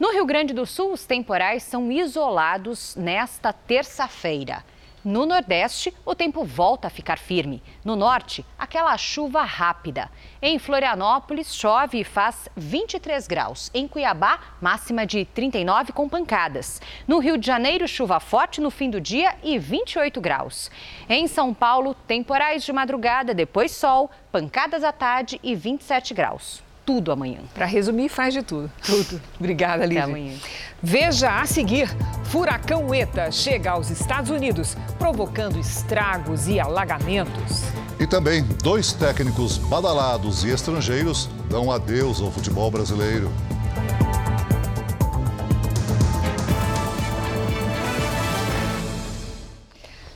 No 0.00 0.10
Rio 0.10 0.26
Grande 0.26 0.52
do 0.52 0.66
Sul, 0.66 0.92
os 0.92 1.06
temporais 1.06 1.62
são 1.62 1.92
isolados 1.92 2.96
nesta 2.96 3.52
terça-feira. 3.52 4.64
No 5.04 5.26
Nordeste, 5.26 5.92
o 6.06 6.14
tempo 6.14 6.44
volta 6.44 6.86
a 6.86 6.90
ficar 6.90 7.18
firme. 7.18 7.60
No 7.84 7.96
Norte, 7.96 8.46
aquela 8.56 8.96
chuva 8.96 9.42
rápida. 9.42 10.08
Em 10.40 10.60
Florianópolis, 10.60 11.56
chove 11.56 11.98
e 11.98 12.04
faz 12.04 12.48
23 12.56 13.26
graus. 13.26 13.68
Em 13.74 13.88
Cuiabá, 13.88 14.38
máxima 14.60 15.04
de 15.04 15.24
39 15.24 15.92
com 15.92 16.08
pancadas. 16.08 16.80
No 17.08 17.18
Rio 17.18 17.36
de 17.36 17.44
Janeiro, 17.44 17.88
chuva 17.88 18.20
forte 18.20 18.60
no 18.60 18.70
fim 18.70 18.90
do 18.90 19.00
dia 19.00 19.34
e 19.42 19.58
28 19.58 20.20
graus. 20.20 20.70
Em 21.08 21.26
São 21.26 21.52
Paulo, 21.52 21.96
temporais 22.06 22.62
de 22.62 22.72
madrugada, 22.72 23.34
depois 23.34 23.72
sol, 23.72 24.08
pancadas 24.30 24.84
à 24.84 24.92
tarde 24.92 25.40
e 25.42 25.56
27 25.56 26.14
graus 26.14 26.62
tudo 26.84 27.12
amanhã. 27.12 27.40
Para 27.54 27.66
resumir, 27.66 28.08
faz 28.08 28.34
de 28.34 28.42
tudo. 28.42 28.70
Tudo. 28.84 29.20
Obrigada, 29.38 29.84
Lívia. 29.84 30.04
Até 30.04 30.10
amanhã. 30.10 30.34
Veja 30.82 31.40
a 31.40 31.46
seguir: 31.46 31.88
furacão 32.24 32.94
ETA 32.94 33.30
chega 33.30 33.70
aos 33.70 33.90
Estados 33.90 34.30
Unidos, 34.30 34.76
provocando 34.98 35.58
estragos 35.58 36.48
e 36.48 36.58
alagamentos. 36.58 37.62
E 37.98 38.06
também 38.06 38.42
dois 38.62 38.92
técnicos 38.92 39.58
badalados 39.58 40.44
e 40.44 40.50
estrangeiros 40.50 41.28
dão 41.48 41.70
adeus 41.70 42.20
ao 42.20 42.32
futebol 42.32 42.70
brasileiro. 42.70 43.30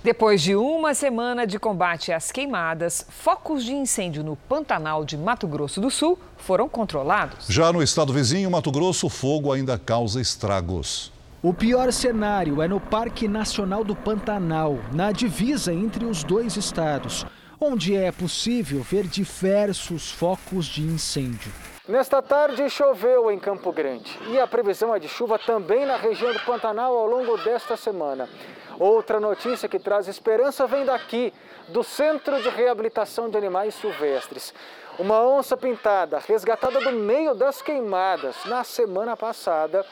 Depois 0.07 0.41
de 0.41 0.55
uma 0.55 0.95
semana 0.95 1.45
de 1.45 1.59
combate 1.59 2.13
às 2.13 2.31
queimadas, 2.31 3.05
focos 3.11 3.65
de 3.65 3.75
incêndio 3.75 4.23
no 4.23 4.37
Pantanal 4.37 5.05
de 5.05 5.17
Mato 5.17 5.49
Grosso 5.49 5.81
do 5.81 5.91
Sul 5.91 6.17
foram 6.37 6.69
controlados. 6.69 7.49
Já 7.49 7.73
no 7.73 7.83
estado 7.83 8.13
vizinho, 8.13 8.49
Mato 8.49 8.71
Grosso, 8.71 9.09
o 9.09 9.11
fogo 9.11 9.53
ainda 9.53 9.77
causa 9.77 10.21
estragos. 10.21 11.13
O 11.43 11.53
pior 11.53 11.93
cenário 11.93 12.63
é 12.63 12.69
no 12.69 12.79
Parque 12.79 13.27
Nacional 13.27 13.83
do 13.83 13.97
Pantanal, 13.97 14.79
na 14.93 15.11
divisa 15.11 15.75
entre 15.75 16.05
os 16.05 16.23
dois 16.23 16.57
estados, 16.57 17.27
onde 17.61 17.97
é 17.97 18.13
possível 18.13 18.83
ver 18.89 19.09
diversos 19.09 20.13
focos 20.13 20.67
de 20.67 20.83
incêndio. 20.83 21.51
Nesta 21.89 22.21
tarde 22.21 22.69
choveu 22.69 23.31
em 23.31 23.39
Campo 23.39 23.71
Grande 23.71 24.19
e 24.29 24.41
a 24.41 24.47
previsão 24.47 24.93
é 24.93 24.99
de 24.99 25.09
chuva 25.09 25.39
também 25.39 25.87
na 25.87 25.97
região 25.97 26.33
do 26.33 26.41
Pantanal 26.41 26.97
ao 26.97 27.07
longo 27.07 27.37
desta 27.39 27.77
semana. 27.77 28.29
Outra 28.77 29.21
notícia 29.21 29.69
que 29.69 29.79
traz 29.79 30.09
esperança 30.09 30.67
vem 30.67 30.85
daqui, 30.85 31.33
do 31.69 31.85
Centro 31.85 32.43
de 32.43 32.49
Reabilitação 32.49 33.31
de 33.31 33.39
Animais 33.39 33.73
Silvestres. 33.77 34.53
Uma 34.99 35.23
onça 35.23 35.57
pintada, 35.57 36.19
resgatada 36.19 36.81
do 36.81 36.91
meio 36.91 37.35
das 37.37 37.63
queimadas 37.63 38.35
na 38.47 38.65
semana 38.65 39.17
passada, 39.17 39.87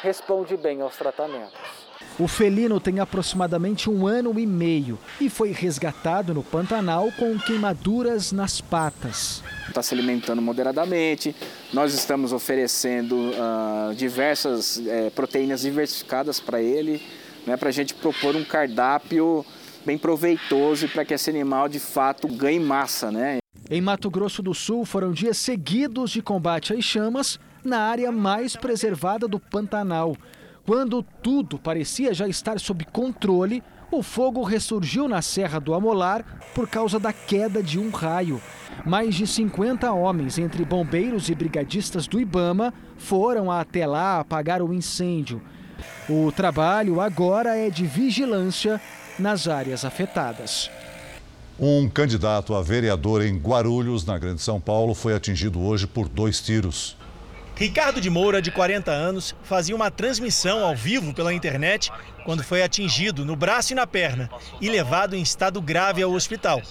responde 0.00 0.56
bem 0.56 0.80
aos 0.80 0.96
tratamentos. 0.96 1.89
O 2.20 2.28
felino 2.28 2.78
tem 2.78 3.00
aproximadamente 3.00 3.88
um 3.88 4.06
ano 4.06 4.38
e 4.38 4.46
meio 4.46 4.98
e 5.18 5.30
foi 5.30 5.52
resgatado 5.52 6.34
no 6.34 6.42
Pantanal 6.42 7.10
com 7.18 7.38
queimaduras 7.38 8.30
nas 8.30 8.60
patas. 8.60 9.42
Está 9.66 9.82
se 9.82 9.94
alimentando 9.94 10.42
moderadamente, 10.42 11.34
nós 11.72 11.94
estamos 11.94 12.34
oferecendo 12.34 13.16
uh, 13.16 13.94
diversas 13.94 14.76
uh, 14.76 15.10
proteínas 15.14 15.62
diversificadas 15.62 16.38
para 16.38 16.60
ele, 16.60 17.00
né, 17.46 17.56
para 17.56 17.70
a 17.70 17.72
gente 17.72 17.94
propor 17.94 18.36
um 18.36 18.44
cardápio 18.44 19.42
bem 19.86 19.96
proveitoso 19.96 20.90
para 20.90 21.06
que 21.06 21.14
esse 21.14 21.30
animal 21.30 21.70
de 21.70 21.80
fato 21.80 22.28
ganhe 22.28 22.60
massa, 22.60 23.10
né? 23.10 23.38
Em 23.70 23.80
Mato 23.80 24.10
Grosso 24.10 24.42
do 24.42 24.52
Sul 24.52 24.84
foram 24.84 25.10
dias 25.10 25.38
seguidos 25.38 26.10
de 26.10 26.20
combate 26.20 26.74
às 26.74 26.84
chamas 26.84 27.40
na 27.64 27.78
área 27.78 28.12
mais 28.12 28.56
preservada 28.56 29.26
do 29.26 29.40
Pantanal. 29.40 30.14
Quando 30.66 31.02
tudo 31.22 31.58
parecia 31.58 32.12
já 32.14 32.28
estar 32.28 32.60
sob 32.60 32.84
controle, 32.84 33.62
o 33.90 34.02
fogo 34.02 34.42
ressurgiu 34.44 35.08
na 35.08 35.20
Serra 35.20 35.58
do 35.58 35.74
Amolar 35.74 36.24
por 36.54 36.68
causa 36.68 36.98
da 36.98 37.12
queda 37.12 37.62
de 37.62 37.78
um 37.78 37.90
raio. 37.90 38.40
Mais 38.86 39.14
de 39.14 39.26
50 39.26 39.90
homens, 39.92 40.38
entre 40.38 40.64
bombeiros 40.64 41.28
e 41.28 41.34
brigadistas 41.34 42.06
do 42.06 42.20
Ibama, 42.20 42.72
foram 42.96 43.50
até 43.50 43.86
lá 43.86 44.20
apagar 44.20 44.62
o 44.62 44.72
incêndio. 44.72 45.42
O 46.08 46.30
trabalho 46.30 47.00
agora 47.00 47.56
é 47.56 47.68
de 47.68 47.84
vigilância 47.84 48.80
nas 49.18 49.48
áreas 49.48 49.84
afetadas. 49.84 50.70
Um 51.58 51.88
candidato 51.88 52.54
a 52.54 52.62
vereador 52.62 53.22
em 53.22 53.36
Guarulhos, 53.36 54.04
na 54.04 54.16
Grande 54.18 54.40
São 54.40 54.60
Paulo, 54.60 54.94
foi 54.94 55.14
atingido 55.14 55.60
hoje 55.60 55.86
por 55.86 56.08
dois 56.08 56.40
tiros. 56.40 56.96
Ricardo 57.60 58.00
de 58.00 58.08
Moura, 58.08 58.40
de 58.40 58.50
40 58.50 58.90
anos, 58.90 59.36
fazia 59.42 59.76
uma 59.76 59.90
transmissão 59.90 60.64
ao 60.64 60.74
vivo 60.74 61.12
pela 61.12 61.30
internet 61.30 61.92
quando 62.24 62.42
foi 62.42 62.62
atingido 62.62 63.22
no 63.22 63.36
braço 63.36 63.74
e 63.74 63.76
na 63.76 63.86
perna 63.86 64.30
e 64.62 64.70
levado 64.70 65.14
em 65.14 65.20
estado 65.20 65.60
grave 65.60 66.02
ao 66.02 66.10
hospital. 66.10 66.62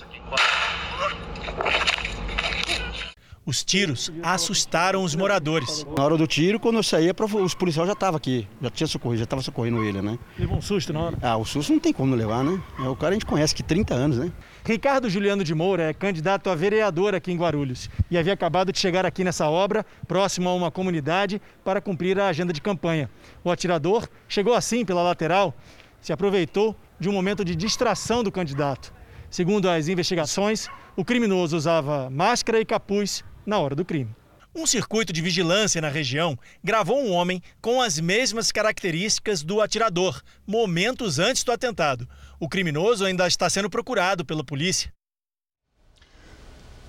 Os 3.50 3.64
tiros 3.64 4.12
assustaram 4.22 5.04
os 5.04 5.16
moradores. 5.16 5.84
Na 5.97 6.04
hora 6.04 6.16
do 6.16 6.28
tiro, 6.28 6.60
quando 6.60 6.76
eu 6.76 6.84
saía, 6.84 7.16
os 7.43 7.56
policiais 7.56 7.88
já 7.88 7.93
estavam 7.93 8.16
aqui, 8.16 8.47
já 8.62 8.70
tinha 8.70 8.86
socorrido, 8.86 9.18
já 9.18 9.24
estava 9.24 9.41
socorrendo 9.41 9.84
ele, 9.84 10.04
né? 10.04 10.20
Levou 10.38 10.60
um 10.60 10.62
susto 10.62 10.93
na 10.93 11.00
hora? 11.00 11.18
Ah, 11.20 11.36
o 11.36 11.43
susto 11.43 11.74
não 11.74 11.80
tem 11.80 11.91
como 11.91 12.14
levar, 12.14 12.43
né? 12.43 12.62
É 12.78 12.88
o 12.88 12.95
cara 12.95 13.10
a 13.10 13.14
gente 13.14 13.26
conhece 13.26 13.56
que 13.56 13.64
30 13.64 13.95
anos, 13.95 14.18
né? 14.20 14.32
Ricardo 14.64 15.10
Juliano 15.10 15.43
de 15.43 15.56
Moura 15.56 15.82
é 15.82 15.93
candidato 15.95 16.47
a 16.47 16.54
vereador 16.54 17.16
aqui 17.16 17.32
em 17.32 17.38
Guarulhos 17.38 17.89
e 18.12 18.20
havia 18.20 18.34
acabado 18.34 18.72
de 18.72 18.78
chegar 18.78 19.04
aqui 19.04 19.24
nessa 19.24 19.50
obra, 19.50 19.84
próximo 20.08 20.47
a 20.47 20.54
uma 20.54 20.70
comunidade, 20.70 21.41
para 21.66 21.82
cumprir 21.82 22.20
a 22.20 22.28
agenda 22.28 22.54
de 22.54 22.62
campanha. 22.62 23.10
O 23.43 23.50
atirador 23.50 24.08
chegou 24.28 24.54
assim 24.54 24.86
pela 24.86 25.02
lateral, 25.02 25.56
se 26.00 26.14
aproveitou 26.14 26.76
de 27.00 27.10
um 27.10 27.14
momento 27.14 27.43
de 27.43 27.56
distração 27.56 28.24
do 28.24 28.32
candidato. 28.32 28.93
Segundo 29.28 29.68
as 29.68 29.88
investigações, 29.88 30.68
o 30.95 31.06
criminoso 31.06 31.56
usava 31.58 32.10
máscara 32.12 32.60
e 32.60 32.66
capuz 32.66 33.24
na 33.46 33.58
hora 33.60 33.76
do 33.76 33.86
crime. 33.86 34.16
Um 34.56 34.66
circuito 34.66 35.14
de 35.14 35.22
vigilância 35.22 35.80
na 35.80 35.90
região 35.90 36.38
gravou 36.64 37.00
um 37.00 37.12
homem 37.12 37.42
com 37.62 37.82
as 37.82 38.00
mesmas 38.00 38.52
características 38.52 39.44
do 39.44 39.62
atirador, 39.62 40.22
momentos 40.46 41.20
antes 41.20 41.44
do 41.44 41.52
atentado. 41.52 42.10
O 42.40 42.50
criminoso 42.50 43.06
ainda 43.06 43.28
está 43.28 43.50
sendo 43.50 43.70
procurado 43.70 44.26
pela 44.26 44.44
polícia. 44.44 44.92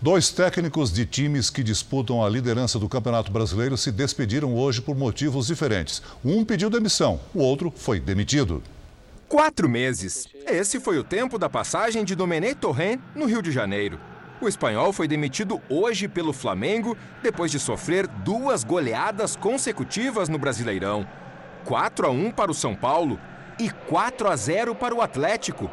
Dois 0.03 0.30
técnicos 0.30 0.90
de 0.90 1.05
times 1.05 1.51
que 1.51 1.62
disputam 1.62 2.24
a 2.24 2.28
liderança 2.30 2.78
do 2.78 2.88
Campeonato 2.88 3.30
Brasileiro 3.30 3.76
se 3.76 3.92
despediram 3.92 4.55
hoje 4.55 4.80
por 4.80 4.96
motivos 4.96 5.48
diferentes. 5.48 6.03
Um 6.24 6.42
pediu 6.42 6.70
demissão, 6.70 7.20
o 7.34 7.40
outro 7.40 7.70
foi 7.76 8.01
demitido. 8.01 8.62
Quatro 9.28 9.68
meses. 9.68 10.26
Esse 10.46 10.80
foi 10.80 10.98
o 10.98 11.05
tempo 11.05 11.38
da 11.38 11.51
passagem 11.51 12.03
de 12.03 12.14
Domenech 12.14 12.55
Torrent 12.55 12.98
no 13.14 13.26
Rio 13.26 13.42
de 13.42 13.53
Janeiro. 13.53 14.01
O 14.41 14.49
espanhol 14.49 14.91
foi 14.91 15.07
demitido 15.07 15.61
hoje 15.68 16.09
pelo 16.09 16.32
Flamengo 16.32 16.97
depois 17.22 17.51
de 17.51 17.59
sofrer 17.59 18.07
duas 18.07 18.64
goleadas 18.64 19.36
consecutivas 19.36 20.30
no 20.30 20.38
Brasileirão. 20.38 21.07
4 21.66 22.07
a 22.07 22.11
1 22.11 22.30
para 22.30 22.51
o 22.51 22.55
São 22.55 22.74
Paulo 22.74 23.20
e 23.59 23.68
4 23.68 24.30
a 24.30 24.34
0 24.34 24.74
para 24.74 24.95
o 24.95 25.03
Atlético. 25.03 25.70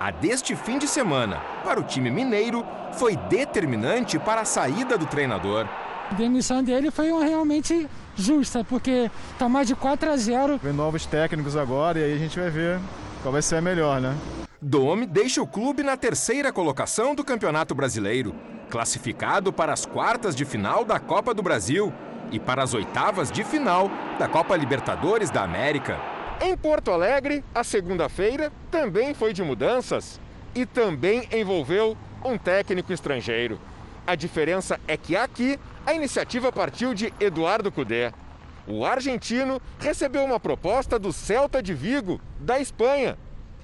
A 0.00 0.10
deste 0.10 0.56
fim 0.56 0.78
de 0.78 0.88
semana, 0.88 1.42
para 1.62 1.78
o 1.78 1.82
time 1.82 2.10
mineiro, 2.10 2.64
foi 2.92 3.16
determinante 3.16 4.18
para 4.18 4.40
a 4.40 4.46
saída 4.46 4.96
do 4.96 5.04
treinador. 5.04 5.66
A 6.10 6.14
demissão 6.14 6.62
dele 6.62 6.90
foi 6.90 7.12
uma 7.12 7.22
realmente 7.24 7.86
justa, 8.14 8.64
porque 8.64 9.10
está 9.32 9.46
mais 9.46 9.66
de 9.66 9.74
4 9.74 10.10
a 10.10 10.16
0. 10.16 10.58
Vem 10.62 10.72
novos 10.72 11.04
técnicos 11.04 11.54
agora 11.54 11.98
e 11.98 12.04
aí 12.04 12.14
a 12.14 12.18
gente 12.18 12.38
vai 12.38 12.48
ver 12.48 12.80
qual 13.22 13.32
vai 13.32 13.42
ser 13.42 13.56
a 13.56 13.60
melhor, 13.60 14.00
né? 14.00 14.16
Dome 14.68 15.06
deixa 15.06 15.40
o 15.40 15.46
clube 15.46 15.84
na 15.84 15.96
terceira 15.96 16.52
colocação 16.52 17.14
do 17.14 17.22
Campeonato 17.22 17.72
Brasileiro, 17.72 18.34
classificado 18.68 19.52
para 19.52 19.72
as 19.72 19.86
quartas 19.86 20.34
de 20.34 20.44
final 20.44 20.84
da 20.84 20.98
Copa 20.98 21.32
do 21.32 21.40
Brasil 21.40 21.94
e 22.32 22.40
para 22.40 22.64
as 22.64 22.74
oitavas 22.74 23.30
de 23.30 23.44
final 23.44 23.88
da 24.18 24.26
Copa 24.26 24.56
Libertadores 24.56 25.30
da 25.30 25.44
América. 25.44 26.00
Em 26.42 26.56
Porto 26.56 26.90
Alegre, 26.90 27.44
a 27.54 27.62
segunda-feira 27.62 28.52
também 28.68 29.14
foi 29.14 29.32
de 29.32 29.40
mudanças 29.40 30.20
e 30.52 30.66
também 30.66 31.28
envolveu 31.30 31.96
um 32.24 32.36
técnico 32.36 32.92
estrangeiro. 32.92 33.60
A 34.04 34.16
diferença 34.16 34.80
é 34.88 34.96
que 34.96 35.14
aqui 35.14 35.60
a 35.86 35.94
iniciativa 35.94 36.50
partiu 36.50 36.92
de 36.92 37.14
Eduardo 37.20 37.70
Cudê. 37.70 38.12
O 38.66 38.84
argentino 38.84 39.62
recebeu 39.78 40.24
uma 40.24 40.40
proposta 40.40 40.98
do 40.98 41.12
Celta 41.12 41.62
de 41.62 41.72
Vigo, 41.72 42.20
da 42.40 42.58
Espanha, 42.58 43.16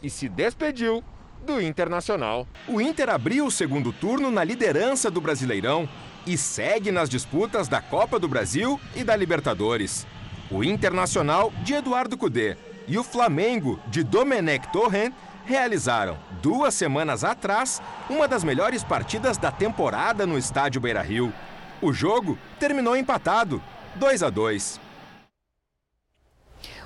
e 0.02 0.10
se 0.10 0.28
despediu 0.28 1.02
do 1.44 1.60
Internacional. 1.60 2.46
O 2.68 2.80
Inter 2.80 3.10
abriu 3.10 3.46
o 3.46 3.50
segundo 3.50 3.92
turno 3.92 4.30
na 4.30 4.44
liderança 4.44 5.10
do 5.10 5.20
Brasileirão 5.20 5.88
e 6.26 6.36
segue 6.36 6.92
nas 6.92 7.08
disputas 7.08 7.68
da 7.68 7.80
Copa 7.80 8.18
do 8.18 8.28
Brasil 8.28 8.80
e 8.94 9.02
da 9.02 9.16
Libertadores. 9.16 10.06
O 10.50 10.62
Internacional 10.62 11.52
de 11.64 11.74
Eduardo 11.74 12.16
Cudê 12.16 12.56
e 12.86 12.98
o 12.98 13.04
Flamengo 13.04 13.80
de 13.88 14.02
Domenech 14.02 14.70
Torrent 14.72 15.12
realizaram, 15.44 16.16
duas 16.40 16.74
semanas 16.74 17.24
atrás, 17.24 17.82
uma 18.08 18.28
das 18.28 18.44
melhores 18.44 18.84
partidas 18.84 19.36
da 19.36 19.50
temporada 19.50 20.26
no 20.26 20.38
estádio 20.38 20.80
Beira-Rio. 20.80 21.32
O 21.80 21.92
jogo 21.92 22.38
terminou 22.60 22.96
empatado, 22.96 23.60
2 23.96 24.22
a 24.22 24.30
2. 24.30 24.81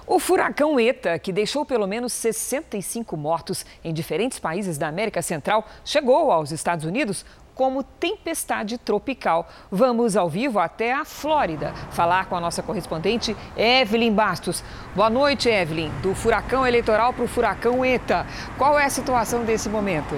O 0.09 0.21
furacão 0.21 0.79
ETA, 0.79 1.19
que 1.19 1.33
deixou 1.33 1.67
pelo 1.67 1.85
menos 1.85 2.13
65 2.13 3.17
mortos 3.17 3.67
em 3.83 3.93
diferentes 3.93 4.39
países 4.39 4.79
da 4.79 4.87
América 4.87 5.21
Central, 5.21 5.67
chegou 5.85 6.31
aos 6.31 6.53
Estados 6.53 6.85
Unidos 6.85 7.27
como 7.57 7.83
tempestade 7.83 8.79
tropical. 8.79 9.49
Vamos 9.69 10.17
ao 10.17 10.29
vivo 10.29 10.61
até 10.61 10.93
a 10.93 11.05
Flórida 11.05 11.75
falar 11.91 12.27
com 12.27 12.37
a 12.37 12.41
nossa 12.41 12.63
correspondente 12.63 13.37
Evelyn 13.57 14.13
Bastos. 14.13 14.63
Boa 14.95 15.11
noite, 15.11 15.49
Evelyn. 15.49 15.91
Do 16.03 16.15
furacão 16.15 16.65
eleitoral 16.65 17.13
para 17.13 17.25
o 17.25 17.29
furacão 17.29 17.85
ETA. 17.85 18.25
Qual 18.57 18.79
é 18.79 18.85
a 18.85 18.91
situação 18.91 19.45
desse 19.45 19.69
momento? 19.69 20.15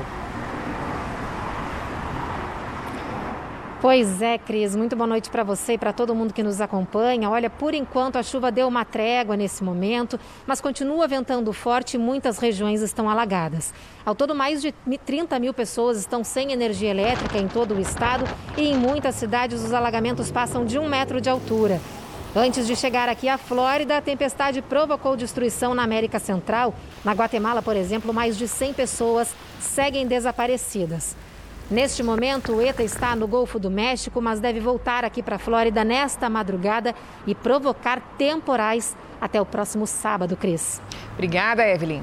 Pois 3.81 4.20
é, 4.20 4.37
Cris, 4.39 4.74
muito 4.74 4.97
boa 4.97 5.07
noite 5.07 5.31
para 5.31 5.45
você 5.45 5.74
e 5.74 5.79
para 5.79 5.93
todo 5.93 6.12
mundo 6.12 6.35
que 6.35 6.43
nos 6.43 6.61
acompanha. 6.61 7.31
Olha, 7.31 7.49
por 7.49 7.74
enquanto 7.74 8.16
a 8.16 8.24
chuva 8.24 8.51
deu 8.51 8.66
uma 8.66 8.85
trégua 8.85 9.37
nesse 9.37 9.62
momento, 9.62 10.18
mas 10.45 10.61
continua 10.61 11.07
ventando 11.07 11.53
forte 11.53 11.95
e 11.95 11.99
muitas 11.99 12.39
regiões 12.39 12.83
estão 12.83 13.09
alagadas. 13.09 13.72
Ao 14.05 14.16
todo, 14.16 14.35
mais 14.35 14.61
de 14.61 14.74
30 15.07 15.39
mil 15.39 15.55
pessoas 15.55 15.97
estão 15.97 16.24
sem 16.24 16.51
energia 16.51 16.91
elétrica 16.91 17.39
em 17.39 17.47
todo 17.47 17.76
o 17.76 17.81
estado 17.81 18.24
e 18.57 18.62
em 18.62 18.76
muitas 18.76 19.14
cidades 19.14 19.62
os 19.62 19.72
alagamentos 19.72 20.29
passam 20.29 20.64
de 20.64 20.76
um 20.76 20.89
metro 20.89 21.20
de 21.20 21.31
altura. 21.31 21.81
Antes 22.35 22.66
de 22.66 22.74
chegar 22.74 23.09
aqui 23.09 23.29
à 23.29 23.39
Flórida, 23.39 23.97
a 23.97 24.03
tempestade 24.03 24.61
provocou 24.61 25.16
destruição 25.16 25.72
na 25.72 25.85
América 25.85 26.18
Central. 26.18 26.74
Na 27.05 27.12
Guatemala, 27.12 27.62
por 27.62 27.76
exemplo, 27.76 28.12
mais 28.12 28.37
de 28.37 28.49
100 28.49 28.74
pessoas 28.74 29.33
seguem 29.61 30.05
desaparecidas. 30.05 31.16
Neste 31.71 32.03
momento, 32.03 32.55
o 32.55 32.62
ETA 32.62 32.83
está 32.83 33.14
no 33.14 33.29
Golfo 33.29 33.59
do 33.59 33.71
México, 33.71 34.23
mas 34.23 34.41
deve 34.41 34.59
voltar 34.59 35.05
aqui 35.05 35.23
para 35.23 35.37
a 35.37 35.39
Flórida 35.39 35.85
nesta 35.85 36.31
madrugada 36.31 36.95
e 37.27 37.35
provocar 37.35 38.01
temporais 38.16 38.97
até 39.21 39.39
o 39.39 39.45
próximo 39.45 39.87
sábado, 39.87 40.35
Cris. 40.35 40.81
Obrigada, 41.12 41.69
Evelyn. 41.69 42.03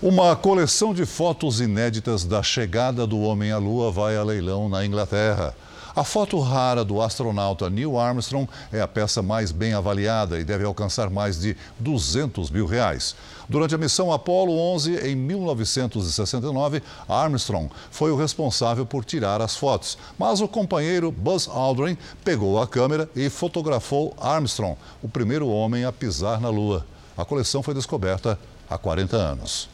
Uma 0.00 0.36
coleção 0.36 0.94
de 0.94 1.04
fotos 1.04 1.60
inéditas 1.60 2.24
da 2.24 2.44
chegada 2.44 3.04
do 3.06 3.18
homem 3.22 3.50
à 3.50 3.58
Lua 3.58 3.90
vai 3.90 4.16
a 4.16 4.22
leilão 4.22 4.68
na 4.68 4.86
Inglaterra. 4.86 5.52
A 5.96 6.02
foto 6.02 6.40
rara 6.40 6.84
do 6.84 7.00
astronauta 7.00 7.70
Neil 7.70 7.96
Armstrong 7.96 8.50
é 8.72 8.80
a 8.80 8.88
peça 8.88 9.22
mais 9.22 9.52
bem 9.52 9.74
avaliada 9.74 10.40
e 10.40 10.44
deve 10.44 10.64
alcançar 10.64 11.08
mais 11.08 11.38
de 11.38 11.56
200 11.78 12.50
mil 12.50 12.66
reais. 12.66 13.14
Durante 13.48 13.76
a 13.76 13.78
missão 13.78 14.12
Apollo 14.12 14.58
11, 14.74 14.96
em 15.06 15.14
1969, 15.14 16.82
Armstrong 17.08 17.70
foi 17.92 18.10
o 18.10 18.16
responsável 18.16 18.84
por 18.84 19.04
tirar 19.04 19.40
as 19.40 19.54
fotos. 19.54 19.96
Mas 20.18 20.40
o 20.40 20.48
companheiro 20.48 21.12
Buzz 21.12 21.46
Aldrin 21.46 21.96
pegou 22.24 22.60
a 22.60 22.66
câmera 22.66 23.08
e 23.14 23.30
fotografou 23.30 24.14
Armstrong, 24.20 24.76
o 25.00 25.08
primeiro 25.08 25.46
homem 25.46 25.84
a 25.84 25.92
pisar 25.92 26.40
na 26.40 26.48
Lua. 26.48 26.84
A 27.16 27.24
coleção 27.24 27.62
foi 27.62 27.72
descoberta 27.72 28.36
há 28.68 28.76
40 28.76 29.16
anos. 29.16 29.73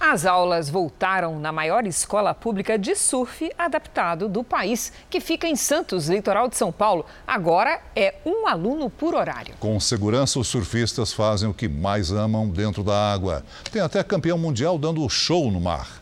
As 0.00 0.24
aulas 0.24 0.70
voltaram 0.70 1.38
na 1.38 1.52
maior 1.52 1.86
escola 1.86 2.32
pública 2.32 2.78
de 2.78 2.94
surf 2.94 3.52
adaptado 3.58 4.30
do 4.30 4.42
país, 4.42 4.90
que 5.10 5.20
fica 5.20 5.46
em 5.46 5.54
Santos, 5.54 6.08
litoral 6.08 6.48
de 6.48 6.56
São 6.56 6.72
Paulo. 6.72 7.04
Agora 7.26 7.78
é 7.94 8.14
um 8.24 8.48
aluno 8.48 8.88
por 8.88 9.14
horário. 9.14 9.54
Com 9.60 9.78
segurança, 9.78 10.38
os 10.38 10.48
surfistas 10.48 11.12
fazem 11.12 11.50
o 11.50 11.54
que 11.54 11.68
mais 11.68 12.10
amam 12.10 12.48
dentro 12.48 12.82
da 12.82 13.12
água. 13.12 13.44
Tem 13.70 13.82
até 13.82 14.02
campeão 14.02 14.38
mundial 14.38 14.78
dando 14.78 15.06
show 15.10 15.50
no 15.50 15.60
mar. 15.60 16.00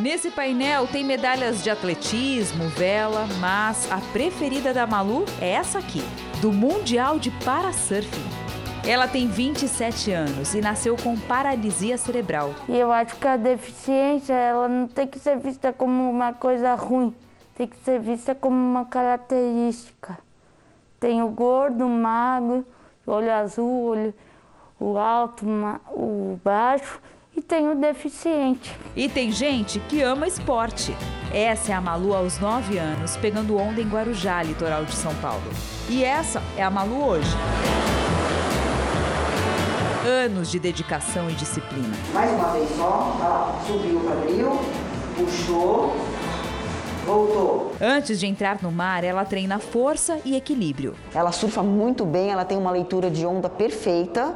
Nesse 0.00 0.30
painel 0.30 0.86
tem 0.86 1.04
medalhas 1.04 1.62
de 1.62 1.68
atletismo, 1.68 2.68
vela, 2.70 3.26
mas 3.38 3.90
a 3.92 3.98
preferida 4.12 4.72
da 4.72 4.86
Malu 4.86 5.26
é 5.42 5.50
essa 5.50 5.78
aqui, 5.78 6.02
do 6.40 6.50
Mundial 6.50 7.18
de 7.18 7.30
Parasurfing. 7.44 8.45
Ela 8.86 9.08
tem 9.08 9.26
27 9.26 10.12
anos 10.12 10.54
e 10.54 10.60
nasceu 10.60 10.96
com 10.96 11.18
paralisia 11.18 11.98
cerebral. 11.98 12.54
E 12.68 12.78
eu 12.78 12.92
acho 12.92 13.16
que 13.16 13.26
a 13.26 13.36
deficiência 13.36 14.32
ela 14.32 14.68
não 14.68 14.86
tem 14.86 15.08
que 15.08 15.18
ser 15.18 15.36
vista 15.38 15.72
como 15.72 16.08
uma 16.08 16.32
coisa 16.32 16.72
ruim, 16.76 17.12
tem 17.56 17.66
que 17.66 17.76
ser 17.84 17.98
vista 17.98 18.32
como 18.32 18.54
uma 18.54 18.84
característica. 18.84 20.16
Tem 21.00 21.20
o 21.20 21.28
gordo, 21.28 21.84
o 21.84 21.88
magro, 21.88 22.64
o 23.04 23.10
olho 23.10 23.32
azul, 23.32 23.86
olho, 23.86 24.14
o 24.78 24.96
alto, 24.96 25.44
o 25.90 26.38
baixo 26.44 27.00
e 27.36 27.42
tem 27.42 27.68
o 27.68 27.74
deficiente. 27.74 28.72
E 28.94 29.08
tem 29.08 29.32
gente 29.32 29.80
que 29.80 30.00
ama 30.00 30.28
esporte. 30.28 30.94
Essa 31.34 31.72
é 31.72 31.74
a 31.74 31.80
Malu 31.80 32.14
aos 32.14 32.38
9 32.38 32.78
anos, 32.78 33.16
pegando 33.16 33.58
onda 33.58 33.80
em 33.80 33.88
Guarujá, 33.88 34.44
litoral 34.44 34.84
de 34.84 34.94
São 34.94 35.14
Paulo. 35.16 35.50
E 35.90 36.04
essa 36.04 36.40
é 36.56 36.62
a 36.62 36.70
Malu 36.70 37.04
hoje 37.04 37.36
anos 40.06 40.50
de 40.50 40.60
dedicação 40.60 41.28
e 41.28 41.34
disciplina. 41.34 41.94
Mais 42.14 42.30
uma 42.32 42.52
vez 42.52 42.68
só, 42.76 43.16
tá 43.18 43.60
subiu 43.66 43.98
o 43.98 44.04
quadril, 44.04 44.60
puxou, 45.16 45.96
voltou. 47.04 47.72
Antes 47.80 48.20
de 48.20 48.26
entrar 48.26 48.62
no 48.62 48.70
mar, 48.70 49.02
ela 49.02 49.24
treina 49.24 49.58
força 49.58 50.20
e 50.24 50.36
equilíbrio. 50.36 50.94
Ela 51.12 51.32
surfa 51.32 51.62
muito 51.62 52.04
bem, 52.04 52.30
ela 52.30 52.44
tem 52.44 52.56
uma 52.56 52.70
leitura 52.70 53.10
de 53.10 53.26
onda 53.26 53.50
perfeita. 53.50 54.32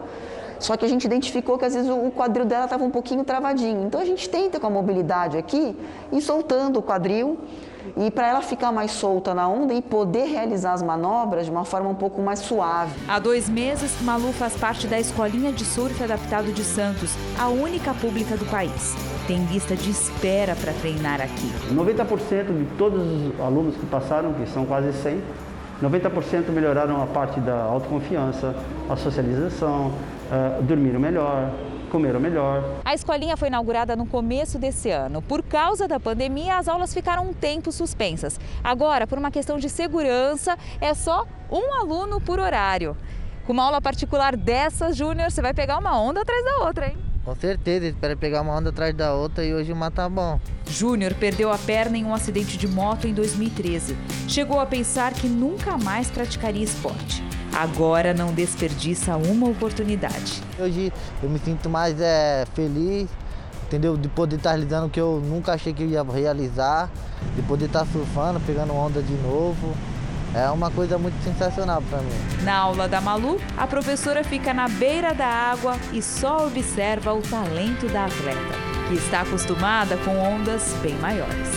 Só 0.58 0.76
que 0.76 0.84
a 0.84 0.88
gente 0.88 1.04
identificou 1.04 1.56
que 1.56 1.64
às 1.64 1.74
vezes 1.74 1.88
o 1.88 2.10
quadril 2.10 2.44
dela 2.44 2.64
estava 2.64 2.84
um 2.84 2.90
pouquinho 2.90 3.24
travadinho. 3.24 3.86
Então 3.86 4.00
a 4.00 4.04
gente 4.04 4.28
tenta 4.28 4.58
com 4.58 4.66
a 4.66 4.70
mobilidade 4.70 5.38
aqui 5.38 5.74
ir 6.12 6.20
soltando 6.20 6.80
o 6.80 6.82
quadril 6.82 7.38
e 7.96 8.10
para 8.10 8.28
ela 8.28 8.42
ficar 8.42 8.72
mais 8.72 8.90
solta 8.92 9.34
na 9.34 9.48
onda 9.48 9.74
e 9.74 9.82
poder 9.82 10.24
realizar 10.24 10.72
as 10.72 10.82
manobras 10.82 11.46
de 11.46 11.50
uma 11.50 11.64
forma 11.64 11.88
um 11.88 11.94
pouco 11.94 12.20
mais 12.22 12.40
suave. 12.40 12.92
Há 13.08 13.18
dois 13.18 13.48
meses, 13.48 14.00
Malu 14.02 14.32
faz 14.32 14.56
parte 14.56 14.86
da 14.86 14.98
Escolinha 14.98 15.52
de 15.52 15.64
Surf 15.64 16.02
Adaptado 16.02 16.52
de 16.52 16.64
Santos, 16.64 17.14
a 17.38 17.48
única 17.48 17.94
pública 17.94 18.36
do 18.36 18.44
país. 18.46 18.94
Tem 19.26 19.44
lista 19.46 19.76
de 19.76 19.90
espera 19.90 20.56
para 20.56 20.72
treinar 20.72 21.20
aqui. 21.20 21.52
90% 21.72 22.58
de 22.58 22.64
todos 22.76 23.00
os 23.00 23.40
alunos 23.40 23.76
que 23.76 23.86
passaram, 23.86 24.32
que 24.34 24.46
são 24.48 24.64
quase 24.66 24.92
100, 24.92 25.22
90% 25.82 26.50
melhoraram 26.50 27.02
a 27.02 27.06
parte 27.06 27.40
da 27.40 27.62
autoconfiança, 27.62 28.54
a 28.88 28.96
socialização, 28.96 29.88
uh, 29.88 30.62
dormiram 30.62 31.00
melhor, 31.00 31.50
comeram 31.90 32.18
melhor. 32.18 32.64
A 32.84 32.94
escolinha 32.94 33.36
foi 33.36 33.48
inaugurada 33.48 33.94
no 33.94 34.06
começo 34.06 34.58
desse 34.58 34.90
ano. 34.90 35.20
Por 35.20 35.42
causa 35.42 35.86
da 35.86 36.00
pandemia, 36.00 36.56
as 36.56 36.68
aulas 36.68 36.94
ficaram 36.94 37.28
um 37.28 37.34
tempo 37.34 37.70
suspensas. 37.70 38.40
Agora, 38.64 39.06
por 39.06 39.18
uma 39.18 39.30
questão 39.30 39.58
de 39.58 39.68
segurança, 39.68 40.56
é 40.80 40.94
só 40.94 41.26
um 41.50 41.74
aluno 41.74 42.20
por 42.20 42.38
horário. 42.38 42.96
Com 43.46 43.52
uma 43.52 43.64
aula 43.64 43.80
particular 43.80 44.36
dessas, 44.36 44.96
Júnior, 44.96 45.30
você 45.30 45.42
vai 45.42 45.52
pegar 45.52 45.78
uma 45.78 46.00
onda 46.00 46.22
atrás 46.22 46.44
da 46.44 46.64
outra, 46.64 46.86
hein? 46.86 46.96
Com 47.24 47.34
certeza, 47.34 47.86
espera 47.86 48.16
pegar 48.16 48.40
uma 48.40 48.56
onda 48.56 48.70
atrás 48.70 48.94
da 48.94 49.14
outra 49.14 49.44
e 49.44 49.52
hoje 49.52 49.72
uma 49.72 49.90
tá 49.90 50.08
bom. 50.08 50.40
Júnior 50.66 51.14
perdeu 51.14 51.52
a 51.52 51.58
perna 51.58 51.98
em 51.98 52.04
um 52.04 52.14
acidente 52.14 52.56
de 52.56 52.66
moto 52.66 53.06
em 53.06 53.12
2013. 53.12 53.96
Chegou 54.26 54.58
a 54.58 54.66
pensar 54.66 55.12
que 55.12 55.28
nunca 55.28 55.76
mais 55.76 56.10
praticaria 56.10 56.64
esporte. 56.64 57.29
Agora 57.52 58.14
não 58.14 58.32
desperdiça 58.32 59.16
uma 59.16 59.48
oportunidade. 59.48 60.42
Hoje 60.58 60.92
eu 61.22 61.28
me 61.28 61.38
sinto 61.38 61.68
mais 61.68 62.00
é, 62.00 62.44
feliz, 62.54 63.08
entendeu? 63.66 63.96
De 63.96 64.08
poder 64.08 64.36
estar 64.36 64.50
realizando 64.50 64.86
o 64.86 64.90
que 64.90 65.00
eu 65.00 65.20
nunca 65.24 65.52
achei 65.52 65.72
que 65.72 65.84
ia 65.84 66.02
realizar, 66.02 66.90
de 67.34 67.42
poder 67.42 67.66
estar 67.66 67.86
surfando, 67.86 68.40
pegando 68.40 68.74
onda 68.74 69.02
de 69.02 69.14
novo. 69.14 69.74
É 70.32 70.48
uma 70.48 70.70
coisa 70.70 70.96
muito 70.96 71.20
sensacional 71.24 71.82
para 71.90 71.98
mim. 71.98 72.44
Na 72.44 72.56
aula 72.56 72.86
da 72.86 73.00
Malu, 73.00 73.40
a 73.56 73.66
professora 73.66 74.22
fica 74.22 74.54
na 74.54 74.68
beira 74.68 75.12
da 75.12 75.26
água 75.26 75.76
e 75.92 76.00
só 76.00 76.46
observa 76.46 77.12
o 77.12 77.20
talento 77.20 77.88
da 77.88 78.04
atleta, 78.04 78.54
que 78.88 78.94
está 78.94 79.22
acostumada 79.22 79.96
com 79.98 80.16
ondas 80.16 80.72
bem 80.82 80.94
maiores. 80.98 81.48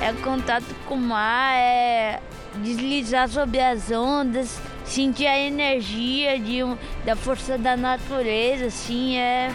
É 0.00 0.12
contato 0.22 0.76
com 0.86 0.94
o 0.94 1.00
mar, 1.00 1.54
é 1.54 2.20
deslizar 2.62 3.28
sobre 3.28 3.60
as 3.60 3.90
ondas, 3.90 4.60
sentir 4.86 5.26
a 5.26 5.38
energia 5.38 6.38
de 6.38 6.62
um, 6.62 6.76
da 7.04 7.16
força 7.16 7.58
da 7.58 7.76
natureza, 7.76 8.66
assim, 8.66 9.16
é 9.16 9.50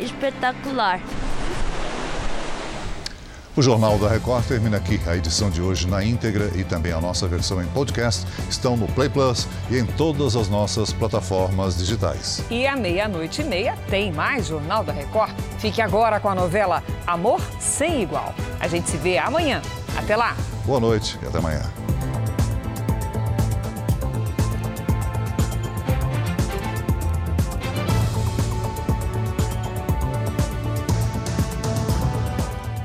espetacular. 0.00 1.00
O 3.56 3.62
Jornal 3.62 3.96
da 3.98 4.08
Record 4.08 4.44
termina 4.46 4.78
aqui. 4.78 5.00
A 5.06 5.16
edição 5.16 5.48
de 5.48 5.62
hoje 5.62 5.86
na 5.86 6.04
íntegra 6.04 6.50
e 6.56 6.64
também 6.64 6.92
a 6.92 7.00
nossa 7.00 7.28
versão 7.28 7.62
em 7.62 7.66
podcast 7.66 8.26
estão 8.50 8.76
no 8.76 8.88
Play 8.88 9.08
Plus 9.08 9.46
e 9.70 9.78
em 9.78 9.86
todas 9.86 10.34
as 10.34 10.48
nossas 10.48 10.92
plataformas 10.92 11.78
digitais. 11.78 12.42
E 12.50 12.66
à 12.66 12.74
meia-noite 12.74 13.42
e 13.42 13.44
meia 13.44 13.76
tem 13.88 14.10
mais 14.10 14.48
Jornal 14.48 14.82
da 14.82 14.92
Record. 14.92 15.30
Fique 15.60 15.80
agora 15.80 16.18
com 16.18 16.28
a 16.28 16.34
novela 16.34 16.82
Amor 17.06 17.40
Sem 17.60 18.02
Igual. 18.02 18.34
A 18.58 18.66
gente 18.66 18.90
se 18.90 18.96
vê 18.96 19.18
amanhã. 19.18 19.62
Até 19.96 20.16
lá. 20.16 20.36
Boa 20.66 20.80
noite 20.80 21.16
e 21.22 21.26
até 21.28 21.38
amanhã. 21.38 21.83